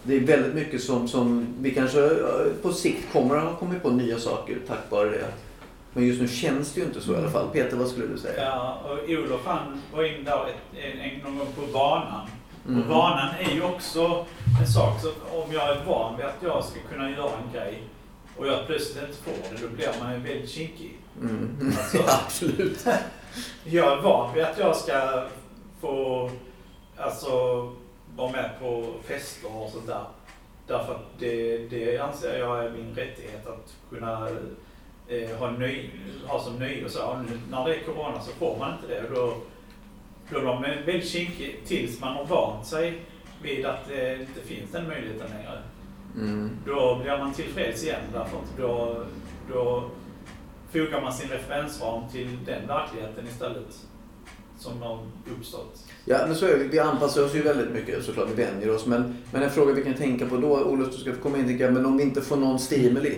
Det 0.04 0.16
är 0.16 0.20
väldigt 0.20 0.54
mycket 0.54 0.84
som, 0.84 1.08
som 1.08 1.48
vi 1.60 1.72
kanske 1.72 2.06
eh, 2.06 2.54
på 2.62 2.74
sikt 2.74 3.14
kommer 3.14 3.36
att 3.36 3.44
ha 3.44 3.56
kommit 3.56 3.84
på 3.84 3.90
nya 3.90 4.20
saker 4.20 4.58
tack 4.68 4.92
vare 4.92 5.10
det. 5.10 5.26
Men 5.94 6.08
just 6.08 6.22
nu 6.22 6.28
känns 6.28 6.74
det 6.74 6.80
ju 6.80 6.86
inte 6.86 7.02
så 7.02 7.14
i 7.14 7.18
alla 7.18 7.30
fall. 7.30 7.48
Peter, 7.54 7.78
vad 7.78 7.88
skulle 7.88 8.08
du 8.08 8.18
säga? 8.18 8.44
Ja, 8.44 8.82
och 8.84 9.10
Olof 9.10 9.42
han 9.46 9.82
var 9.94 10.04
inne 10.04 10.30
där 10.30 10.48
ett, 10.48 10.86
en, 10.94 11.00
en, 11.00 11.20
någon 11.20 11.38
gång 11.38 11.48
på 11.56 11.80
vanan. 11.80 12.28
Mm. 12.68 12.82
Och 12.82 12.88
vanan 12.88 13.30
är 13.40 13.56
ju 13.56 13.64
också 13.64 14.26
en 14.62 14.68
sak. 14.68 15.02
Så 15.02 15.08
om 15.38 15.54
jag 15.54 15.70
är 15.70 15.86
van 15.86 16.18
vid 16.18 16.26
att 16.26 16.38
jag 16.42 16.64
ska 16.64 16.80
kunna 16.92 17.12
göra 17.12 17.32
en 17.46 17.54
grej 17.54 17.84
och 18.38 18.48
jag 18.48 18.68
plötsligt 18.68 19.04
inte 19.04 19.18
får 19.18 19.34
det, 19.56 19.62
då 19.62 19.76
blir 19.76 19.90
man 20.02 20.14
ju 20.14 20.20
väldigt 20.20 20.50
kinkig. 20.50 20.98
Mm. 21.22 21.58
Alltså- 21.78 21.98
Ja, 22.08 22.20
absolut. 22.26 22.86
Jag 23.64 23.98
är 23.98 24.02
van 24.02 24.34
vid 24.34 24.44
att 24.44 24.60
jag 24.60 24.76
ska 24.76 25.24
få 25.82 26.30
alltså, 26.98 27.32
vara 28.16 28.32
med 28.32 28.50
på 28.60 28.94
fester 29.08 29.58
och 29.58 29.70
sånt 29.70 29.88
där. 29.88 30.04
Därför 30.68 30.94
att 30.94 31.20
det, 31.20 31.58
det 31.58 31.98
anser 31.98 32.40
jag 32.40 32.66
är 32.66 32.70
min 32.70 32.96
rättighet 32.96 33.48
att 33.48 33.74
kunna 33.90 34.30
eh, 35.08 35.38
ha, 35.40 35.52
nöj, 35.52 35.92
ha 36.28 36.40
som 36.40 36.56
nöje 36.60 36.86
och 36.86 36.92
så. 36.92 37.06
Och 37.06 37.18
nu, 37.18 37.40
när 37.52 37.66
det 37.66 37.76
är 37.76 37.84
corona 37.84 38.22
så 38.22 38.32
får 38.32 38.58
man 38.60 38.74
inte 38.74 38.88
det. 38.96 39.08
Och 39.08 39.16
då, 39.16 39.34
då 40.30 40.40
blir 40.40 40.42
man 40.42 40.62
väldigt 40.62 41.10
kinkig 41.10 41.60
tills 41.66 42.02
man 42.02 42.16
har 42.16 42.26
vant 42.26 42.66
sig 42.66 43.02
vid 43.42 43.66
att 43.66 43.88
det 43.88 44.16
inte 44.16 44.42
finns 44.42 44.72
den 44.72 44.88
möjligheten 44.88 45.28
längre. 45.30 45.60
Mm. 46.16 46.50
Då 46.66 47.00
blir 47.04 47.18
man 47.18 47.34
tillfreds 47.34 47.84
igen 47.84 48.02
därför 48.14 48.38
att 48.38 48.58
då, 48.58 49.04
då 49.54 49.84
fogar 50.74 51.02
man 51.02 51.14
sin 51.14 51.30
referensram 51.30 52.10
till 52.12 52.38
den 52.46 52.68
verkligheten 52.68 53.28
istället 53.28 53.80
som 54.60 54.82
har 54.82 55.00
uppstått. 55.38 55.84
Ja, 56.06 56.18
men 56.28 56.36
så 56.36 56.46
är 56.46 56.58
vi. 56.58 56.68
Vi 56.68 56.80
anpassar 56.80 57.24
oss 57.26 57.36
ju 57.36 57.42
väldigt 57.42 57.70
mycket 57.72 58.04
såklart. 58.04 58.30
Vi 58.30 58.44
vänjer 58.44 58.76
oss. 58.76 58.86
Men, 58.86 59.18
men 59.32 59.44
en 59.44 59.50
fråga 59.50 59.74
vi 59.74 59.84
kan 59.84 59.94
tänka 59.94 60.26
på 60.26 60.38
då, 60.38 60.64
Olof, 60.64 60.92
du 60.92 60.98
ska 60.98 61.14
få 61.14 61.22
komma 61.22 61.38
in 61.38 61.46
tänka, 61.48 61.72
men 61.72 61.86
om 61.86 61.98
vi 61.98 62.04
inte 62.04 62.22
får 62.22 62.36
någon 62.38 62.60
stimuli, 62.60 63.18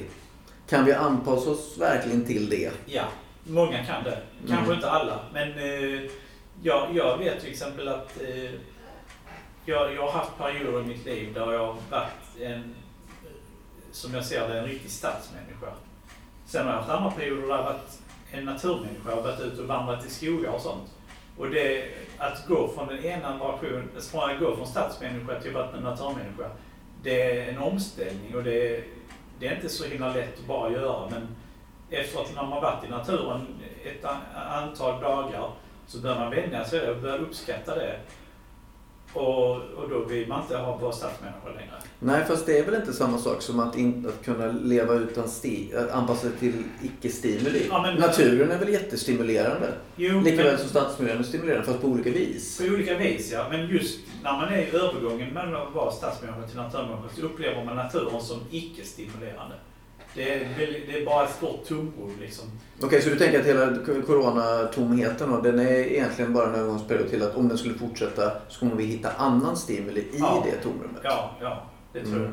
kan 0.70 0.86
vi 0.86 0.94
anpassa 0.94 1.50
oss 1.50 1.78
verkligen 1.80 2.26
till 2.26 2.50
det? 2.50 2.72
Ja, 2.86 3.04
många 3.44 3.86
kan 3.86 4.04
det. 4.04 4.22
Kanske 4.48 4.66
Mm. 4.66 4.76
inte 4.76 4.90
alla, 4.90 5.20
men 5.34 5.52
eh, 5.58 6.02
jag, 6.62 6.88
jag 6.96 7.18
vet 7.18 7.42
till 7.42 7.50
exempel 7.52 7.88
att 7.88 8.22
eh, 8.22 8.52
jag, 9.66 9.96
jag 9.96 10.02
har 10.02 10.12
haft 10.12 10.38
perioder 10.38 10.82
i 10.82 10.86
mitt 10.86 11.06
liv 11.06 11.34
där 11.34 11.52
jag 11.52 11.60
har 11.66 11.76
varit 11.92 12.42
en, 12.42 12.76
som 13.92 14.14
jag 14.14 14.26
ser 14.26 14.50
det, 14.50 14.60
en 14.60 14.66
riktig 14.66 14.92
stadsmänniska. 14.92 15.68
Sen 16.46 16.66
har 16.66 16.74
jag 16.74 16.80
haft 16.80 16.92
andra 16.92 17.12
perioder 17.12 17.42
där 17.42 17.56
jag 17.56 17.64
varit 17.64 18.02
en 18.32 18.46
naturmänniska, 18.46 19.10
jag 19.10 19.16
har 19.16 19.24
varit 19.24 19.40
ute 19.40 19.62
och 19.62 19.68
vandrat 19.68 20.06
i 20.06 20.10
skogar 20.10 20.52
och 20.52 20.62
sånt. 20.62 20.90
Och 21.38 21.50
det, 21.50 21.92
att 22.18 22.48
gå 22.48 22.68
från 22.68 22.88
den 22.88 23.06
ena 23.06 23.38
versionen, 23.38 23.90
alltså 23.96 24.10
från 24.10 24.30
att 24.30 24.40
gå 24.40 24.56
från 24.56 24.68
stadsmänniska 24.68 25.40
till 25.40 25.50
att 25.50 25.56
vara 25.56 25.78
en 25.78 25.84
naturmänniska, 25.84 26.50
det 27.04 27.40
är 27.40 27.54
en 27.54 27.58
omställning 27.58 28.36
och 28.36 28.44
det, 28.44 28.84
det 29.40 29.48
är 29.48 29.56
inte 29.56 29.70
så 29.70 29.86
himla 29.86 30.14
lätt 30.14 30.40
att 30.40 30.48
bara 30.48 30.72
göra. 30.72 31.10
Men 31.10 31.28
efter 31.90 32.22
att 32.22 32.36
man 32.36 32.48
har 32.52 32.62
varit 32.62 32.86
i 32.86 32.90
naturen 32.90 33.48
ett 33.84 34.06
antal 34.36 35.02
dagar 35.02 35.52
så 35.88 35.98
börjar 35.98 36.20
man 36.20 36.32
vänja 36.32 36.66
sig 36.66 36.92
och 36.92 37.02
börjar 37.02 37.20
uppskatta 37.20 37.76
det. 37.76 38.00
Och, 39.16 39.52
och 39.56 39.90
då 39.90 40.00
vill 40.10 40.28
man 40.28 40.42
inte 40.42 40.58
ha 40.58 40.78
vara 40.78 40.92
stadsmänniska 40.92 41.48
längre. 41.56 41.72
Nej, 42.00 42.24
fast 42.28 42.46
det 42.46 42.60
är 42.60 42.66
väl 42.66 42.76
inte 42.76 42.94
samma 42.94 43.18
sak 43.18 43.42
som 43.42 43.60
att, 43.60 43.78
in, 43.78 44.08
att 44.10 44.26
kunna 44.26 44.52
leva 44.52 44.94
utan 44.94 45.30
sti, 45.30 45.74
anpassa 45.92 46.22
sig 46.22 46.32
till 46.40 46.54
icke-stimuli. 46.84 47.66
Ja, 47.70 47.82
men- 47.82 47.96
Naturen 47.96 48.52
är 48.52 48.58
väl 48.60 48.70
jättestimulerande? 48.70 49.68
Jo, 49.96 50.22
Likaväl 50.22 50.46
men, 50.46 50.58
som 50.58 50.70
stadsmiljön 50.70 51.20
är 51.20 51.24
stimulerande, 51.24 51.66
fast 51.68 51.82
på 51.82 51.88
olika 51.88 52.10
vis. 52.10 52.58
på 52.58 52.64
olika 52.64 52.98
vis 52.98 53.32
ja. 53.32 53.46
Men 53.52 53.68
just 53.70 54.00
när 54.24 54.32
man 54.34 54.54
är 54.54 54.58
i 54.58 54.70
övergången 54.76 55.34
mellan 55.34 55.56
att 55.68 55.74
vara 55.74 55.92
stadsmänniska 55.92 56.48
till 56.48 56.58
naturmänniska 56.58 57.16
så 57.16 57.22
upplever 57.22 57.66
man 57.66 57.76
naturen 57.76 58.22
som 58.22 58.40
icke-stimulerande. 58.52 59.56
Det 60.16 60.34
är, 60.34 60.40
väl- 60.40 60.76
det 60.92 60.98
är 61.02 61.06
bara 61.06 61.24
ett 61.26 61.36
stort 61.36 61.66
tomrum 61.68 62.12
liksom. 62.22 62.46
Okej, 62.82 63.02
så 63.02 63.10
du 63.10 63.16
tänker 63.16 63.40
att 63.40 63.46
hela 63.46 63.76
coronatomheten 64.08 65.32
då, 65.32 65.42
den 65.42 65.60
är 65.60 65.72
egentligen 65.72 66.34
bara 66.34 66.48
en 66.50 66.56
övergångsperiod 66.56 67.10
till 67.10 67.24
att 67.24 67.36
om 67.36 67.48
den 67.48 67.58
skulle 67.58 67.74
fortsätta 67.76 68.32
så 68.50 68.60
kommer 68.60 68.76
vi 68.76 68.84
hitta 68.84 69.10
annan 69.18 69.58
stimuli 69.58 70.00
i 70.02 70.06
Ja. 70.20 70.46
det 70.52 70.58
tomrummet? 70.64 71.02
Ja, 71.04 71.32
ja. 71.42 71.64
Det 71.94 72.00
tror 72.02 72.16
Mm. 72.16 72.32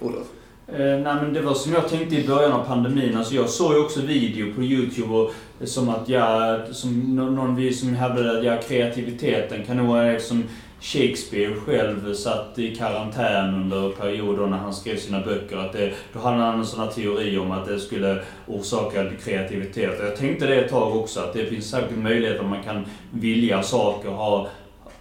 jag. 0.00 0.08
Olof? 0.08 0.26
Eh, 0.68 0.76
nej 0.78 1.02
men 1.22 1.32
det 1.32 1.40
var 1.40 1.54
som 1.54 1.72
jag 1.72 1.88
tänkte 1.88 2.16
i 2.16 2.26
början 2.26 2.52
av 2.52 2.64
pandemin. 2.66 3.16
Alltså 3.16 3.34
jag 3.34 3.48
såg 3.48 3.72
ju 3.72 3.78
också 3.80 4.00
video 4.00 4.54
på 4.54 4.62
Youtube 4.62 5.14
och 5.14 5.32
som 5.64 5.88
att 5.88 6.08
jag, 6.08 6.60
som 6.74 7.16
nå- 7.16 7.30
någon 7.30 7.56
vi 7.56 7.72
som 7.72 7.94
hävdade 7.94 8.38
att 8.38 8.44
ja, 8.44 8.56
kreativiteten 8.68 9.64
kan 9.64 9.76
nog 9.76 9.86
vara 9.86 10.20
som 10.20 10.44
Shakespeare 10.80 11.54
själv 11.54 12.14
satt 12.14 12.58
i 12.58 12.76
karantän 12.76 13.54
under 13.54 13.90
perioder 13.90 14.46
när 14.46 14.58
han 14.58 14.74
skrev 14.74 14.96
sina 14.96 15.20
böcker. 15.20 15.56
Att 15.56 15.72
det, 15.72 15.92
då 16.12 16.18
hade 16.18 16.36
han 16.36 16.58
en 16.58 16.66
sån 16.66 16.80
här 16.80 16.90
teori 16.90 17.38
om 17.38 17.50
att 17.50 17.66
det 17.66 17.80
skulle 17.80 18.22
orsaka 18.46 19.04
kreativitet. 19.24 20.00
Och 20.00 20.06
jag 20.06 20.16
tänkte 20.16 20.46
det 20.46 20.54
ett 20.54 20.70
tag 20.70 20.96
också, 20.96 21.20
att 21.20 21.32
det 21.32 21.46
finns 21.46 21.70
säkert 21.70 21.98
möjlighet 21.98 22.40
att 22.40 22.46
man 22.46 22.62
kan 22.62 22.84
vilja 23.10 23.62
saker, 23.62 24.08
ha, 24.08 24.48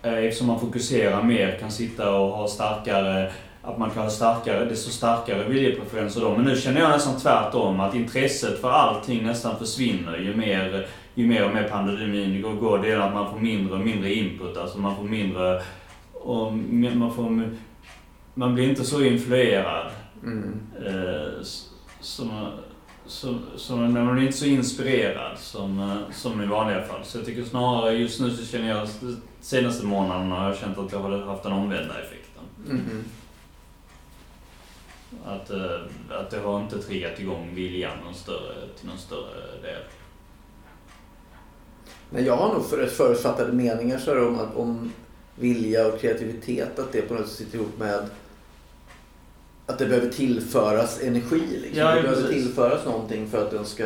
eh, 0.03 0.13
eftersom 0.13 0.47
man 0.47 0.59
fokuserar 0.59 1.23
mer, 1.23 1.57
kan 1.59 1.71
sitta 1.71 2.15
och 2.15 2.31
ha 2.31 2.47
starkare 2.47 3.31
att 3.67 3.77
man 3.77 3.89
kan 3.89 4.03
ha 4.03 4.09
starkare, 4.09 4.65
desto 4.65 4.91
starkare 4.91 5.43
viljepreferenser 5.43 6.21
då. 6.21 6.35
Men 6.35 6.45
nu 6.45 6.55
känner 6.55 6.81
jag 6.81 6.89
nästan 6.89 7.19
tvärtom, 7.19 7.79
att 7.79 7.95
intresset 7.95 8.61
för 8.61 8.69
allting 8.69 9.23
nästan 9.23 9.59
försvinner 9.59 10.17
ju 10.17 10.35
mer, 10.35 10.87
ju 11.15 11.27
mer 11.27 11.45
och 11.45 11.53
mer 11.53 11.67
pandemin 11.69 12.41
går. 12.41 12.53
går 12.53 12.77
det 12.77 12.91
är 12.91 12.97
att 12.97 13.13
man 13.13 13.31
får 13.31 13.39
mindre 13.39 13.73
och 13.73 13.79
mindre 13.79 14.13
input, 14.13 14.57
alltså 14.57 14.77
man 14.77 14.95
får 14.95 15.03
mindre 15.03 15.61
och 16.13 16.53
man 16.95 17.15
får, 17.15 17.49
man 18.33 18.55
blir 18.55 18.69
inte 18.69 18.83
så 18.83 19.03
influerad. 19.03 19.91
Mm. 20.23 20.59
Eh, 20.85 21.43
som, 21.99 22.51
som, 23.05 23.39
som, 23.55 23.93
när 23.93 24.03
man 24.03 24.17
är 24.17 24.21
inte 24.21 24.37
så 24.37 24.45
inspirerad 24.45 25.39
som, 25.39 25.79
eh, 25.79 26.13
som 26.13 26.43
i 26.43 26.45
vanliga 26.45 26.81
fall. 26.83 27.03
Så 27.03 27.17
jag 27.17 27.25
tycker 27.25 27.43
snarare, 27.43 27.93
just 27.93 28.19
nu 28.19 28.29
så 28.31 28.45
känner 28.45 28.69
jag, 28.69 28.87
senaste 29.41 29.85
månaderna 29.85 30.35
har 30.35 30.47
jag 30.47 30.57
känt 30.57 30.77
att 30.77 30.91
jag 30.91 30.99
har 30.99 31.17
haft 31.17 31.43
den 31.43 31.51
omvända 31.51 31.93
effekten. 32.01 32.43
Mhm. 32.67 33.03
Att, 35.25 35.49
eh, 35.49 35.81
att 36.09 36.29
det 36.29 36.39
har 36.39 36.61
inte 36.61 36.81
triggat 36.81 37.19
igång 37.19 37.55
viljan 37.55 37.97
någon 38.03 38.13
större, 38.13 38.53
till 38.79 38.87
någon 38.87 38.97
större 38.97 39.61
del. 39.61 39.81
Men 42.09 42.25
jag 42.25 42.37
har 42.37 42.53
nog 42.53 42.65
för, 42.65 42.85
förutfattade 42.85 43.51
meningar 43.53 43.97
så 43.97 44.11
här 44.13 44.27
om, 44.27 44.39
att, 44.39 44.55
om 44.55 44.91
vilja 45.35 45.87
och 45.87 45.99
kreativitet, 45.99 46.79
att 46.79 46.91
det 46.91 47.01
på 47.01 47.13
något 47.13 47.27
sätt 47.27 47.37
sitter 47.37 47.57
ihop 47.57 47.79
med 47.79 48.09
att 49.65 49.77
det 49.79 49.85
behöver 49.85 50.09
tillföras 50.09 51.01
energi. 51.01 51.41
Liksom. 51.61 51.79
Ja, 51.79 51.95
det 51.95 52.01
behöver 52.01 52.21
precis. 52.21 52.43
tillföras 52.43 52.85
någonting 52.85 53.27
för 53.29 53.41
att 53.45 53.51
den 53.51 53.65
ska... 53.65 53.83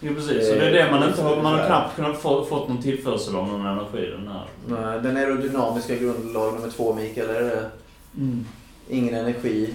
Ja, 0.00 0.10
precis. 0.14 0.48
Så 0.48 0.54
det 0.54 0.66
är 0.68 0.72
det 0.72 0.90
man 0.90 1.08
inte 1.08 1.22
har, 1.22 1.42
man 1.42 1.58
har 1.58 1.66
knappt 1.66 1.96
kunnat 1.96 2.20
få, 2.22 2.44
fått 2.44 2.68
någon 2.68 2.82
tillförsel 2.82 3.36
av 3.36 3.48
någon 3.48 3.66
energi 3.66 4.10
den 4.10 4.28
här. 4.28 4.46
Nej, 4.66 5.00
Den 5.00 5.16
aerodynamiska 5.16 5.96
grundlag 5.96 6.54
nummer 6.54 6.70
två, 6.70 6.94
Mikael, 6.94 7.30
är 7.30 7.40
det 7.42 7.70
Mm. 8.16 8.44
ingen 8.88 9.14
energi. 9.14 9.74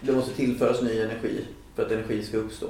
Det 0.00 0.12
måste 0.12 0.34
tillföras 0.34 0.82
ny 0.82 1.00
energi 1.00 1.44
för 1.76 1.86
att 1.86 1.92
energi 1.92 2.22
ska 2.22 2.36
uppstå. 2.36 2.68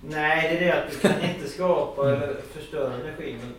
Nej, 0.00 0.48
det 0.50 0.58
är 0.58 0.60
det 0.60 0.84
att 0.84 0.92
du 0.92 0.98
kan 0.98 1.22
inte 1.22 1.48
skapa 1.48 2.12
eller 2.12 2.34
förstöra 2.52 2.94
energi. 2.94 3.36
Men 3.40 3.54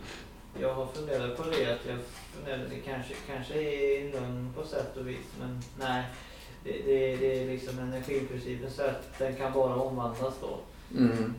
jag 0.62 0.74
har 0.74 0.86
funderat 0.86 1.36
på 1.36 1.42
det. 1.42 1.72
Att 1.72 1.86
jag 1.86 1.98
funderar, 2.34 2.68
det 2.70 2.80
kanske, 2.80 3.14
kanske 3.26 3.54
är 3.54 4.04
en 4.04 4.10
lögn 4.10 4.52
på 4.56 4.64
sätt 4.64 4.96
och 4.96 5.08
vis. 5.08 5.26
Men 5.40 5.60
nej, 5.78 6.04
det, 6.64 6.72
det, 6.72 7.16
det 7.16 7.42
är 7.42 7.46
liksom 7.46 7.78
energiprincipen 7.78 8.70
så 8.70 8.82
att 8.82 9.18
den 9.18 9.36
kan 9.36 9.52
bara 9.52 9.74
omvandlas 9.74 10.34
då. 10.40 10.58
Mm. 10.98 11.34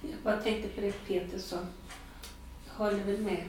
Jag 0.00 0.18
bara 0.22 0.36
tänkte 0.36 0.68
på 0.68 0.80
det 0.80 0.92
Peter 1.06 1.38
sa. 1.38 1.58
Håller 2.68 3.04
väl 3.04 3.20
med. 3.20 3.44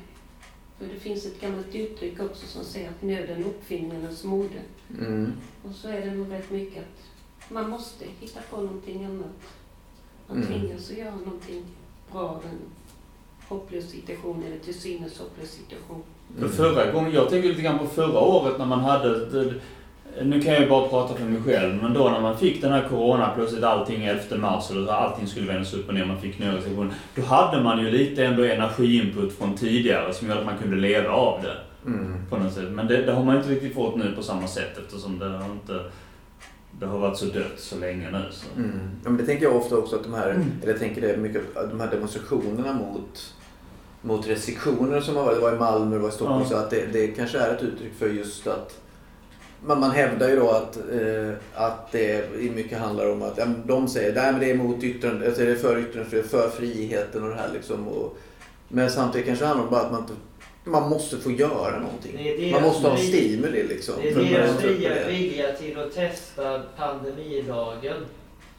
För 0.78 0.86
det 0.86 1.00
finns 1.00 1.26
ett 1.26 1.42
gammalt 1.42 1.76
uttryck 1.76 2.20
också 2.20 2.48
som 2.48 2.64
säger 2.64 2.90
att 2.90 3.02
nöden 3.02 3.44
är 3.44 3.48
uppfinningarnas 3.48 4.24
moder. 4.24 4.62
Mm. 5.00 5.34
Och 5.64 5.76
så 5.76 5.88
är 5.88 6.06
det 6.06 6.12
nog 6.12 6.32
rätt 6.32 6.52
mycket 6.52 6.84
att 6.84 7.15
man 7.50 7.70
måste 7.70 8.06
hitta 8.20 8.40
på 8.50 8.58
någonting 8.62 9.06
annat. 9.06 9.26
Man 10.28 10.38
Mm. 10.38 10.48
tvingas 10.48 10.92
att 10.92 10.98
göra 10.98 11.16
någonting 11.16 11.64
bra 12.12 12.22
av 12.22 12.42
en 12.46 12.60
hopplös 13.48 13.90
situation 13.90 14.44
eller 14.48 14.60
till 14.60 14.80
synes 14.80 15.20
hopplös 15.20 15.50
situation. 15.52 16.04
För 16.40 16.48
förra 16.48 16.92
gången, 16.92 17.12
jag 17.14 17.30
tänker 17.30 17.50
lite 17.50 17.62
grann 17.62 17.80
på 17.80 17.86
förra 17.86 18.20
året 18.20 18.58
när 18.60 18.66
man 18.66 18.80
hade... 18.80 19.26
Det, 19.26 19.54
nu 20.24 20.42
kan 20.42 20.54
jag 20.54 20.62
ju 20.62 20.70
bara 20.70 20.88
prata 20.88 21.16
för 21.16 21.26
mig 21.26 21.42
själv, 21.42 21.84
men 21.84 21.94
då 21.94 22.10
när 22.10 22.22
man 22.22 22.38
fick 22.38 22.62
den 22.62 22.72
här 22.72 22.90
corona, 22.90 23.32
plötsligt 23.36 23.64
allting 23.64 24.04
11 24.06 24.38
mars, 24.38 24.72
och 24.72 24.94
allting 24.94 25.28
skulle 25.28 25.48
vändas 25.48 25.74
upp 25.74 25.88
och 25.88 25.94
ner, 25.94 26.06
man 26.06 26.22
fick 26.22 26.40
nya 26.40 26.56
restriktioner. 26.56 26.94
Då 27.16 27.22
hade 27.22 27.62
man 27.62 27.80
ju 27.80 27.92
lite 27.92 28.26
ändå 28.26 28.44
energiinput 28.44 29.38
från 29.38 29.56
tidigare 29.58 30.14
som 30.14 30.28
gjorde 30.28 30.40
att 30.40 30.46
man 30.46 30.58
kunde 30.58 30.78
leva 30.78 31.10
av 31.10 31.42
det. 31.42 31.58
Mm. 31.90 32.16
På 32.30 32.38
något 32.38 32.54
sätt. 32.54 32.72
Men 32.72 32.88
det, 32.88 33.02
det 33.02 33.14
har 33.14 33.24
man 33.24 33.38
inte 33.38 33.50
riktigt 33.50 33.74
fått 33.74 33.96
nu 33.96 34.12
på 34.16 34.24
samma 34.24 34.48
sätt 34.48 34.78
eftersom 34.78 35.20
det 35.20 35.26
har 35.26 35.52
inte... 35.52 35.84
Det 36.80 36.86
har 36.86 37.00
varit 37.00 37.18
så 37.18 37.26
dött 37.26 37.54
så 37.58 37.78
länge 37.78 38.12
nu. 38.12 38.22
Så. 38.32 38.46
Mm. 38.60 38.72
Ja, 39.04 39.10
men 39.10 39.18
det 39.18 39.26
tänker 39.26 39.44
jag 39.46 39.56
ofta 39.56 39.78
också 39.78 39.96
att 39.96 40.04
de 40.04 40.14
här, 40.14 40.30
Mm. 40.30 40.46
eller 40.62 40.72
jag 40.72 40.80
tänker 40.82 41.02
det 41.02 41.18
mycket, 41.18 41.58
att 41.58 41.70
de 41.70 41.80
här 41.80 41.92
demonstrationerna 41.92 42.74
mot, 42.74 43.34
mot 44.02 44.28
restriktioner 44.28 45.02
som 45.02 45.16
har 45.16 45.24
varit, 45.24 45.38
det 45.38 45.42
var 45.42 45.56
i 45.56 45.60
Malmö, 45.60 45.96
det 45.96 46.02
var 46.02 46.10
i 46.10 46.12
Stockholm, 46.12 46.42
Ja. 46.42 46.50
så 46.50 46.56
att 46.56 46.70
det, 46.70 46.86
det 46.94 47.08
kanske 47.08 47.38
är 47.40 47.54
ett 47.56 47.62
uttryck 47.64 47.94
för 48.00 48.08
just 48.10 48.48
att 48.48 48.80
man, 49.66 49.80
man 49.80 49.92
hävdar 49.92 50.30
ju 50.30 50.36
då 50.36 50.50
att, 50.52 50.78
eh, 50.78 51.34
att 51.54 51.92
det 51.92 52.30
i 52.40 52.50
mycket 52.50 52.80
handlar 52.80 53.12
om 53.12 53.22
att 53.22 53.38
ja, 53.38 53.46
de 53.66 53.88
säger 53.88 54.30
att 54.30 54.40
det 54.40 54.50
är 54.50 54.54
emot 54.54 54.84
yttrande, 54.84 55.26
alltså 55.28 55.42
det 55.46 55.52
är 55.52 55.56
för 55.56 55.80
yttrandefrihet, 55.80 56.26
för 56.26 56.50
friheten 56.50 57.24
och 57.24 57.30
det 57.30 57.36
här 57.36 57.50
liksom. 57.54 57.88
Och, 57.88 58.18
men 58.68 58.90
samtidigt 58.92 59.28
kanske 59.28 59.44
det 59.46 59.48
handlar 59.48 59.66
om 59.66 59.72
bara 59.72 59.82
att 59.82 59.92
man 59.92 60.02
inte, 60.02 60.14
man 60.66 60.90
måste 60.90 61.18
få 61.18 61.32
göra 61.32 61.80
någonting. 61.80 62.52
Man 62.52 62.62
måste 62.64 62.88
ha 62.90 62.98
stimuli 62.98 63.64
liksom. 63.64 63.96
Det 64.02 64.10
är 64.10 64.16
deras 64.16 64.58
fria 64.58 65.08
vilja 65.08 65.52
till 65.52 65.80
att 65.80 65.96
testa 65.96 66.62
pandemilagen. 66.78 68.06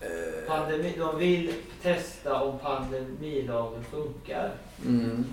Eh, 0.00 0.08
Pandemi, 0.48 0.92
de 0.98 1.18
vill 1.18 1.52
testa 1.82 2.40
om 2.42 2.58
pandemilagen 2.58 3.84
funkar. 3.90 4.50
Mm. 4.86 5.24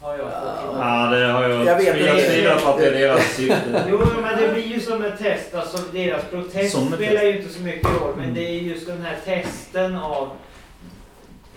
Har 0.00 0.12
jag 0.18 0.20
fått 0.20 0.32
Ja. 0.78 1.08
det 1.10 1.26
har 1.26 1.42
jag... 1.48 1.64
Jag 1.66 1.76
vet 1.76 1.96
inte. 1.96 2.54
att 2.66 2.78
det 2.78 2.86
är 2.86 2.92
deras 2.92 3.32
syfte. 3.36 3.84
Jo, 3.90 3.98
men 4.22 4.38
det 4.42 4.48
blir 4.52 4.66
ju 4.66 4.80
som 4.80 5.04
ett 5.04 5.18
test. 5.18 5.54
Alltså 5.54 5.78
deras 5.92 6.24
protest 6.24 6.74
Som 6.74 6.86
spelar 6.92 7.12
test. 7.20 7.24
ju 7.24 7.38
inte 7.38 7.52
så 7.54 7.60
mycket 7.60 8.00
roll. 8.00 8.14
Men 8.16 8.34
det 8.34 8.40
är 8.48 8.52
just 8.60 8.86
den 8.86 9.02
här 9.02 9.16
testen 9.24 9.96
av 9.96 10.28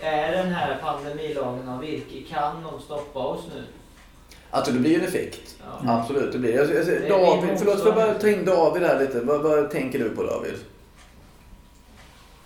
är 0.00 0.32
den 0.32 0.48
här 0.52 0.78
pandemilagen 0.82 1.68
av 1.68 1.80
virke? 1.80 2.22
Kan 2.34 2.62
de 2.62 2.80
stoppa 2.82 3.18
oss 3.18 3.44
nu? 3.54 3.62
Alltså 4.54 4.72
det 4.72 4.78
blir 4.78 4.90
ju 4.90 4.96
en 4.96 5.04
effekt. 5.04 5.56
Ja. 5.84 5.98
Absolut, 6.00 6.32
det 6.32 6.38
blir 6.38 6.54
jag, 6.54 6.66
jag, 6.74 6.86
Det 6.86 7.08
David, 7.08 7.50
förlåt, 7.58 7.78
får 7.78 7.86
jag 7.86 7.94
bara 7.94 8.14
ta 8.14 8.28
in 8.28 8.44
David 8.44 8.82
här 8.82 9.00
lite. 9.00 9.20
Vad, 9.20 9.42
vad 9.42 9.70
tänker 9.70 9.98
du 9.98 10.10
på 10.10 10.22
David? 10.22 10.54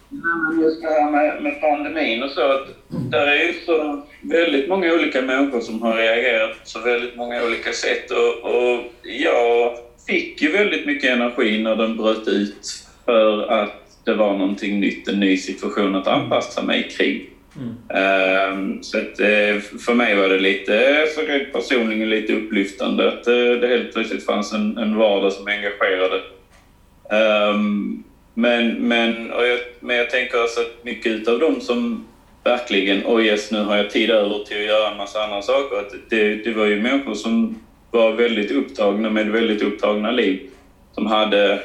Nej, 0.09 0.22
men 0.48 0.61
just 0.61 0.82
det 0.82 0.88
här 0.88 1.11
med, 1.11 1.42
med 1.42 1.61
pandemin 1.61 2.22
och 2.22 2.30
så. 2.30 2.52
Att 2.52 2.68
där 2.88 3.26
är 3.26 3.44
ju 3.44 3.52
så 3.66 4.02
väldigt 4.20 4.68
många 4.68 4.92
olika 4.94 5.22
människor 5.22 5.61
som 5.61 5.82
har 5.82 5.96
reagerat 5.96 6.50
på 6.50 6.57
så 6.64 6.80
väldigt 6.80 7.16
många 7.16 7.44
olika 7.44 7.72
sätt. 7.72 8.11
Och, 8.11 8.50
och 8.50 8.84
jag 9.02 9.78
fick 10.07 10.42
ju 10.42 10.52
väldigt 10.52 10.86
mycket 10.86 11.11
energi 11.11 11.62
när 11.62 11.76
den 11.76 11.96
bröt 11.96 12.28
ut 12.28 12.86
för 13.04 13.42
att 13.52 13.72
det 14.04 14.14
var 14.14 14.32
någonting 14.32 14.80
nytt, 14.80 15.09
en 15.09 15.20
ny 15.20 15.36
situation 15.36 15.94
att 15.94 16.07
anpassa 16.07 16.62
mig 16.62 16.88
kring. 16.90 17.30
Mm. 17.59 17.74
Ehm, 17.88 18.82
Så 18.82 18.98
att, 18.98 19.20
eh, 19.20 19.61
för 19.86 19.94
mig 19.94 20.16
var 20.16 20.28
det 20.28 20.38
lite, 20.38 21.04
rent 21.28 21.52
personligen, 21.52 22.11
lite 22.11 22.32
upplyftande 22.32 23.09
att 23.09 23.26
eh, 23.26 23.61
det 23.61 23.68
helt 23.68 23.92
plötsligt 23.92 24.26
fanns 24.26 24.52
en, 24.52 24.78
en 24.78 24.96
vardag 24.96 25.32
som 25.32 25.46
engagerade. 25.48 26.22
Ehm, 27.11 28.02
men, 28.34 28.88
men, 28.88 29.30
och 29.32 29.46
jag, 29.46 29.59
men 29.80 29.96
jag 29.96 30.11
tänker 30.11 30.38
alltså 30.38 30.61
att 30.61 30.84
mycket 30.84 31.28
av 31.28 31.38
dem 31.38 31.61
som 31.61 32.07
verkligen, 32.44 33.02
oj 33.07 33.26
yes, 33.26 33.50
nu 33.50 33.62
har 33.64 33.76
jag 33.76 33.90
tid 33.90 34.11
över 34.11 34.44
till 34.44 34.57
att 34.57 34.64
göra 34.64 34.90
en 34.90 34.96
massa 34.96 35.24
andra 35.24 35.42
saker. 35.42 35.76
Att 35.76 35.92
det, 36.09 36.34
det 36.34 36.52
var 36.52 36.66
ju 36.66 36.82
människor 36.82 37.14
som 37.14 37.61
var 37.90 38.12
väldigt 38.12 38.50
upptagna 38.50 39.11
med 39.11 39.30
väldigt 39.30 39.62
upptagna 39.62 40.11
liv. 40.11 40.40
Som 40.94 41.07
hade 41.07 41.62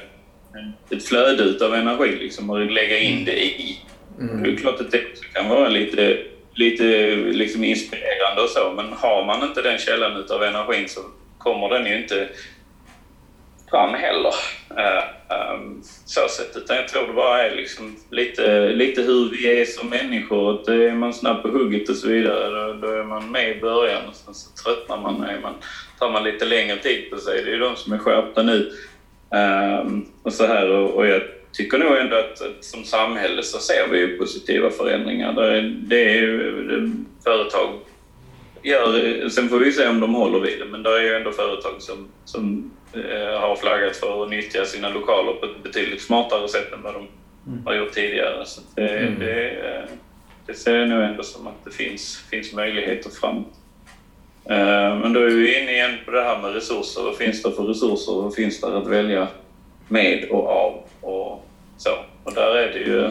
ett 0.90 1.06
flöde 1.06 1.44
utav 1.44 1.74
energi 1.74 2.16
liksom 2.20 2.50
att 2.50 2.72
lägga 2.72 3.00
in 3.00 3.26
det 3.26 3.44
i. 3.46 3.78
Mm. 4.20 4.44
Det 4.44 4.50
är 4.50 4.56
klart 4.56 4.82
att 4.82 4.92
det 4.92 5.06
också 5.12 5.24
kan 5.34 5.50
vara 5.50 5.70
lite, 5.70 6.18
lite 6.54 6.84
liksom 7.16 7.64
inspirerande 7.64 8.42
och 8.42 8.50
så, 8.50 8.74
men 8.76 8.94
har 8.94 9.26
man 9.26 9.44
inte 9.44 9.62
den 9.62 9.78
källan 9.78 10.18
utav 10.18 10.44
energin 10.44 10.90
så 10.90 11.02
kommer 11.38 11.70
den 11.70 11.86
ju 11.86 11.98
inte 11.98 12.30
fram 13.72 13.94
heller. 13.94 14.34
Uh, 14.72 15.56
um, 15.56 15.84
så 16.06 16.28
sätt. 16.28 16.58
Utan 16.58 16.76
jag 16.76 16.88
tror 16.88 17.08
det 17.08 17.14
bara 17.14 17.44
är 17.44 17.56
liksom 17.56 17.96
lite, 18.10 18.70
lite 18.70 19.02
hur 19.02 19.30
vi 19.30 19.62
är 19.62 19.66
som 19.66 19.90
människor. 19.90 20.54
Att 20.54 20.68
är 20.68 20.94
man 20.94 21.14
snabb 21.14 21.42
på 21.42 21.48
hugget 21.48 21.90
och 21.90 21.96
så 21.96 22.08
vidare, 22.08 22.50
då, 22.50 22.74
då 22.74 22.88
är 22.88 23.04
man 23.04 23.32
med 23.32 23.58
i 23.58 23.62
början 23.62 24.02
och 24.10 24.16
sen 24.16 24.34
så 24.34 24.64
tröttnar 24.64 24.98
man. 24.98 25.24
Är 25.24 25.40
man 25.40 25.54
tar 26.00 26.12
man 26.12 26.24
lite 26.24 26.46
längre 26.46 26.78
tid 26.78 27.10
på 27.10 27.18
sig. 27.18 27.44
Det 27.44 27.50
är 27.50 27.54
ju 27.54 27.60
de 27.60 27.76
som 27.76 27.94
är 27.94 27.98
skärpta 27.98 28.44
nu. 28.44 28.72
Um, 29.30 30.06
och 30.24 30.34
så 30.34 30.46
här 30.46 30.70
och, 30.70 30.90
och 30.90 31.08
jag 31.08 31.22
tycker 31.54 31.78
nog 31.78 31.98
ändå 31.98 32.16
att, 32.16 32.42
att 32.42 32.64
som 32.66 32.84
samhälle 32.84 33.44
så 33.44 33.60
ser 33.60 33.88
vi 33.92 33.98
ju 34.00 34.18
positiva 34.18 34.70
förändringar. 34.70 35.34
Det 35.34 35.58
är, 35.58 35.62
det 35.82 36.02
är 36.02 36.14
ju 36.22 36.92
företag 37.24 37.70
gör, 38.64 39.30
sen 39.30 39.50
får 39.50 39.60
vi 39.60 39.72
se 39.72 39.88
om 39.88 40.00
de 40.00 40.14
håller 40.14 40.40
vid 40.40 40.60
det, 40.60 40.66
men 40.66 40.84
det 40.84 40.90
är 40.90 41.02
ju 41.02 41.14
ändå 41.16 41.32
företag 41.32 41.74
som, 41.80 42.08
som 42.26 42.72
eh, 42.94 43.40
har 43.40 43.56
flaggat 43.56 43.96
för 43.96 44.24
att 44.24 44.30
nyttja 44.30 44.66
sina 44.66 44.90
lokaler 44.90 45.34
på 45.34 45.46
ett 45.46 45.64
betydligt 45.64 46.02
smartare 46.02 46.48
sätt 46.48 46.74
än 46.74 46.82
vad 46.82 46.94
de 46.94 47.08
Mm. 47.48 47.66
har 47.66 47.74
gjort 47.76 47.92
tidigare. 47.92 48.46
Så 48.46 48.62
det, 48.76 48.88
Mm. 48.90 49.20
det, 49.20 49.50
eh, 49.50 49.84
det 50.46 50.54
ser 50.54 50.76
jag 50.76 50.90
nog 50.90 51.04
ändå 51.04 51.24
som 51.24 51.48
att 51.48 51.66
det 51.66 51.72
finns, 51.72 52.18
finns 52.32 52.54
möjligheter 52.54 53.10
framåt. 53.10 53.54
Eh, 54.50 55.00
Men 55.00 55.14
då 55.14 55.20
är 55.20 55.26
vi 55.30 55.62
inne 55.62 55.72
igen 55.72 55.92
på 56.06 56.12
det 56.12 56.22
här 56.22 56.42
med 56.42 56.54
resurser. 56.54 57.02
Vad 57.04 57.16
finns 57.18 57.44
det 57.44 57.52
för 57.52 57.64
resurser? 57.64 58.14
Vad 58.14 58.36
finns 58.36 58.62
det 58.62 58.78
att 58.78 58.88
välja 58.88 59.28
med 59.92 60.30
och 60.30 60.48
av 60.50 60.74
och 61.02 61.46
så? 61.78 61.90
Och 62.24 62.34
där 62.34 62.56
är 62.56 62.74
det 62.74 62.80
ju... 62.80 63.02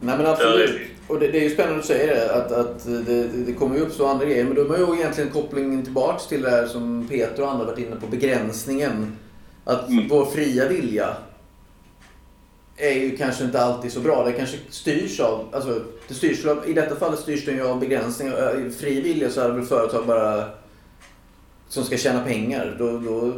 Nej 0.00 0.16
men 0.16 0.26
absolut. 0.26 0.80
Och 1.08 1.20
det, 1.20 1.28
det 1.28 1.38
är 1.38 1.42
ju 1.42 1.50
spännande 1.50 1.78
att 1.78 1.84
säga 1.84 2.14
det, 2.14 2.34
att, 2.34 2.52
att 2.52 2.84
det, 3.06 3.28
det 3.28 3.52
kommer 3.52 3.76
ju 3.76 3.82
uppstå 3.82 4.06
andra 4.06 4.24
grejer. 4.24 4.44
Men 4.44 4.54
då 4.54 4.72
är 4.72 4.78
ju 4.78 5.00
egentligen 5.00 5.30
kopplingen 5.30 5.82
tillbaks 5.84 6.26
till 6.26 6.42
det 6.42 6.50
här 6.50 6.66
som 6.66 7.08
Peter 7.10 7.42
och 7.42 7.50
andra 7.50 7.64
varit 7.64 7.78
inne 7.78 7.96
på, 7.96 8.06
begränsningen. 8.06 9.16
Att 9.64 9.88
Mm. 9.88 10.08
vår 10.08 10.24
fria 10.24 10.68
vilja 10.68 11.16
är 12.76 12.92
ju 12.92 13.16
kanske 13.16 13.44
inte 13.44 13.60
alltid 13.60 13.92
så 13.92 14.00
bra. 14.00 14.24
Det 14.24 14.32
kanske 14.32 14.56
styrs 14.70 15.20
av, 15.20 15.44
alltså 15.52 15.80
det 16.08 16.14
styrs 16.14 16.46
av, 16.46 16.68
i 16.68 16.72
detta 16.72 16.96
fallet 16.96 17.18
styrs 17.18 17.44
den 17.44 17.54
ju 17.54 17.66
av 17.66 17.80
begränsningar. 17.80 18.70
Fri 18.78 19.00
vilja 19.00 19.30
så 19.30 19.40
är 19.40 19.48
det 19.48 19.54
väl 19.54 19.64
företag 19.64 20.06
bara 20.06 20.44
som 21.68 21.84
ska 21.84 21.96
tjäna 21.96 22.24
pengar. 22.24 22.76
Då, 22.78 22.98
då 22.98 23.32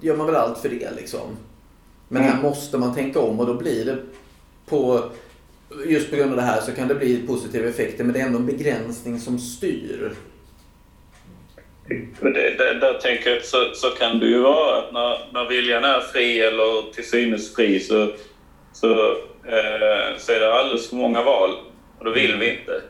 gör 0.00 0.16
man 0.16 0.26
väl 0.26 0.36
allt 0.36 0.58
för 0.58 0.68
det 0.68 0.90
liksom. 0.96 1.20
Men 2.08 2.22
här 2.22 2.30
Mm. 2.30 2.42
måste 2.42 2.78
man 2.78 2.94
tänka 2.94 3.20
om 3.20 3.40
och 3.40 3.46
då 3.46 3.54
blir 3.54 3.84
det 3.84 3.96
på 4.66 5.04
just 5.86 6.10
på 6.10 6.16
grund 6.16 6.30
av 6.30 6.36
det 6.36 6.42
här 6.42 6.60
så 6.60 6.72
kan 6.72 6.88
det 6.88 6.94
bli 6.94 7.26
positiva 7.26 7.68
effekter 7.68 8.04
men 8.04 8.12
det 8.12 8.20
är 8.20 8.26
ändå 8.26 8.38
en 8.38 8.46
begränsning 8.46 9.20
som 9.20 9.38
styr. 9.38 10.12
Det, 12.20 12.32
det, 12.58 12.78
där 12.80 12.94
tänker 13.02 13.30
jag 13.30 13.44
så, 13.44 13.70
så 13.74 13.88
kan 13.90 14.18
det 14.18 14.26
ju 14.26 14.38
vara 14.38 14.78
att 14.78 14.92
när, 14.92 15.18
när 15.32 15.48
viljan 15.48 15.84
är 15.84 16.00
fri 16.00 16.40
eller 16.40 16.92
till 16.92 17.10
synes 17.10 17.54
fri 17.54 17.80
så, 17.80 18.10
så, 18.72 18.92
eh, 19.44 20.18
så 20.18 20.32
är 20.32 20.40
det 20.40 20.54
alldeles 20.54 20.88
för 20.88 20.96
många 20.96 21.22
val 21.22 21.50
och 21.98 22.04
då 22.04 22.10
vill 22.10 22.36
vi 22.36 22.58
inte. 22.58 22.82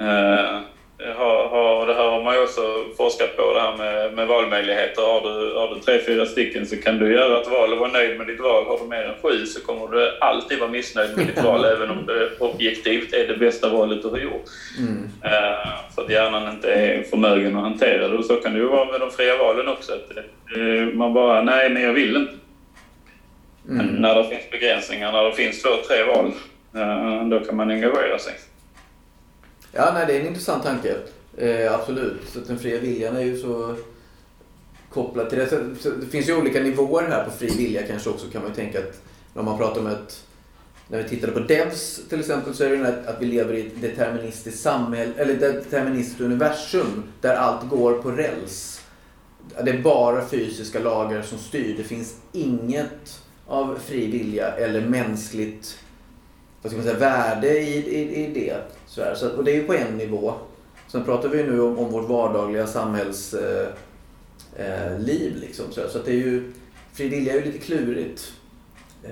Eh, 0.00 0.60
har, 1.16 1.48
har, 1.48 1.86
det 1.86 1.94
här 1.94 2.08
har 2.10 2.22
man 2.22 2.34
ju 2.34 2.42
också 2.42 2.84
forskat 2.96 3.36
på, 3.36 3.54
det 3.54 3.60
här 3.60 3.76
med, 3.76 4.14
med 4.14 4.26
valmöjligheter. 4.26 5.02
Har 5.02 5.20
du, 5.20 5.54
har 5.54 5.74
du 5.74 5.80
tre, 5.80 5.98
fyra 6.06 6.26
stycken 6.26 6.66
så 6.66 6.76
kan 6.76 6.98
du 6.98 7.12
göra 7.12 7.40
ett 7.40 7.50
val 7.50 7.72
och 7.72 7.78
vara 7.78 7.90
nöjd 7.90 8.18
med 8.18 8.26
ditt 8.26 8.40
val. 8.40 8.66
Har 8.66 8.78
du 8.78 8.86
mer 8.86 9.02
än 9.02 9.14
sju 9.22 9.46
så 9.46 9.60
kommer 9.60 9.88
du 9.88 10.18
alltid 10.18 10.58
vara 10.58 10.70
missnöjd 10.70 11.16
med 11.16 11.26
ditt 11.26 11.42
val, 11.44 11.64
även 11.64 11.90
om 11.90 12.06
det 12.06 12.30
objektivt 12.38 13.12
är 13.12 13.28
det 13.28 13.36
bästa 13.36 13.68
valet 13.68 14.02
du 14.02 14.08
har 14.08 14.18
gjort. 14.18 14.44
Mm. 14.78 15.02
Uh, 15.24 15.94
för 15.94 16.02
att 16.02 16.10
hjärnan 16.10 16.54
inte 16.54 16.72
är 16.72 17.02
förmögen 17.02 17.56
att 17.56 17.62
hantera 17.62 18.08
det. 18.08 18.16
Och 18.16 18.24
så 18.24 18.36
kan 18.36 18.52
det 18.52 18.58
ju 18.58 18.66
vara 18.66 18.92
med 18.92 19.00
de 19.00 19.10
fria 19.10 19.36
valen 19.36 19.68
också. 19.68 19.92
Att, 19.92 20.16
uh, 20.56 20.94
man 20.94 21.14
bara, 21.14 21.42
nej 21.42 21.70
men 21.70 21.82
jag 21.82 21.92
vill 21.92 22.16
inte. 22.16 22.32
Mm. 23.68 23.86
Men 23.86 23.94
när 23.94 24.14
det 24.14 24.28
finns 24.28 24.50
begränsningar, 24.50 25.12
när 25.12 25.24
det 25.24 25.32
finns 25.32 25.62
två, 25.62 25.70
tre 25.88 26.02
val, 26.02 26.32
uh, 26.76 27.28
då 27.28 27.40
kan 27.40 27.56
man 27.56 27.70
engagera 27.70 28.18
sig. 28.18 28.34
Ja, 29.72 29.90
nej, 29.94 30.06
det 30.06 30.16
är 30.16 30.20
en 30.20 30.26
intressant 30.26 30.64
tanke. 30.64 30.96
Eh, 31.36 31.74
absolut. 31.74 32.20
Så 32.32 32.38
att 32.38 32.46
den 32.46 32.58
fria 32.58 32.80
viljan 32.80 33.16
är 33.16 33.20
ju 33.20 33.38
så 33.38 33.76
kopplad 34.92 35.30
till 35.30 35.38
det. 35.38 35.48
Så, 35.48 35.56
så 35.80 35.90
det 35.90 36.06
finns 36.06 36.28
ju 36.28 36.36
olika 36.36 36.60
nivåer 36.60 37.08
här 37.08 37.24
på 37.24 37.30
fri 37.30 37.56
vilja 37.56 37.86
kanske 37.86 38.10
också 38.10 38.26
kan 38.26 38.42
man 38.42 38.50
ju 38.50 38.56
tänka 38.56 38.78
att 38.78 39.00
när 39.34 39.42
man 39.42 39.58
pratar 39.58 39.80
om 39.80 39.86
ett 39.86 40.24
när 40.88 41.02
vi 41.02 41.08
tittade 41.08 41.32
på 41.32 41.38
Devs 41.38 42.00
till 42.08 42.20
exempel 42.20 42.54
så 42.54 42.64
är 42.64 42.70
det 42.70 42.76
ju 42.76 42.86
att, 42.86 43.06
att 43.06 43.22
vi 43.22 43.26
lever 43.26 43.54
i 43.54 43.66
ett 43.66 43.80
deterministiskt 43.80 44.60
samhälle, 44.60 45.12
eller 45.16 45.34
deterministiskt 45.34 46.20
universum 46.20 47.02
där 47.20 47.34
allt 47.34 47.68
går 47.68 47.92
på 47.92 48.10
räls. 48.10 48.80
Det 49.64 49.70
är 49.70 49.82
bara 49.82 50.28
fysiska 50.28 50.78
lagar 50.78 51.22
som 51.22 51.38
styr. 51.38 51.74
Det 51.76 51.84
finns 51.84 52.16
inget 52.32 53.22
av 53.46 53.78
fri 53.84 54.06
vilja 54.06 54.52
eller 54.52 54.80
mänskligt 54.80 55.78
vad 56.62 56.72
ska 56.72 56.76
man 56.76 56.86
säga, 56.86 56.98
värde 56.98 57.58
i, 57.58 57.76
i, 57.76 58.24
i 58.24 58.34
det. 58.34 58.56
Så, 58.90 59.04
här. 59.04 59.14
så 59.14 59.28
och 59.28 59.44
det 59.44 59.50
är 59.50 59.54
ju 59.54 59.64
på 59.64 59.74
en 59.74 59.96
nivå. 59.96 60.34
Sen 60.88 61.04
pratar 61.04 61.28
vi 61.28 61.42
nu 61.42 61.60
om, 61.60 61.78
om 61.78 61.90
vårt 61.90 62.08
vardagliga 62.08 62.66
samhällsliv. 62.66 63.42
Eh, 64.56 64.92
eh, 64.92 64.98
liv, 64.98 65.36
liksom, 65.40 65.64
så, 65.70 65.88
så 65.88 65.98
att 65.98 66.04
det 66.04 66.12
är 66.12 66.16
ju, 66.16 66.52
fri 66.92 67.08
vilja 67.08 67.32
är 67.32 67.38
ju 67.38 67.44
lite 67.44 67.58
klurigt. 67.58 68.32
Eh, 69.04 69.10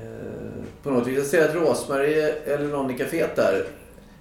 på 0.82 0.90
något 0.90 1.06
vis. 1.06 1.16
Jag 1.16 1.26
ser 1.26 1.48
att 1.48 1.54
Rosmarie 1.54 2.32
eller 2.32 2.68
någon 2.68 2.90
i 2.90 2.94
kaféet 2.94 3.36
där 3.36 3.66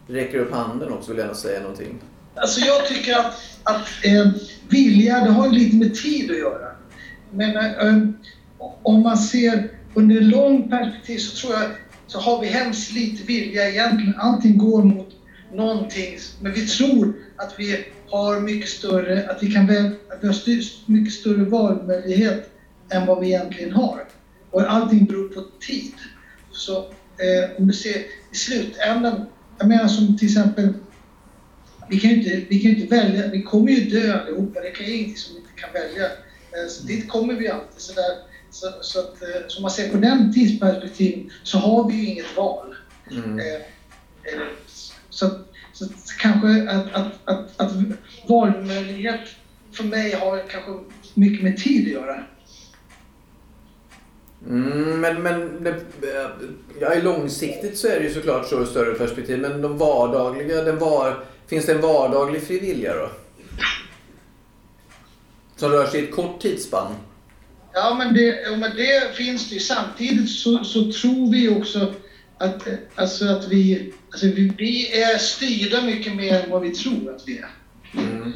räcker 0.08 0.38
upp 0.38 0.53
handen 0.53 0.93
också 0.93 1.12
vill 1.12 1.20
gärna 1.20 1.34
säga 1.34 1.62
någonting. 1.62 1.99
Alltså 2.36 2.60
jag 2.60 2.86
tycker 2.86 3.18
att, 3.20 3.34
att 3.64 3.88
eh, 4.03 4.28
vilja, 4.70 5.20
det 5.20 5.32
har 5.32 5.47
ju 5.47 5.51
lite 5.51 5.76
med 5.76 5.95
tid 5.95 6.32
att 6.32 6.38
göra. 6.38 6.72
Men 7.32 7.58
eh, 7.58 7.88
eh 7.88 7.97
om 8.84 9.01
man 9.01 9.18
ser 9.18 9.70
under 9.93 10.22
lång 10.22 10.70
perspektiv 10.70 11.18
så 11.18 11.38
tror 11.38 11.53
jag 11.53 11.70
så 12.08 12.20
har 12.20 12.41
vi 12.41 12.47
hemskt 12.47 12.91
lite 12.91 13.24
vilja 13.24 13.70
egentligen. 13.70 14.16
Allting 14.18 14.58
går 14.58 14.84
mot 14.84 15.16
någonting. 15.58 16.20
Men 16.41 16.53
vi 16.53 16.68
tror 16.68 17.14
att 17.36 17.55
vi 17.58 17.86
har 18.10 18.39
mycket 18.39 18.70
större, 18.70 19.30
att 19.30 19.43
vi 19.43 19.51
kan 19.51 19.64
att 19.64 20.20
vi 20.22 20.28
har 20.28 20.91
mycket 20.91 21.14
större 21.14 21.43
valmöjlighet 21.43 22.49
än 22.89 23.05
vad 23.05 23.20
vi 23.20 23.28
egentligen 23.28 23.72
har. 23.72 24.08
Och 24.51 24.72
allting 24.72 25.05
beror 25.05 25.30
på 25.30 25.45
tid. 25.60 25.93
Så 26.51 26.78
eh, 26.78 27.58
om 27.58 27.68
du 27.68 27.74
ser 27.74 27.99
i 28.32 28.36
slutändan, 28.36 29.26
jag 29.58 29.68
menar 29.68 29.88
som 29.88 30.18
till 30.18 30.28
exempel, 30.28 30.74
vi 31.89 31.99
kan 31.99 32.10
ju 32.10 32.16
inte, 32.16 32.45
vi 32.49 32.60
kan 32.60 32.72
inte 32.72 32.95
välja, 32.95 33.28
vi 33.28 33.41
kommer 33.41 33.72
ju 33.72 33.89
dö 33.89 34.20
allihopa, 34.20 34.60
det 34.60 34.68
är 34.68 34.93
ingenting 34.93 35.18
som 35.18 35.36
vi 35.36 35.39
inte 35.41 35.53
kan 35.55 35.74
välja. 35.74 36.05
Eh, 36.05 36.70
så 36.70 36.84
dit 36.84 37.10
kommer 37.10 37.34
vi 37.34 37.49
alltid. 37.49 37.82
Så, 37.82 37.93
där, 37.93 38.16
så, 38.51 38.68
så 38.82 38.99
att, 38.99 39.22
eh, 39.22 39.47
så 39.47 39.58
om 39.58 39.62
man 39.62 39.72
ser 39.72 39.89
på 39.89 39.97
den 39.97 40.34
tidsperspektiven 40.34 41.32
så 41.43 41.58
har 41.58 41.89
vi 41.89 41.95
ju 41.95 42.08
inget 42.08 42.38
val. 42.38 42.76
Mm. 43.12 43.39
Eh, 43.39 43.55
eh 43.55 44.47
så, 45.10 45.30
så, 45.78 45.86
kanske 46.20 46.70
att, 46.70 46.94
att, 46.94 47.12
att, 47.26 47.62
att 47.62 47.72
valmöjlighet 48.28 49.20
för 49.72 49.84
mig 49.84 50.12
har 50.12 50.44
kanske 50.50 50.72
mycket 51.14 51.44
med 51.44 51.58
tid 51.58 51.88
att 51.88 51.94
göra. 51.94 52.24
Mm, 54.48 55.02
men 55.02 55.24
men 55.24 55.64
det, 55.64 55.76
ja, 56.80 56.94
långsiktigt 57.04 57.78
så 57.78 57.88
är 57.88 58.00
det 58.00 58.06
ju 58.06 58.14
såklart 58.14 58.50
så 58.50 58.64
i 58.64 58.66
större 58.66 58.94
perspektiv. 58.94 59.40
Men 59.40 59.62
de 59.62 59.78
vardagliga, 59.78 60.64
den 60.64 60.80
var, 60.80 61.24
finns 61.48 61.66
det 61.66 61.72
en 61.72 61.82
vardaglig 61.82 62.42
frivilliga 62.42 62.94
då? 62.96 63.10
Som 65.56 65.72
rör 65.72 65.86
sig 65.86 66.02
i 66.02 66.04
ett 66.04 66.16
kort 66.16 66.42
tidsspann? 66.42 66.96
Ja, 67.74 67.96
men 67.98 68.14
det, 68.14 68.58
men 68.58 68.76
det 68.76 69.16
finns 69.16 69.50
det 69.50 69.54
ju. 69.56 69.60
Samtidigt 69.60 70.30
så, 70.30 70.64
så 70.64 70.92
tror 70.92 71.32
vi 71.32 71.50
också 71.50 71.94
att, 72.38 72.68
alltså 72.96 73.26
att 73.26 73.48
vi, 73.48 73.94
alltså 74.12 74.28
vi, 74.28 74.52
vi 74.58 75.02
är 75.02 75.18
styrda 75.18 75.82
mycket 75.82 76.16
mer 76.16 76.44
än 76.44 76.50
vad 76.50 76.62
vi 76.62 76.70
tror 76.70 77.16
att 77.16 77.24
vi 77.28 77.38
är. 77.38 77.50
Mm. 77.94 78.34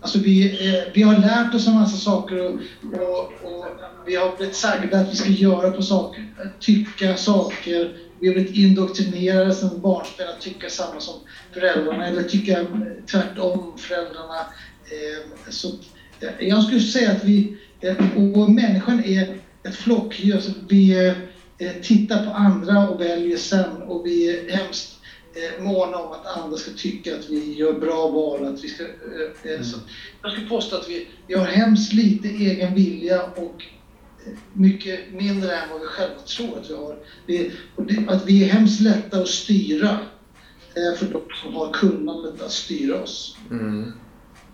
Alltså 0.00 0.18
vi, 0.18 0.68
eh, 0.68 0.82
vi 0.94 1.02
har 1.02 1.18
lärt 1.18 1.54
oss 1.54 1.66
en 1.66 1.74
massa 1.74 1.96
saker 1.96 2.40
och, 2.40 2.60
och, 2.92 3.32
och 3.42 3.66
vi 4.06 4.14
har 4.14 4.36
blivit 4.36 4.56
sagda 4.56 5.00
att 5.00 5.12
vi 5.12 5.16
ska 5.16 5.28
göra 5.28 5.70
på 5.70 5.82
saker, 5.82 6.28
tycka 6.60 7.16
saker. 7.16 7.96
Vi 8.20 8.28
har 8.28 8.34
blivit 8.34 8.56
indoktrinerade 8.56 9.54
som 9.54 9.80
barnsben 9.80 10.28
att 10.28 10.40
tycka 10.40 10.70
samma 10.70 11.00
som 11.00 11.14
föräldrarna 11.52 12.06
eller 12.06 12.22
tycka 12.22 12.60
eh, 12.60 12.66
tvärtom 13.10 13.78
föräldrarna. 13.78 14.38
Ehm, 14.90 15.32
eh, 15.46 15.50
så 15.50 15.68
jag 16.40 16.62
skulle 16.62 16.80
säga 16.80 17.10
att 17.12 17.24
vi, 17.24 17.56
eh, 17.80 17.96
och 18.16 18.50
människan 18.50 19.04
är 19.04 19.36
ett 19.62 19.76
flockdjur. 19.76 20.42
Vi 20.68 21.14
tittar 21.82 22.26
på 22.26 22.30
andra 22.30 22.88
och 22.88 23.00
väljer 23.00 23.36
sen 23.36 23.82
och 23.82 24.06
vi 24.06 24.28
är 24.28 24.56
hemskt 24.56 24.98
eh, 25.34 25.64
måna 25.64 25.96
om 25.96 26.12
att 26.12 26.26
andra 26.26 26.56
ska 26.56 26.70
tycka 26.76 27.18
att 27.18 27.30
vi 27.30 27.52
gör 27.52 27.72
bra 27.72 28.08
val. 28.08 28.46
Att 28.46 28.64
vi 28.64 28.68
ska, 28.68 28.82
eh, 28.82 28.90
eh 29.42 29.50
mm. 29.50 29.64
så 29.64 29.78
jag 30.22 30.32
skulle 30.32 30.48
påstå 30.48 30.76
att 30.76 30.88
vi, 30.88 31.08
vi 31.26 31.34
har 31.34 31.46
hemskt 31.46 31.92
lite 31.92 32.28
egen 32.28 32.74
vilja 32.74 33.22
och 33.22 33.64
eh, 34.26 34.32
mycket 34.52 35.12
mindre 35.12 35.56
än 35.56 35.68
vad 35.70 35.80
vi 35.80 35.86
själva 35.86 36.18
tror 36.18 36.58
att 36.58 36.70
vi 36.70 36.74
har. 36.74 36.96
Vi, 37.26 37.52
det, 37.76 38.12
att 38.12 38.26
vi 38.26 38.44
är 38.44 38.48
hemskt 38.48 38.80
lätta 38.80 39.20
att 39.20 39.28
styra 39.28 39.90
eh, 40.74 40.98
för 40.98 41.06
de 41.12 41.22
som 41.42 41.54
har 41.54 41.72
kunnandet 41.72 42.42
att 42.42 42.52
styra 42.52 43.02
oss. 43.02 43.36
Mm. 43.50 43.92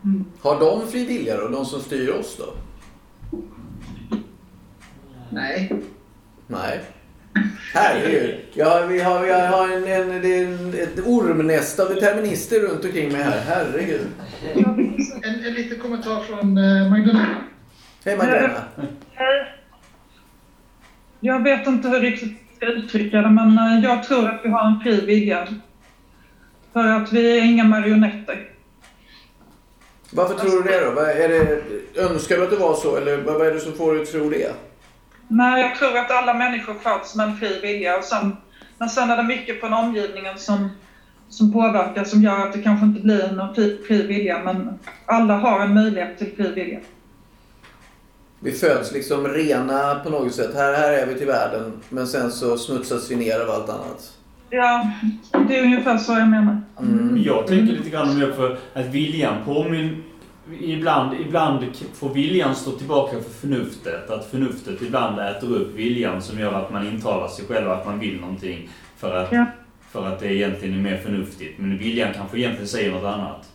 Mm. 0.04 0.24
Har 0.40 0.60
de 0.60 0.88
fri 0.88 1.04
vilja 1.04 1.36
då, 1.36 1.48
de 1.48 1.66
som 1.66 1.80
styr 1.80 2.08
oss 2.08 2.36
då? 2.38 2.54
Nej. 5.30 5.72
Nej. 6.46 6.84
Herregud. 7.74 8.34
Ja, 8.54 8.86
vi 8.88 9.00
har, 9.00 9.22
vi 9.22 9.32
har 9.32 9.68
en, 9.68 9.84
en, 9.84 10.24
en, 10.24 10.74
ett 10.74 11.06
ormnäste 11.06 11.82
av 11.82 11.88
determinister 11.88 12.60
runt 12.60 12.84
omkring 12.84 13.12
mig 13.12 13.22
här. 13.22 13.40
Herregud. 13.46 14.06
En, 14.54 15.44
en 15.44 15.54
liten 15.54 15.78
kommentar 15.78 16.22
från 16.22 16.58
eh, 16.58 16.90
Magdalena. 16.90 17.36
Hej 18.04 18.16
Magdalena. 18.16 18.62
Hej. 19.12 19.46
Jag 21.20 21.42
vet 21.42 21.66
inte 21.66 21.88
hur 21.88 22.00
riktigt 22.00 22.32
ska 22.56 22.66
uttrycka 22.66 23.16
det, 23.16 23.30
men 23.30 23.58
eh, 23.58 23.84
jag 23.84 24.04
tror 24.04 24.28
att 24.28 24.40
vi 24.44 24.48
har 24.48 24.66
en 24.66 24.80
fri 24.80 25.06
vilja. 25.06 25.48
För 26.72 26.84
att 26.84 27.12
vi 27.12 27.38
är 27.38 27.44
inga 27.44 27.64
marionetter. 27.64 28.48
Varför 30.10 30.34
tror 30.34 30.62
du 30.62 30.70
det 30.70 30.80
då? 30.80 31.00
Är 31.00 31.28
det, 31.28 31.62
önskar 32.00 32.36
du 32.36 32.44
att 32.44 32.50
det 32.50 32.56
var 32.56 32.74
så 32.74 32.96
eller 32.96 33.16
vad 33.16 33.46
är 33.46 33.54
det 33.54 33.60
som 33.60 33.72
får 33.72 33.92
dig 33.92 34.02
att 34.02 34.12
tro 34.12 34.30
det? 34.30 34.52
Nej, 35.28 35.62
jag 35.62 35.74
tror 35.74 35.98
att 35.98 36.10
alla 36.10 36.34
människor 36.34 36.74
föds 36.74 37.14
med 37.14 37.28
en 37.28 37.36
fri 37.36 37.60
vilja. 37.60 37.96
Och 37.98 38.04
sen, 38.04 38.36
men 38.78 38.88
sen 38.88 39.10
är 39.10 39.16
det 39.16 39.22
mycket 39.22 39.60
från 39.60 39.72
omgivningen 39.72 40.38
som, 40.38 40.70
som 41.28 41.52
påverkar, 41.52 42.04
som 42.04 42.22
gör 42.22 42.46
att 42.46 42.52
det 42.52 42.62
kanske 42.62 42.86
inte 42.86 43.00
blir 43.00 43.32
någon 43.32 43.54
fri, 43.54 43.78
fri 43.88 44.06
vilja. 44.06 44.42
Men 44.44 44.78
alla 45.06 45.36
har 45.36 45.60
en 45.60 45.74
möjlighet 45.74 46.18
till 46.18 46.32
fri 46.36 46.52
vilja. 46.52 46.78
Vi 48.40 48.52
föds 48.52 48.92
liksom 48.92 49.28
rena 49.28 49.94
på 49.94 50.10
något 50.10 50.34
sätt. 50.34 50.54
Här, 50.54 50.72
här 50.72 50.92
är 50.92 51.06
vi 51.06 51.14
till 51.14 51.26
världen, 51.26 51.72
men 51.88 52.06
sen 52.06 52.30
så 52.30 52.56
smutsas 52.58 53.10
vi 53.10 53.16
ner 53.16 53.40
av 53.40 53.50
allt 53.50 53.68
annat. 53.68 54.12
Ja, 54.50 54.90
det 55.48 55.58
är 55.58 55.62
ungefär 55.62 55.98
så 55.98 56.12
jag 56.12 56.28
menar. 56.28 56.60
Mm. 56.80 57.22
Jag 57.22 57.46
tänker 57.46 57.72
lite 57.72 57.90
grann 57.90 58.08
om 58.10 58.20
det 58.20 58.32
för 58.32 58.58
att 58.74 58.86
viljan 58.86 59.34
påminner 59.44 59.96
ibland, 60.60 61.20
ibland 61.20 61.64
får 61.94 62.14
viljan 62.14 62.54
stå 62.54 62.70
tillbaka 62.70 63.16
för 63.20 63.30
förnuftet. 63.30 64.10
Att 64.10 64.30
förnuftet 64.30 64.82
ibland 64.82 65.18
äter 65.20 65.56
upp 65.56 65.74
viljan 65.74 66.22
som 66.22 66.38
gör 66.38 66.52
att 66.52 66.72
man 66.72 66.86
intalar 66.86 67.28
sig 67.28 67.44
själv 67.46 67.70
att 67.70 67.86
man 67.86 67.98
vill 67.98 68.20
någonting. 68.20 68.68
För 68.96 69.16
att, 69.16 69.32
ja. 69.32 69.44
för 69.92 70.06
att 70.06 70.20
det 70.20 70.34
egentligen 70.34 70.74
är 70.74 70.90
mer 70.90 70.96
förnuftigt. 70.96 71.58
Men 71.58 71.78
viljan 71.78 72.14
kanske 72.14 72.38
egentligen 72.38 72.68
säger 72.68 72.92
något 72.92 73.04
annat. 73.04 73.48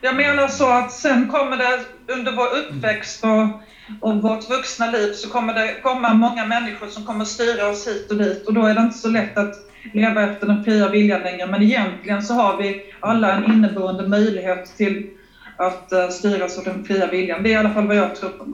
Jag 0.00 0.16
menar 0.16 0.48
så 0.48 0.68
att 0.68 0.92
sen 0.92 1.28
kommer 1.28 1.56
det 1.56 1.80
under 2.12 2.32
vår 2.32 2.48
uppväxt 2.58 3.24
och, 3.24 4.08
och 4.08 4.22
vårt 4.22 4.50
vuxna 4.50 4.90
liv 4.90 5.12
så 5.12 5.30
kommer 5.30 5.54
det 5.54 5.80
komma 5.82 6.14
många 6.14 6.46
människor 6.46 6.86
som 6.86 7.04
kommer 7.04 7.24
styra 7.24 7.68
oss 7.68 7.88
hit 7.88 8.10
och 8.10 8.16
dit. 8.16 8.46
Och 8.46 8.54
då 8.54 8.66
är 8.66 8.74
det 8.74 8.80
inte 8.80 8.98
så 8.98 9.08
lätt 9.08 9.38
att 9.38 9.54
leva 9.92 10.22
efter 10.22 10.46
den 10.46 10.64
fria 10.64 10.88
viljan 10.88 11.20
längre. 11.20 11.46
Men 11.46 11.62
egentligen 11.62 12.22
så 12.22 12.34
har 12.34 12.56
vi 12.56 12.82
alla 13.00 13.32
en 13.32 13.44
inneboende 13.44 14.08
möjlighet 14.08 14.76
till 14.76 15.10
att 15.56 15.92
uh, 15.92 16.08
styras 16.08 16.58
av 16.58 16.64
den 16.64 16.84
fria 16.84 17.06
viljan. 17.06 17.42
Det 17.42 17.48
är 17.48 17.52
i 17.52 17.56
alla 17.56 17.74
fall 17.74 17.86
vad 17.86 17.96
jag 17.96 18.16
tror 18.16 18.30
på. 18.30 18.46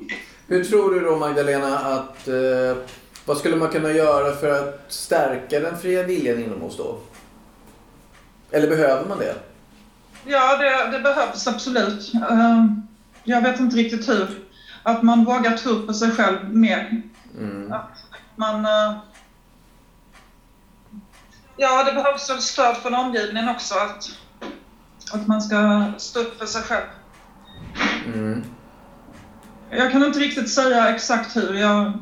Hur 0.46 0.64
tror 0.64 0.94
du 0.94 1.00
då 1.00 1.16
Magdalena 1.16 1.78
att 1.78 2.28
uh, 2.28 2.76
vad 3.24 3.38
skulle 3.38 3.56
man 3.56 3.68
kunna 3.68 3.90
göra 3.92 4.36
för 4.36 4.50
att 4.50 4.84
stärka 4.88 5.60
den 5.60 5.78
fria 5.78 6.02
viljan 6.02 6.44
inom 6.44 6.62
oss 6.62 6.76
då? 6.76 6.98
Eller 8.50 8.68
behöver 8.68 9.08
man 9.08 9.18
det? 9.18 9.34
Ja, 10.24 10.56
det, 10.56 10.96
det 10.96 11.02
behövs 11.02 11.46
absolut. 11.48 12.14
Eh, 12.14 12.64
Jag 13.24 13.40
vet 13.40 13.60
inte 13.60 13.76
riktigt 13.76 14.08
hur. 14.08 14.28
Att 14.82 15.02
man 15.02 15.24
vågar 15.24 15.56
tro 15.56 15.86
på 15.86 15.94
sig 15.94 16.10
själv 16.10 16.54
mer. 16.54 17.02
Mm. 17.38 17.72
Man... 18.36 18.64
eh, 18.64 18.96
Ja, 21.56 21.84
det 21.84 21.92
behövs 21.92 22.44
stöd 22.44 22.76
från 22.76 22.94
omgivningen 22.94 23.48
också. 23.48 23.74
Att, 23.74 24.10
att 25.12 25.26
man 25.26 25.42
ska 25.42 25.92
stå 25.98 26.20
upp 26.20 26.38
för 26.38 26.46
sig 26.46 26.62
själv. 26.62 26.86
Mm. 28.14 28.44
Jag 29.70 29.92
kan 29.92 30.04
inte 30.04 30.18
riktigt 30.18 30.50
säga 30.50 30.94
exakt 30.94 31.36
hur. 31.36 31.54
Jag, 31.54 31.92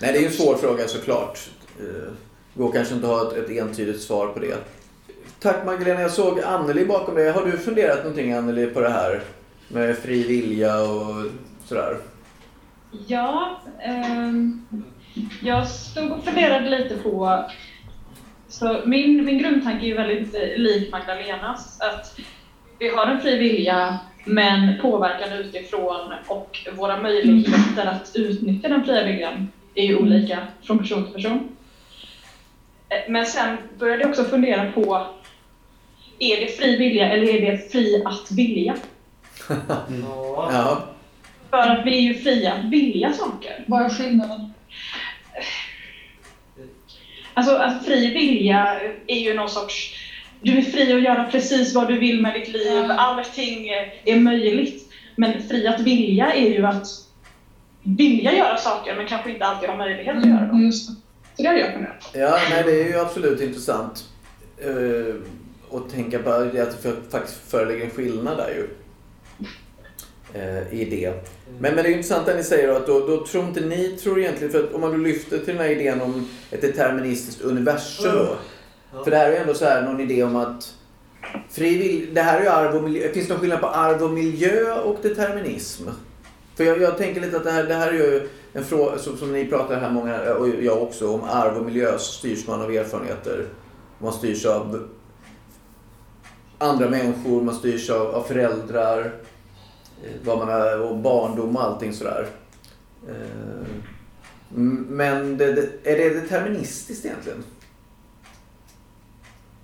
Nej, 0.00 0.12
det 0.12 0.18
är 0.18 0.20
ju 0.20 0.26
en 0.26 0.32
svår 0.32 0.56
fråga 0.56 0.88
såklart. 0.88 1.50
Eh, 1.80 2.12
går 2.54 2.72
kanske 2.72 2.94
inte 2.94 3.06
att 3.06 3.12
ha 3.12 3.32
ett, 3.32 3.50
ett 3.50 3.50
entydigt 3.50 4.02
svar 4.02 4.26
på 4.26 4.38
det. 4.38 4.56
Tack 5.40 5.66
Magdalena, 5.66 6.00
jag 6.00 6.10
såg 6.10 6.40
Anneli 6.40 6.84
bakom 6.84 7.14
dig. 7.14 7.30
Har 7.30 7.46
du 7.46 7.58
funderat 7.58 7.98
någonting 7.98 8.32
Anneli 8.32 8.66
på 8.66 8.80
det 8.80 8.90
här 8.90 9.22
med 9.68 9.98
fri 9.98 10.22
vilja 10.22 10.82
och 10.82 11.26
sådär? 11.64 11.96
Ja, 13.06 13.60
ehm, 13.82 14.66
jag 15.42 15.68
stod 15.68 16.12
och 16.12 16.24
funderade 16.24 16.70
lite 16.70 16.96
på... 16.96 17.44
Så 18.48 18.82
min, 18.86 19.24
min 19.24 19.38
grundtanke 19.38 19.84
är 19.84 19.88
ju 19.88 19.94
väldigt 19.94 20.34
eh, 20.34 20.56
lik 20.56 20.92
Magdalenas. 20.92 21.80
Att 21.80 22.20
vi 22.82 22.88
har 22.88 23.06
en 23.06 23.20
fri 23.20 23.38
vilja, 23.38 23.98
men 24.24 24.80
påverkan 24.80 25.32
utifrån 25.32 26.12
och 26.26 26.58
våra 26.72 27.02
möjligheter 27.02 27.86
att 27.86 28.12
utnyttja 28.14 28.68
den 28.68 28.84
fria 28.84 29.04
viljan 29.04 29.48
är 29.74 29.84
ju 29.84 29.96
olika 29.96 30.38
från 30.62 30.78
person 30.78 31.04
till 31.04 31.12
person. 31.14 31.56
Eh, 32.88 32.98
Men 33.08 33.26
sen 33.26 33.56
började 33.78 34.02
jag 34.02 34.10
också 34.10 34.24
fundera 34.24 34.72
på, 34.72 35.06
är 36.18 36.40
det 36.40 36.56
fri 36.58 36.76
vilja 36.76 37.12
eller 37.12 37.34
är 37.34 37.40
det 37.52 37.72
fri 37.72 38.02
att 38.04 38.30
vilja? 38.30 38.74
Ja. 39.48 39.54
Ja. 40.52 40.84
För 41.50 41.58
att 41.58 41.86
vi 41.86 41.96
är 41.96 42.00
ju 42.00 42.14
fria 42.14 42.52
att 42.52 42.64
vilja 42.64 43.12
saker. 43.12 43.64
vad 43.66 43.82
är 43.82 43.88
skillnaden? 43.88 44.52
Alltså 47.34 47.56
att 47.56 47.84
fri 47.84 48.10
vilja 48.14 48.80
är 49.06 49.18
ju 49.18 49.34
någon 49.34 49.50
sorts... 49.50 49.94
Du 50.42 50.58
är 50.58 50.62
fri 50.62 50.92
att 50.92 51.02
göra 51.02 51.24
precis 51.24 51.74
vad 51.74 51.88
du 51.88 51.98
vill 51.98 52.22
med 52.22 52.34
ditt 52.34 52.48
liv. 52.48 52.90
Allting 52.90 53.68
är 54.04 54.20
möjligt. 54.20 54.88
Men 55.16 55.42
fri 55.42 55.66
att 55.66 55.80
vilja 55.80 56.32
är 56.32 56.50
ju 56.50 56.66
att 56.66 56.86
vilja 57.82 58.36
göra 58.36 58.56
saker 58.56 58.96
men 58.96 59.06
kanske 59.06 59.30
inte 59.32 59.44
alltid 59.44 59.68
ha 59.68 59.76
möjlighet 59.76 60.16
att 60.16 60.26
göra 60.26 60.40
dem. 60.40 60.50
Mm, 60.50 60.66
just 60.66 60.88
det. 60.88 60.94
Så 61.36 61.42
det 61.42 61.48
har 61.48 61.56
jag 61.56 61.72
funderat. 61.72 62.10
Ja, 62.14 62.38
nej, 62.50 62.62
det 62.66 62.82
är 62.82 62.88
ju 62.88 63.00
absolut 63.00 63.40
intressant. 63.40 64.04
Uh, 64.66 65.14
att 65.72 65.90
tänka 65.90 66.18
på 66.18 66.30
att 66.30 66.52
det 66.52 66.74
faktiskt 67.10 67.50
föreligger 67.50 67.84
en 67.84 67.90
skillnad 67.90 68.36
där 68.36 68.48
ju. 68.48 68.68
eh, 70.34 70.80
i 70.80 70.84
det. 70.84 71.12
Men, 71.58 71.74
men 71.74 71.84
det 71.84 71.90
är 71.90 71.92
intressant 71.92 72.26
det 72.26 72.36
ni 72.36 72.44
säger 72.44 72.68
då, 72.68 72.74
att 72.74 72.86
då, 72.86 73.06
då 73.06 73.26
tror 73.26 73.44
inte 73.44 73.60
ni, 73.60 73.88
tror 73.88 74.20
egentligen, 74.20 74.52
för 74.52 74.64
att 74.64 74.72
om 74.74 74.80
man 74.80 75.02
lyfter 75.02 75.38
till 75.38 75.46
den 75.46 75.58
här 75.58 75.70
idén 75.70 76.00
om 76.00 76.28
ett 76.50 76.60
deterministiskt 76.60 77.40
universum 77.40 78.12
då. 78.14 78.36
Ja. 78.92 79.04
För 79.04 79.10
det 79.10 79.16
här 79.16 79.26
är 79.26 79.30
ju 79.30 79.36
ändå 79.36 79.54
så 79.54 79.64
här 79.64 79.82
någon 79.82 80.00
idé 80.00 80.22
om 80.22 80.36
att 80.36 80.74
frivill, 81.50 82.14
det 82.14 82.22
här 82.22 82.38
är 82.38 82.42
ju 82.42 82.48
arv 82.48 82.76
och 82.76 82.82
miljö. 82.82 83.12
Finns 83.12 83.26
det 83.26 83.32
någon 83.32 83.40
skillnad 83.40 83.60
på 83.60 83.66
arv 83.66 84.02
och 84.02 84.10
miljö 84.10 84.74
och 84.74 84.98
determinism? 85.02 85.88
För 86.54 86.64
jag, 86.64 86.80
jag 86.80 86.98
tänker 86.98 87.20
lite 87.20 87.36
att 87.36 87.44
det 87.44 87.50
här, 87.50 87.64
det 87.64 87.74
här 87.74 87.88
är 87.88 87.92
ju 87.92 88.28
en 88.52 88.64
fråga 88.64 88.98
som, 88.98 89.16
som 89.16 89.32
ni 89.32 89.46
pratar 89.46 89.80
här 89.80 89.90
många, 89.90 90.34
och 90.34 90.48
jag 90.48 90.82
också, 90.82 91.14
om 91.14 91.24
arv 91.24 91.56
och 91.56 91.64
miljö 91.64 91.98
så 91.98 92.12
styrs 92.12 92.46
man 92.46 92.62
av 92.62 92.70
erfarenheter. 92.70 93.46
Man 93.98 94.12
styrs 94.12 94.46
av 94.46 94.88
andra 96.58 96.90
människor, 96.90 97.42
man 97.42 97.54
styrs 97.54 97.90
av, 97.90 98.14
av 98.14 98.22
föräldrar, 98.22 99.12
eh, 100.04 100.10
vad 100.24 100.38
man 100.38 100.48
är, 100.48 100.80
och 100.80 100.96
barndom 100.96 101.56
och 101.56 101.62
allting 101.62 101.92
sådär. 101.92 102.26
Eh, 103.08 103.66
men 104.88 105.36
det, 105.36 105.52
det, 105.52 105.92
är 105.92 105.98
det 105.98 106.20
deterministiskt 106.20 107.04
egentligen? 107.04 107.44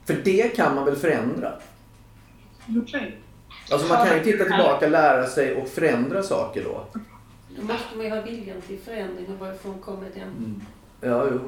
För 0.09 0.15
det 0.15 0.57
kan 0.57 0.75
man 0.75 0.85
väl 0.85 0.97
förändra? 0.97 1.53
Okej. 2.83 3.17
Alltså 3.73 3.89
man 3.89 4.07
kan 4.07 4.17
ju 4.19 4.25
titta 4.25 4.45
tillbaka, 4.45 4.87
lära 4.89 5.27
sig 5.27 5.55
och 5.55 5.69
förändra 5.69 6.23
saker 6.23 6.65
då. 6.65 6.87
Då 7.57 7.63
måste 7.63 7.97
man 7.97 8.05
ju 8.05 8.11
ha 8.11 8.21
viljan 8.21 8.61
till 8.61 8.79
förändring 8.85 9.27
och 9.29 9.39
varifrån 9.39 9.79
kommer 9.79 10.11
den? 10.15 10.63
Ja, 11.01 11.27
jo. 11.33 11.41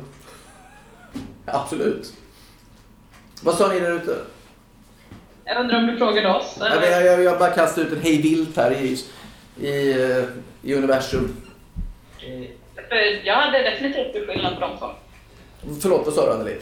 Absolut. 1.46 2.12
Vad 3.42 3.54
sa 3.54 3.68
ni 3.68 3.80
där 3.80 3.92
ute? 3.92 4.18
Jag 5.44 5.60
undrar 5.60 5.78
om 5.78 5.86
du 5.86 5.96
frågade 5.96 6.28
oss? 6.34 6.56
Men 6.60 6.72
Jag, 6.92 7.04
jag, 7.06 7.22
jag 7.22 7.38
bara 7.38 7.50
kastar 7.50 7.82
ut 7.82 7.92
en 7.92 8.00
hej 8.00 8.22
vilt 8.22 8.56
här 8.56 8.72
i, 8.72 8.98
i, 9.66 9.90
eh, 10.02 10.24
i 10.62 10.74
universum. 10.74 11.36
Eh, 12.18 12.48
För 12.88 13.26
jag 13.26 13.34
hade 13.36 13.62
definitivt 13.62 14.14
gjort 14.16 14.26
skillnad 14.28 14.54
på 14.54 14.60
de 14.60 14.78
två. 14.78 14.86
Förlåt, 15.80 16.06
vad 16.06 16.14
sa 16.14 16.26
du 16.26 16.32
Anneli? 16.32 16.56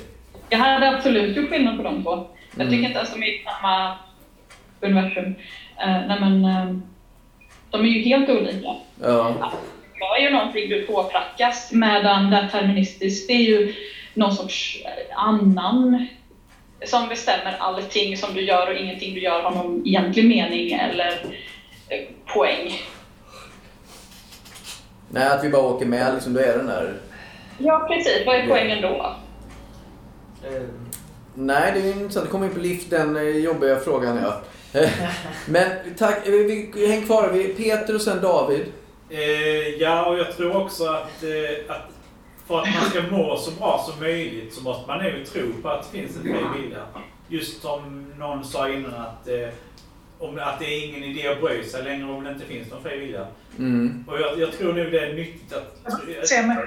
Jag 0.49 0.59
hade 0.59 0.89
absolut 0.97 1.37
gjort 1.37 1.51
skillnad 1.51 1.77
på 1.77 1.83
de 1.83 2.03
två. 2.03 2.11
Jag 2.11 2.27
Mm. 2.61 2.69
tycker 2.73 2.85
inte 2.87 2.99
ens 2.99 3.13
de 3.15 3.23
är 3.23 3.27
i 3.27 3.45
samma 3.45 3.97
universum. 4.81 5.25
Uh, 5.25 6.07
nej 6.09 6.21
men, 6.21 6.45
eh, 6.45 6.75
de 7.71 7.81
är 7.81 7.89
ju 7.89 8.03
helt 8.03 8.29
olika. 8.31 8.75
Ja. 9.03 9.35
Det 9.99 10.05
är 10.21 10.23
ju 10.23 10.31
någonting 10.31 10.69
du 10.69 10.83
påprackas 10.87 11.73
medan 11.73 12.31
deterministiskt 12.31 13.29
det 13.29 13.33
är 13.35 13.43
ju 13.43 13.75
någon 14.15 14.33
sorts 14.35 14.83
eh, 14.85 15.19
annan 15.23 16.07
som 16.87 17.09
bestämmer 17.09 17.57
allting 17.59 18.17
som 18.17 18.35
du 18.35 18.41
gör 18.45 18.71
och 18.71 18.77
ingenting 18.77 19.15
du 19.15 19.21
gör 19.21 19.43
har 19.43 19.51
någon 19.51 19.87
egentlig 19.87 20.25
mening 20.25 20.73
eller 20.73 21.19
poäng. 22.27 22.73
Nej, 25.11 25.27
att 25.29 25.45
vi 25.45 25.49
bara 25.49 25.63
åker 25.63 25.87
med 25.87 26.15
liksom, 26.15 26.35
då 26.35 26.41
är 26.41 26.57
den 26.57 26.67
där. 26.67 26.95
Ja 27.59 27.87
precis, 27.89 28.23
vad 28.27 28.37
är 28.37 28.47
poängen 28.47 28.83
då? 28.83 29.15
Eh, 30.45 30.63
Nej, 31.35 31.73
det 31.75 31.81
är 31.81 31.85
ju 31.85 31.91
intressant. 31.91 32.27
Det 32.27 32.33
kommer 32.33 32.47
in 32.47 32.53
på 32.53 32.61
lift, 32.61 32.91
den 32.91 33.43
jobbiga 33.43 33.79
frågan 33.79 34.17
ja. 34.17 34.41
Men 35.47 35.71
tack, 35.99 36.19
vi, 36.27 36.71
vi, 36.75 36.87
häng 36.87 37.07
kvar. 37.07 37.31
Vi, 37.33 37.49
Peter 37.49 37.95
och 37.95 38.01
sen 38.01 38.23
David. 38.23 38.67
Eh, 39.11 39.69
ja, 39.81 40.07
och 40.07 40.19
jag 40.19 40.37
tror 40.37 40.57
också 40.57 40.85
att, 40.85 41.23
eh, 41.23 41.75
att 41.75 41.91
för 42.47 42.59
att 42.59 42.69
man 42.75 42.91
ska 42.91 43.03
må 43.03 43.37
så 43.37 43.51
bra 43.51 43.85
som 43.91 44.01
möjligt 44.01 44.55
så 44.55 44.63
måste 44.63 44.87
man 44.87 45.05
nog 45.05 45.27
tro 45.27 45.63
på 45.63 45.69
att 45.69 45.93
det 45.93 45.99
finns 45.99 46.17
en 46.17 46.23
fri 46.23 46.63
vilja. 46.63 46.83
Just 47.29 47.63
som 47.63 48.13
någon 48.19 48.45
sa 48.45 48.69
innan 48.69 48.95
att, 48.95 49.29
eh, 49.29 49.49
om, 50.19 50.39
att 50.39 50.59
det 50.59 50.65
är 50.65 50.89
ingen 50.89 51.05
idé 51.05 51.29
att 51.29 51.41
bry 51.41 51.65
sig 51.65 51.85
längre 51.85 52.11
om 52.13 52.25
det 52.25 52.31
inte 52.31 52.45
finns 52.45 52.71
någon 52.71 52.83
fri 52.83 52.99
vilja. 52.99 53.27
Mm. 53.59 54.05
Och 54.09 54.21
jag, 54.21 54.39
jag 54.39 54.53
tror 54.53 54.73
nog 54.73 54.93
det 54.93 54.99
är 54.99 55.15
nyttigt 55.15 55.53
att, 55.53 55.77
att, 55.85 55.95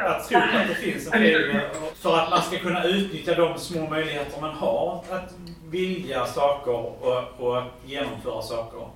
att 0.01 0.29
tro 0.29 0.37
att 0.37 0.67
det 0.67 0.75
finns 0.75 1.05
en 1.05 1.11
fri 1.11 1.37
vilja. 1.37 1.61
För 1.95 2.17
att 2.17 2.29
man 2.29 2.41
ska 2.41 2.57
kunna 2.57 2.83
utnyttja 2.83 3.35
de 3.35 3.59
små 3.59 3.89
möjligheter 3.89 4.41
man 4.41 4.55
har 4.55 5.03
att 5.09 5.33
vilja 5.69 6.25
saker 6.25 6.71
och, 6.71 7.39
och 7.39 7.63
genomföra 7.85 8.41
saker. 8.41 8.87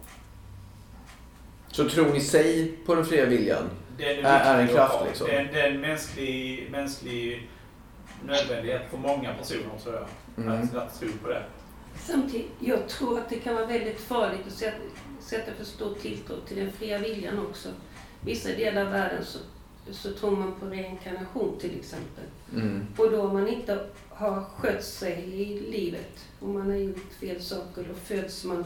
Så 1.67 1.89
tror 1.89 2.13
ni 2.13 2.19
sig 2.21 2.71
på 2.85 2.95
den 2.95 3.05
fria 3.05 3.25
viljan? 3.25 3.69
Det 3.97 4.19
är, 4.19 4.23
Är- 4.23 4.59
en 4.59 4.67
kraft, 4.67 4.97
liksom. 5.07 5.27
Det 5.27 5.35
är, 5.35 5.49
det 5.53 5.61
är 5.61 5.71
en 5.71 5.81
mänsklig, 5.81 6.67
mänsklig 6.71 7.49
nödvändighet 8.25 8.81
för 8.91 8.97
många 8.97 9.33
personer 9.33 9.79
tror 9.83 9.95
jag. 9.95 10.05
Mm. 10.45 10.63
Att, 10.63 10.75
att 10.75 10.99
tro 10.99 11.09
på 11.23 11.29
det. 11.29 11.43
Samtidigt, 11.99 12.51
jag 12.59 12.87
tror 12.87 13.19
att 13.19 13.29
det 13.29 13.35
kan 13.35 13.55
vara 13.55 13.65
väldigt 13.65 13.99
farligt 13.99 14.47
att 14.47 14.53
sätta, 14.53 14.77
sätta 15.19 15.53
för 15.53 15.65
stor 15.65 15.93
tilltro 16.01 16.35
till 16.47 16.57
den 16.57 16.71
fria 16.71 16.99
viljan 16.99 17.39
också. 17.39 17.69
Vissa 18.21 18.49
delar 18.49 18.85
av 18.85 18.91
världen 18.91 19.25
så, 19.25 19.39
så 19.91 20.13
tror 20.13 20.31
man 20.31 20.55
på 20.59 20.65
reinkarnation 20.65 21.59
till 21.59 21.79
exempel. 21.79 22.23
Mm. 22.53 22.87
Och 22.97 23.11
då 23.11 23.21
om 23.21 23.33
man 23.33 23.47
inte 23.47 23.87
har 24.09 24.41
skött 24.41 24.83
sig 24.83 25.23
i 25.33 25.59
livet, 25.59 26.25
om 26.39 26.53
man 26.53 26.69
har 26.69 26.77
gjort 26.77 27.13
fel 27.19 27.41
saker, 27.41 27.85
då 27.89 27.93
föds 27.93 28.43
man 28.43 28.65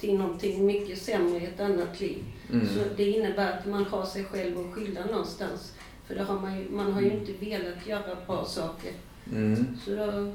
till 0.00 0.18
någonting 0.18 0.66
mycket 0.66 1.02
sämre 1.02 1.40
i 1.40 1.46
ett 1.46 1.60
annat 1.60 2.00
liv. 2.00 2.24
Mm. 2.52 2.66
Så 2.66 2.80
det 2.96 3.10
innebär 3.10 3.58
att 3.58 3.66
man 3.66 3.84
har 3.84 4.06
sig 4.06 4.24
själv 4.24 4.58
att 4.58 4.74
skylla 4.74 5.04
någonstans. 5.04 5.74
För 6.06 6.14
det 6.14 6.22
har 6.22 6.40
man, 6.40 6.58
ju, 6.58 6.70
man 6.70 6.92
har 6.92 7.00
ju 7.00 7.10
inte 7.10 7.32
velat 7.32 7.86
göra 7.86 8.16
bra 8.26 8.44
saker. 8.44 8.92
Mm. 9.32 9.78
Så 9.84 9.96
då, 9.96 10.32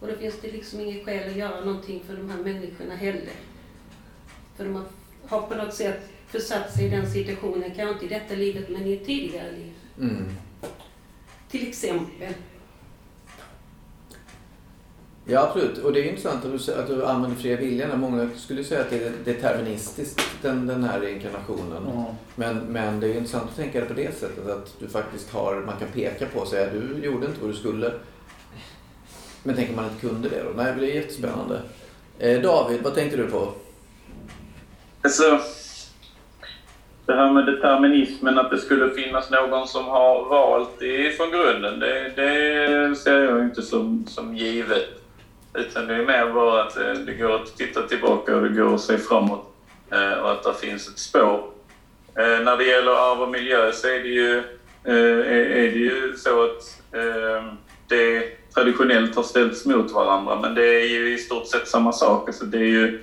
och 0.00 0.08
då 0.08 0.14
finns 0.14 0.34
det 0.42 0.52
liksom 0.52 0.80
inget 0.80 1.04
skäl 1.04 1.30
att 1.30 1.36
göra 1.36 1.64
någonting 1.64 2.02
för 2.06 2.16
de 2.16 2.30
här 2.30 2.38
människorna 2.38 2.96
heller. 2.96 3.34
För 4.56 4.64
de 4.64 4.74
har, 4.74 4.84
har 5.26 5.42
på 5.42 5.54
något 5.54 5.74
sätt 5.74 6.00
försatt 6.28 6.74
sig 6.74 6.86
i 6.86 6.88
den 6.88 7.10
situationen, 7.10 7.74
kanske 7.76 7.92
inte 7.92 8.04
i 8.04 8.08
detta 8.08 8.34
livet 8.34 8.68
men 8.68 8.86
i 8.86 8.92
ett 8.92 9.06
tidigare 9.06 9.50
liv. 9.52 9.72
Mm. 10.00 10.24
Till 11.50 11.68
exempel. 11.68 12.34
Ja, 15.30 15.40
absolut. 15.40 15.78
Och 15.78 15.92
det 15.92 16.00
är 16.00 16.04
intressant 16.04 16.44
att 16.44 16.66
du, 16.66 16.72
att 16.72 16.86
du 16.86 17.06
använder 17.06 17.36
fria 17.36 17.56
viljan. 17.56 18.00
Många 18.00 18.28
skulle 18.36 18.64
säga 18.64 18.80
att 18.80 18.90
det 18.90 19.06
är 19.06 19.12
deterministiskt, 19.24 20.22
den, 20.42 20.66
den 20.66 20.84
här 20.84 21.00
reinkarnationen. 21.00 22.04
Men, 22.34 22.58
men 22.58 23.00
det 23.00 23.06
är 23.06 23.14
intressant 23.14 23.50
att 23.50 23.56
tänka 23.56 23.80
det 23.80 23.86
på 23.86 23.94
det 23.94 24.18
sättet. 24.18 24.48
Att 24.48 24.74
du 24.78 24.88
faktiskt 24.88 25.30
har, 25.30 25.62
man 25.66 25.78
kan 25.78 25.88
peka 25.88 26.26
på 26.26 26.40
och 26.40 26.48
säga 26.48 26.72
du 26.72 27.04
gjorde 27.04 27.26
inte 27.26 27.40
vad 27.40 27.50
du 27.50 27.54
skulle. 27.54 27.92
Men 29.42 29.56
tänk 29.56 29.70
om 29.70 29.76
man 29.76 29.84
inte 29.84 30.06
kunde 30.06 30.28
det 30.28 30.42
då? 30.42 30.50
Nej, 30.56 30.74
det 30.78 30.90
är 30.90 30.94
jättespännande. 30.94 31.60
Eh, 32.18 32.40
David, 32.40 32.80
vad 32.82 32.94
tänkte 32.94 33.16
du 33.16 33.26
på? 33.26 33.52
Alltså, 35.02 35.40
det 37.06 37.14
här 37.14 37.32
med 37.32 37.46
determinismen, 37.46 38.38
att 38.38 38.50
det 38.50 38.58
skulle 38.58 38.90
finnas 38.90 39.30
någon 39.30 39.68
som 39.68 39.84
har 39.84 40.28
valt 40.28 40.78
det 40.78 41.16
från 41.16 41.30
grunden, 41.30 41.80
det, 41.80 42.12
det 42.16 42.96
ser 42.96 43.24
jag 43.24 43.44
inte 43.44 43.62
som, 43.62 44.06
som 44.06 44.36
givet. 44.36 44.88
Utan 45.54 45.86
det 45.86 45.94
är 45.94 46.06
mer 46.06 46.32
bara 46.32 46.62
att 46.62 46.76
eh, 46.76 46.92
det 46.92 47.12
går 47.12 47.34
att 47.34 47.56
titta 47.56 47.82
tillbaka 47.82 48.36
och 48.36 48.42
det 48.42 48.48
går 48.48 48.74
att 48.74 48.80
se 48.80 48.98
framåt 48.98 49.54
eh, 49.90 50.12
och 50.12 50.30
att 50.30 50.42
det 50.42 50.54
finns 50.54 50.88
ett 50.88 50.98
spår. 50.98 51.50
Eh, 52.14 52.44
när 52.44 52.56
det 52.56 52.64
gäller 52.64 53.12
arv 53.12 53.22
och 53.22 53.28
miljö 53.28 53.72
så 53.72 53.86
är 53.88 54.00
det 54.00 54.08
ju, 54.08 54.42
är 54.84 55.72
det 55.72 55.78
ju 55.78 56.16
så 56.16 56.44
att 56.44 56.82
det 57.88 58.37
traditionellt 58.58 59.16
har 59.16 59.22
ställts 59.22 59.66
mot 59.66 59.92
varandra 59.92 60.40
men 60.40 60.54
det 60.54 60.82
är 60.82 60.86
ju 60.86 61.14
i 61.14 61.18
stort 61.18 61.46
sett 61.46 61.68
samma 61.68 61.92
sak. 61.92 62.28
Alltså 62.28 62.44
det 62.44 62.58
är 62.58 62.62
ju 62.62 63.00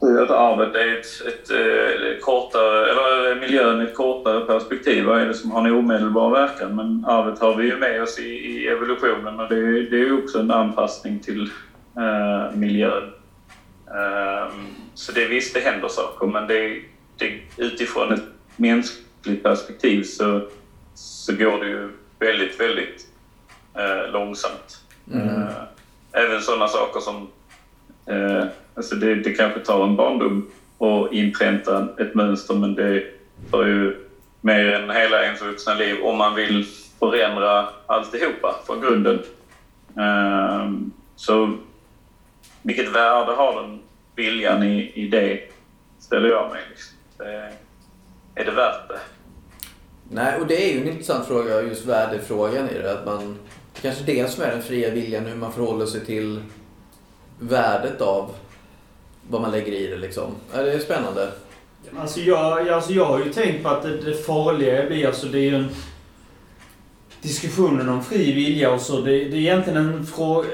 att 0.00 0.30
arvet 0.30 0.74
är 0.74 0.98
ett, 0.98 1.06
ett, 1.26 1.50
eh, 1.50 2.10
ett, 2.10 2.22
kortare, 2.22 2.90
eller 2.90 3.30
eh, 3.30 3.40
miljön 3.40 3.80
i 3.80 3.84
ett 3.84 3.96
kortare 3.96 4.40
perspektiv. 4.40 5.04
Vad 5.04 5.20
är 5.20 5.26
det 5.26 5.34
som 5.34 5.50
har 5.50 5.66
en 5.66 5.74
omedelbar 5.74 6.30
verkan? 6.30 6.76
Men 6.76 7.04
arvet 7.04 7.38
har 7.38 7.56
vi 7.56 7.64
ju 7.64 7.76
med 7.76 8.02
oss 8.02 8.18
i, 8.18 8.28
i 8.28 8.66
evolutionen 8.66 9.40
och 9.40 9.48
det, 9.48 9.82
det 9.82 9.96
är 9.96 10.04
ju 10.04 10.22
också 10.22 10.38
en 10.38 10.50
anpassning 10.50 11.18
till 11.18 11.50
eh, 11.96 12.56
miljön. 12.56 13.12
Uh, 13.90 14.54
så 14.94 15.12
det 15.12 15.26
visst, 15.26 15.54
det 15.54 15.60
händer 15.60 15.88
saker 15.88 16.26
men 16.26 16.46
det, 16.46 16.82
det, 17.18 17.40
utifrån 17.56 18.12
ett 18.12 18.24
mänskligt 18.56 19.42
perspektiv 19.42 20.02
så, 20.02 20.40
så 20.94 21.32
går 21.32 21.64
det 21.64 21.68
ju 21.68 21.88
väldigt, 22.18 22.60
väldigt 22.60 23.09
uh, 23.78 24.12
långsamt. 24.12 24.80
Mm. 25.12 25.46
även 26.12 26.42
sådana 26.42 26.68
saker 26.68 27.00
som 27.00 27.28
Alltså 28.74 28.94
det, 28.94 29.14
det 29.14 29.32
kanske 29.32 29.60
tar 29.60 29.84
en 29.84 29.96
barndom 29.96 30.50
att 30.78 31.12
inpränta 31.12 31.88
ett 31.98 32.14
mönster 32.14 32.54
men 32.54 32.74
det 32.74 33.04
tar 33.50 33.66
ju 33.66 34.06
mer 34.40 34.72
än 34.72 34.90
hela 34.90 35.24
ens 35.24 35.42
vuxna 35.42 35.74
liv 35.74 35.96
om 36.02 36.18
man 36.18 36.34
vill 36.34 36.66
förändra 36.98 37.68
alltihopa 37.86 38.56
från 38.66 38.80
grunden. 38.80 39.22
Um, 39.94 40.92
så 41.16 41.56
vilket 42.62 42.88
värde 42.88 43.32
har 43.32 43.62
den 43.62 43.80
viljan 44.16 44.62
i, 44.62 44.92
i 44.94 45.08
det, 45.08 45.40
ställer 45.98 46.28
jag 46.28 46.50
mig. 46.50 46.60
Liksom. 46.70 46.96
Det, 47.18 47.52
är 48.34 48.44
det 48.44 48.50
värt 48.50 48.88
det? 48.88 49.00
Nej, 50.10 50.40
och 50.40 50.46
det 50.46 50.70
är 50.70 50.74
ju 50.74 50.80
en 50.80 50.88
intressant 50.88 51.26
fråga, 51.26 51.62
just 51.62 51.86
värdefrågan 51.86 52.68
i 52.68 52.78
det. 52.78 52.92
Att 52.92 53.06
man, 53.06 53.38
kanske 53.82 54.04
det 54.04 54.30
som 54.30 54.44
är 54.44 54.50
den 54.50 54.62
fria 54.62 54.90
viljan, 54.90 55.26
hur 55.26 55.36
man 55.36 55.52
förhåller 55.52 55.86
sig 55.86 56.04
till 56.06 56.40
värdet 57.38 58.00
av 58.00 58.30
vad 59.28 59.40
man 59.40 59.50
lägger 59.50 59.72
i 59.72 59.86
det 59.86 59.96
liksom. 59.96 60.32
Det 60.52 60.72
är 60.72 60.78
spännande. 60.78 61.28
Alltså 61.96 62.20
jag, 62.20 62.68
alltså 62.68 62.92
jag 62.92 63.04
har 63.04 63.24
ju 63.24 63.32
tänkt 63.32 63.62
på 63.62 63.68
att 63.68 63.82
det, 63.82 63.96
det 63.96 64.14
farliga 64.14 64.86
blir, 64.86 65.06
alltså 65.06 65.26
det 65.26 65.38
är 65.38 65.42
ju 65.42 65.54
en... 65.54 65.68
Diskussionen 67.22 67.88
om 67.88 68.04
fri 68.04 68.32
vilja 68.32 68.72
och 68.72 68.80
så, 68.80 69.00
det, 69.00 69.10
det 69.10 69.36
är 69.36 69.40
egentligen 69.40 69.76
en 69.76 70.06
fråga... 70.06 70.48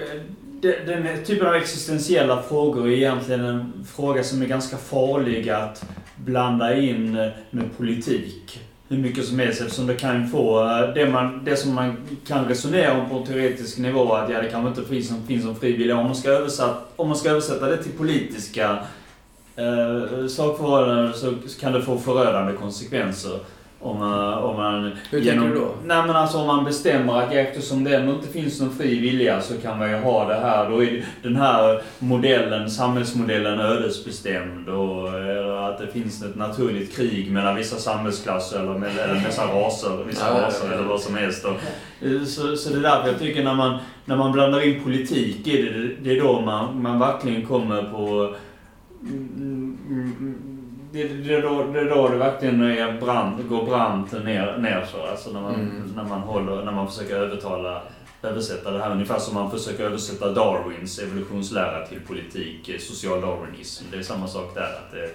Den 0.61 1.25
typen 1.25 1.47
av 1.47 1.55
existentiella 1.55 2.43
frågor 2.43 2.89
är 2.89 2.93
egentligen 2.93 3.45
en 3.45 3.87
fråga 3.97 4.25
som 4.25 4.43
är 4.43 4.47
ganska 4.47 4.77
farlig 4.77 5.51
att 5.51 5.85
blanda 6.17 6.77
in 6.77 7.17
eh, 7.17 7.29
med 7.51 7.77
politik 7.77 8.61
hur 8.89 8.99
mycket 8.99 9.25
som 9.25 9.39
helst 9.39 9.61
eftersom 9.61 9.87
det 9.87 9.95
kan 9.95 10.29
få 10.29 10.63
eh, 10.63 10.95
det, 10.95 11.11
man, 11.11 11.45
det 11.45 11.57
som 11.57 11.75
man 11.75 11.97
kan 12.27 12.45
resonera 12.45 13.01
om 13.01 13.11
på 13.11 13.17
en 13.17 13.27
teoretisk 13.27 13.79
nivå 13.79 14.13
att 14.13 14.31
ja, 14.31 14.43
det 14.43 14.49
kanske 14.49 14.69
inte 14.69 14.91
finns 14.91 15.09
som, 15.09 15.27
finns 15.27 15.45
som 15.45 15.57
frivilliga. 15.57 15.97
Om 15.97 16.07
man 16.07 16.15
ska 16.15 16.31
översätta, 16.31 16.77
om 16.97 17.09
man 17.09 17.17
ska 17.17 17.31
översätta 17.31 17.67
det 17.67 17.83
till 17.83 17.93
politiska 17.93 18.79
eh, 19.57 20.27
sakförhållanden 20.29 21.15
så 21.15 21.35
kan 21.61 21.73
det 21.73 21.83
få 21.83 21.99
förödande 21.99 22.53
konsekvenser. 22.53 23.39
Om 23.81 23.99
man, 23.99 24.35
om 24.35 24.57
man 24.57 24.93
Hur 25.11 25.21
genom, 25.21 25.45
tänker 25.45 25.55
du 25.55 25.61
då? 25.61 25.75
Nej 25.85 26.07
men 26.07 26.17
alltså 26.17 26.39
om 26.39 26.47
man 26.47 26.65
bestämmer 26.65 27.23
att 27.23 27.33
eftersom 27.33 27.85
det 27.85 27.97
ändå 27.97 28.13
inte 28.13 28.29
finns 28.29 28.61
någon 28.61 28.77
fri 28.77 29.01
vilja 29.01 29.41
så 29.41 29.55
kan 29.57 29.79
man 29.79 29.91
ju 29.91 29.97
ha 29.97 30.29
det 30.29 30.35
här. 30.35 30.71
Då 30.71 30.85
är 30.85 31.05
den 31.23 31.37
här 31.37 31.83
modellen, 31.99 32.71
samhällsmodellen 32.71 33.61
ödesbestämd. 33.61 34.69
Och, 34.69 35.09
eller 35.09 35.46
att 35.71 35.79
det 35.79 35.87
finns 35.87 36.23
ett 36.23 36.37
naturligt 36.37 36.97
krig 36.97 37.33
mellan 37.33 37.57
vissa 37.57 37.77
samhällsklasser 37.77 38.61
eller, 38.61 38.79
med, 38.79 38.99
eller 38.99 39.15
vissa 39.27 39.47
raser, 39.47 40.05
vissa 40.07 40.27
ja, 40.27 40.43
raser 40.43 40.73
eller 40.73 40.85
vad 40.85 41.01
som 41.01 41.15
helst. 41.15 41.45
Och, 41.45 41.57
så, 42.27 42.57
så 42.57 42.71
det 42.71 42.77
är 42.77 42.83
därför 42.83 43.09
jag 43.09 43.19
tycker 43.19 43.45
när 43.45 43.55
man, 43.55 43.79
när 44.05 44.17
man 44.17 44.33
blandar 44.33 44.67
in 44.69 44.83
politik, 44.83 45.47
är 45.47 45.63
det, 45.63 45.95
det 46.03 46.17
är 46.17 46.21
då 46.23 46.41
man, 46.41 46.83
man 46.83 46.99
verkligen 46.99 47.47
kommer 47.47 47.83
på 47.83 48.35
det, 50.93 51.09
det, 51.09 51.35
är 51.35 51.43
då, 51.43 51.65
det 51.73 51.81
är 51.81 51.85
då 51.85 52.09
det 52.09 52.17
verkligen 52.17 52.63
är 52.63 53.01
brand, 53.01 53.49
går 53.49 53.67
brant 53.67 54.13
ner, 54.13 54.59
ner 54.59 54.87
så. 54.93 55.11
Alltså 55.11 55.31
när 55.33 55.41
man, 55.41 55.55
mm. 55.55 55.93
när 55.97 56.05
man 56.05 56.21
håller, 56.21 56.65
när 56.65 56.73
man 56.73 56.89
försöker 56.89 57.17
övertala 57.17 57.83
översätta 58.23 58.71
det 58.71 58.83
här 58.83 58.91
ungefär 58.91 59.19
som 59.19 59.35
man 59.35 59.51
försöker 59.51 59.85
översätta 59.85 60.33
Darwins 60.33 60.99
evolutionslära 60.99 61.87
till 61.87 62.01
politik, 62.01 62.69
eh, 62.69 62.79
social 62.79 63.21
darwinism. 63.21 63.85
Det 63.91 63.99
är 63.99 64.03
samma 64.03 64.27
sak 64.27 64.55
där. 64.55 64.63
Att 64.63 64.93
det, 64.93 65.11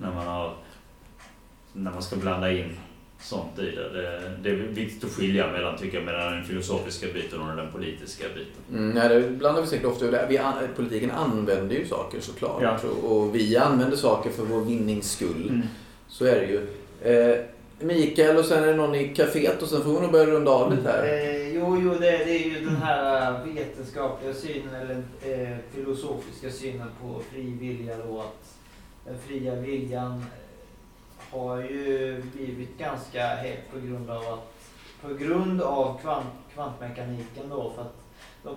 när, 0.00 0.12
man 0.12 0.26
har, 0.26 0.54
när 1.72 1.90
man 1.90 2.02
ska 2.02 2.16
blanda 2.16 2.52
in 2.52 2.76
sånt 3.22 3.58
i 3.58 3.62
det. 3.62 3.88
det. 3.88 4.32
det. 4.42 4.50
är 4.50 4.54
viktigt 4.54 5.04
att 5.04 5.10
skilja 5.10 5.52
mellan, 5.52 5.78
tycker 5.78 5.96
jag, 5.96 6.04
mellan 6.04 6.32
den 6.32 6.44
filosofiska 6.44 7.06
biten 7.14 7.40
och 7.40 7.56
den 7.56 7.72
politiska 7.72 8.24
biten. 8.28 8.78
Mm, 8.78 8.90
nej, 8.90 9.08
det 9.08 9.30
blandar 9.30 9.62
vi 9.62 9.68
säkert 9.68 9.86
ofta 9.86 10.04
ur. 10.04 10.26
Vi, 10.28 10.40
politiken 10.76 11.10
använder 11.10 11.76
ju 11.76 11.86
saker 11.86 12.20
såklart. 12.20 12.62
Ja. 12.62 12.78
Och 12.88 13.34
vi 13.34 13.56
använder 13.56 13.96
saker 13.96 14.30
för 14.30 14.42
vår 14.42 14.60
vinnings 14.60 15.12
skull. 15.12 15.48
Mm. 15.48 15.62
Så 16.08 16.24
är 16.24 16.40
det 16.40 16.46
ju. 16.46 16.66
Eh, 17.02 17.44
Mikael 17.82 18.36
och 18.36 18.44
sen 18.44 18.64
är 18.64 18.66
det 18.66 18.76
någon 18.76 18.94
i 18.94 19.14
kaféet 19.14 19.62
och 19.62 19.68
sen 19.68 19.82
får 19.82 19.92
vi 19.94 20.00
nog 20.00 20.12
börja 20.12 20.26
runda 20.26 20.50
av 20.50 20.76
lite 20.76 20.88
här. 20.88 21.04
Eh, 21.04 21.54
jo, 21.54 21.80
jo 21.82 21.90
det, 21.90 22.10
det, 22.10 22.30
är 22.30 22.48
ju 22.48 22.64
den 22.64 22.76
här 22.76 23.44
vetenskapliga 23.44 24.34
synen 24.34 24.74
eller 24.74 25.02
eh, 25.22 25.56
filosofiska 25.74 26.50
synen 26.50 26.88
på 27.02 27.20
fri 27.32 27.56
vilja 27.60 27.96
då. 27.96 28.20
Att 28.20 28.59
den 29.04 29.18
fria 29.18 29.54
viljan 29.54 30.12
eh, 30.12 31.38
har 31.38 31.58
ju 31.58 32.22
blivit 32.22 32.78
ganska 32.78 33.26
het 33.26 33.72
på 33.72 33.80
grund 33.80 34.10
av 34.10 34.22
att 34.22 34.52
på 35.02 35.14
grund 35.14 35.62
av 35.62 35.98
kvant, 36.00 36.28
kvantmekaniken 36.54 37.48
då 37.48 37.72
för 37.74 37.82
att 37.82 37.94
de 38.42 38.56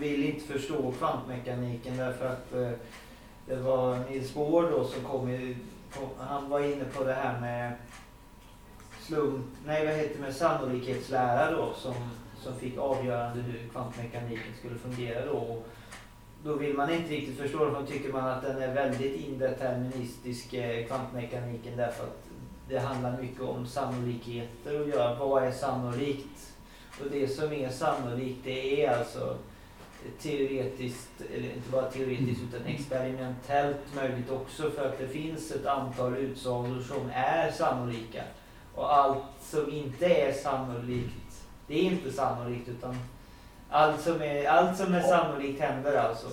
vill 0.00 0.24
inte 0.24 0.46
förstå 0.46 0.92
kvantmekaniken 0.92 1.96
därför 1.96 2.26
att 2.26 2.54
eh, 2.54 2.70
det 3.46 3.56
var 3.56 3.98
Niels 4.10 4.34
Bohr 4.34 4.70
då 4.70 4.84
som 4.84 5.04
kom 5.04 5.28
i, 5.28 5.56
han 6.18 6.50
var 6.50 6.60
inne 6.60 6.84
på 6.84 7.04
det 7.04 7.14
här 7.14 7.40
med 7.40 7.72
slump, 9.00 9.46
nej 9.66 9.86
vad 9.86 9.94
heter 9.94 10.14
det, 10.14 10.20
med 10.20 10.34
sannolikhetslära 10.34 11.50
då 11.50 11.72
som, 11.74 11.94
som 12.38 12.54
fick 12.56 12.78
avgörande 12.78 13.42
hur 13.42 13.68
kvantmekaniken 13.68 14.54
skulle 14.58 14.78
fungera 14.78 15.26
då 15.26 15.62
då 16.44 16.54
vill 16.54 16.76
man 16.76 16.90
inte 16.90 17.10
riktigt 17.10 17.38
förstå 17.38 17.64
det, 17.64 17.70
för 17.70 17.86
tycker 17.86 18.12
man 18.12 18.28
att 18.28 18.42
den 18.42 18.62
är 18.62 18.74
väldigt 18.74 19.20
indeterministisk, 19.20 20.54
eh, 20.54 20.86
kvantmekaniken, 20.86 21.76
därför 21.76 22.04
att 22.04 22.24
det 22.68 22.78
handlar 22.78 23.20
mycket 23.20 23.40
om 23.40 23.66
sannolikheter 23.66 24.80
och 24.80 24.88
göra. 24.88 25.14
Vad 25.14 25.44
är 25.44 25.52
sannolikt? 25.52 26.52
Och 27.00 27.10
det 27.10 27.28
som 27.28 27.52
är 27.52 27.70
sannolikt, 27.70 28.38
det 28.44 28.84
är 28.84 28.98
alltså 28.98 29.36
teoretiskt, 30.20 31.20
eller 31.34 31.54
inte 31.54 31.70
bara 31.70 31.90
teoretiskt 31.90 32.40
utan 32.42 32.66
experimentellt 32.66 33.94
möjligt 33.96 34.30
också 34.30 34.70
för 34.70 34.88
att 34.88 34.98
det 34.98 35.08
finns 35.08 35.50
ett 35.50 35.66
antal 35.66 36.16
utsagor 36.16 36.80
som 36.80 37.10
är 37.14 37.50
sannolika. 37.50 38.22
Och 38.74 38.94
allt 38.94 39.24
som 39.42 39.72
inte 39.72 40.06
är 40.06 40.32
sannolikt, 40.32 41.46
det 41.66 41.74
är 41.74 41.82
inte 41.82 42.12
sannolikt 42.12 42.68
utan 42.68 42.96
allt 43.72 44.00
som 44.00 44.22
är, 44.22 44.48
allt 44.48 44.76
som 44.76 44.94
är 44.94 45.00
sannolikt 45.00 45.60
händer 45.60 45.96
alltså. 45.96 46.26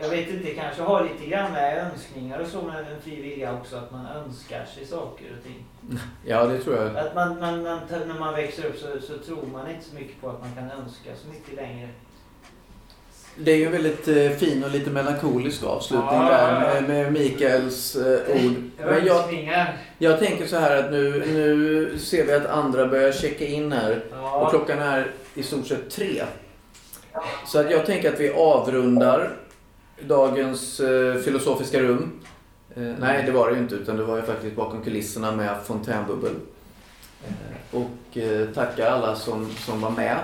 Jag 0.00 0.08
vet 0.08 0.28
inte, 0.28 0.44
det 0.44 0.54
kanske 0.54 0.82
har 0.82 1.04
lite 1.04 1.30
grann 1.30 1.52
med 1.52 1.78
önskningar 1.78 2.38
och 2.38 2.46
så 2.46 2.62
med 2.62 2.78
en 2.78 3.02
fri 3.02 3.22
vilja 3.22 3.54
också, 3.54 3.76
att 3.76 3.92
man 3.92 4.06
önskar 4.06 4.64
sig 4.74 4.86
saker 4.86 5.24
och 5.38 5.44
ting. 5.44 5.64
Ja, 6.26 6.44
det 6.44 6.58
tror 6.58 6.76
jag. 6.76 6.96
Att 6.96 7.14
man, 7.14 7.40
man, 7.40 7.62
man 7.62 7.80
när 7.90 8.18
man 8.20 8.34
växer 8.34 8.66
upp 8.66 8.78
så, 8.78 9.06
så 9.06 9.18
tror 9.18 9.46
man 9.52 9.70
inte 9.70 9.84
så 9.84 9.94
mycket 9.94 10.20
på 10.20 10.28
att 10.28 10.40
man 10.40 10.54
kan 10.54 10.70
önska 10.80 11.10
så 11.22 11.28
mycket 11.28 11.54
längre. 11.54 11.88
Det 13.36 13.52
är 13.52 13.56
ju 13.56 13.66
en 13.66 13.72
väldigt 13.72 14.08
eh, 14.08 14.30
fin 14.30 14.64
och 14.64 14.70
lite 14.70 14.90
melankolisk 14.90 15.64
avslutning 15.64 16.08
ja, 16.12 16.28
där 16.28 16.60
med, 16.60 16.88
med 16.88 17.12
Mikaels 17.12 17.96
eh, 17.96 18.46
ord. 18.46 18.54
Men 18.78 19.06
jag, 19.06 19.24
jag 19.98 20.18
tänker 20.18 20.46
så 20.46 20.56
här 20.56 20.76
att 20.76 20.90
nu, 20.90 21.24
nu 21.26 21.98
ser 21.98 22.26
vi 22.26 22.32
att 22.32 22.46
andra 22.46 22.86
börjar 22.86 23.12
checka 23.12 23.46
in 23.46 23.72
här. 23.72 24.02
Och 24.34 24.50
klockan 24.50 24.78
är 24.78 25.10
i 25.34 25.42
stort 25.42 25.66
sett 25.66 25.90
tre. 25.90 26.24
Så 27.46 27.58
att 27.58 27.70
jag 27.70 27.86
tänker 27.86 28.12
att 28.12 28.20
vi 28.20 28.32
avrundar 28.32 29.30
dagens 30.00 30.80
eh, 30.80 31.14
filosofiska 31.14 31.80
rum. 31.82 32.20
Eh, 32.76 32.82
nej, 32.82 33.22
det 33.26 33.32
var 33.32 33.48
det 33.48 33.54
ju 33.54 33.60
inte 33.62 33.74
utan 33.74 33.96
det 33.96 34.04
var 34.04 34.16
ju 34.16 34.22
faktiskt 34.22 34.56
bakom 34.56 34.82
kulisserna 34.82 35.32
med 35.32 35.56
fontänbubbel. 35.66 36.32
Eh, 37.28 37.78
och 37.80 38.16
eh, 38.18 38.48
tackar 38.54 38.86
alla 38.90 39.16
som, 39.16 39.50
som 39.50 39.80
var 39.80 39.90
med. 39.90 40.16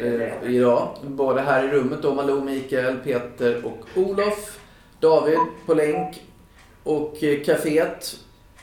eh, 0.00 0.50
idag. 0.54 0.88
Både 1.04 1.40
här 1.40 1.64
i 1.64 1.68
rummet 1.68 2.02
då, 2.02 2.14
Malou, 2.14 2.44
Mikael, 2.44 2.96
Peter 2.96 3.64
och 3.66 3.86
Olof. 3.94 4.58
David 5.00 5.38
på 5.66 5.74
länk. 5.74 6.22
Och 6.82 7.22
eh, 7.24 7.42
kaféet. 7.44 8.16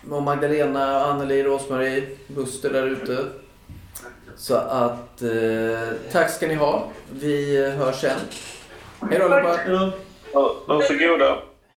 Och 0.10 0.24
Magdalena, 0.24 1.04
Anneli, 1.06 1.44
Rosmarie, 1.44 2.04
Buster 2.28 2.70
där 2.74 2.88
ute. 2.88 3.26
Så 4.38 4.56
att 4.56 5.22
eh, 5.22 5.30
tack 6.12 6.30
ska 6.30 6.48
ni 6.48 6.54
ha. 6.54 6.88
Vi 7.12 7.64
eh, 7.66 7.70
hörs 7.70 8.02
sen. 8.02 8.20
Hej 9.10 9.20
då 9.20 9.26
allihopa. 9.26 9.94
Ja, 10.34 10.56
Varsågoda. 10.68 11.38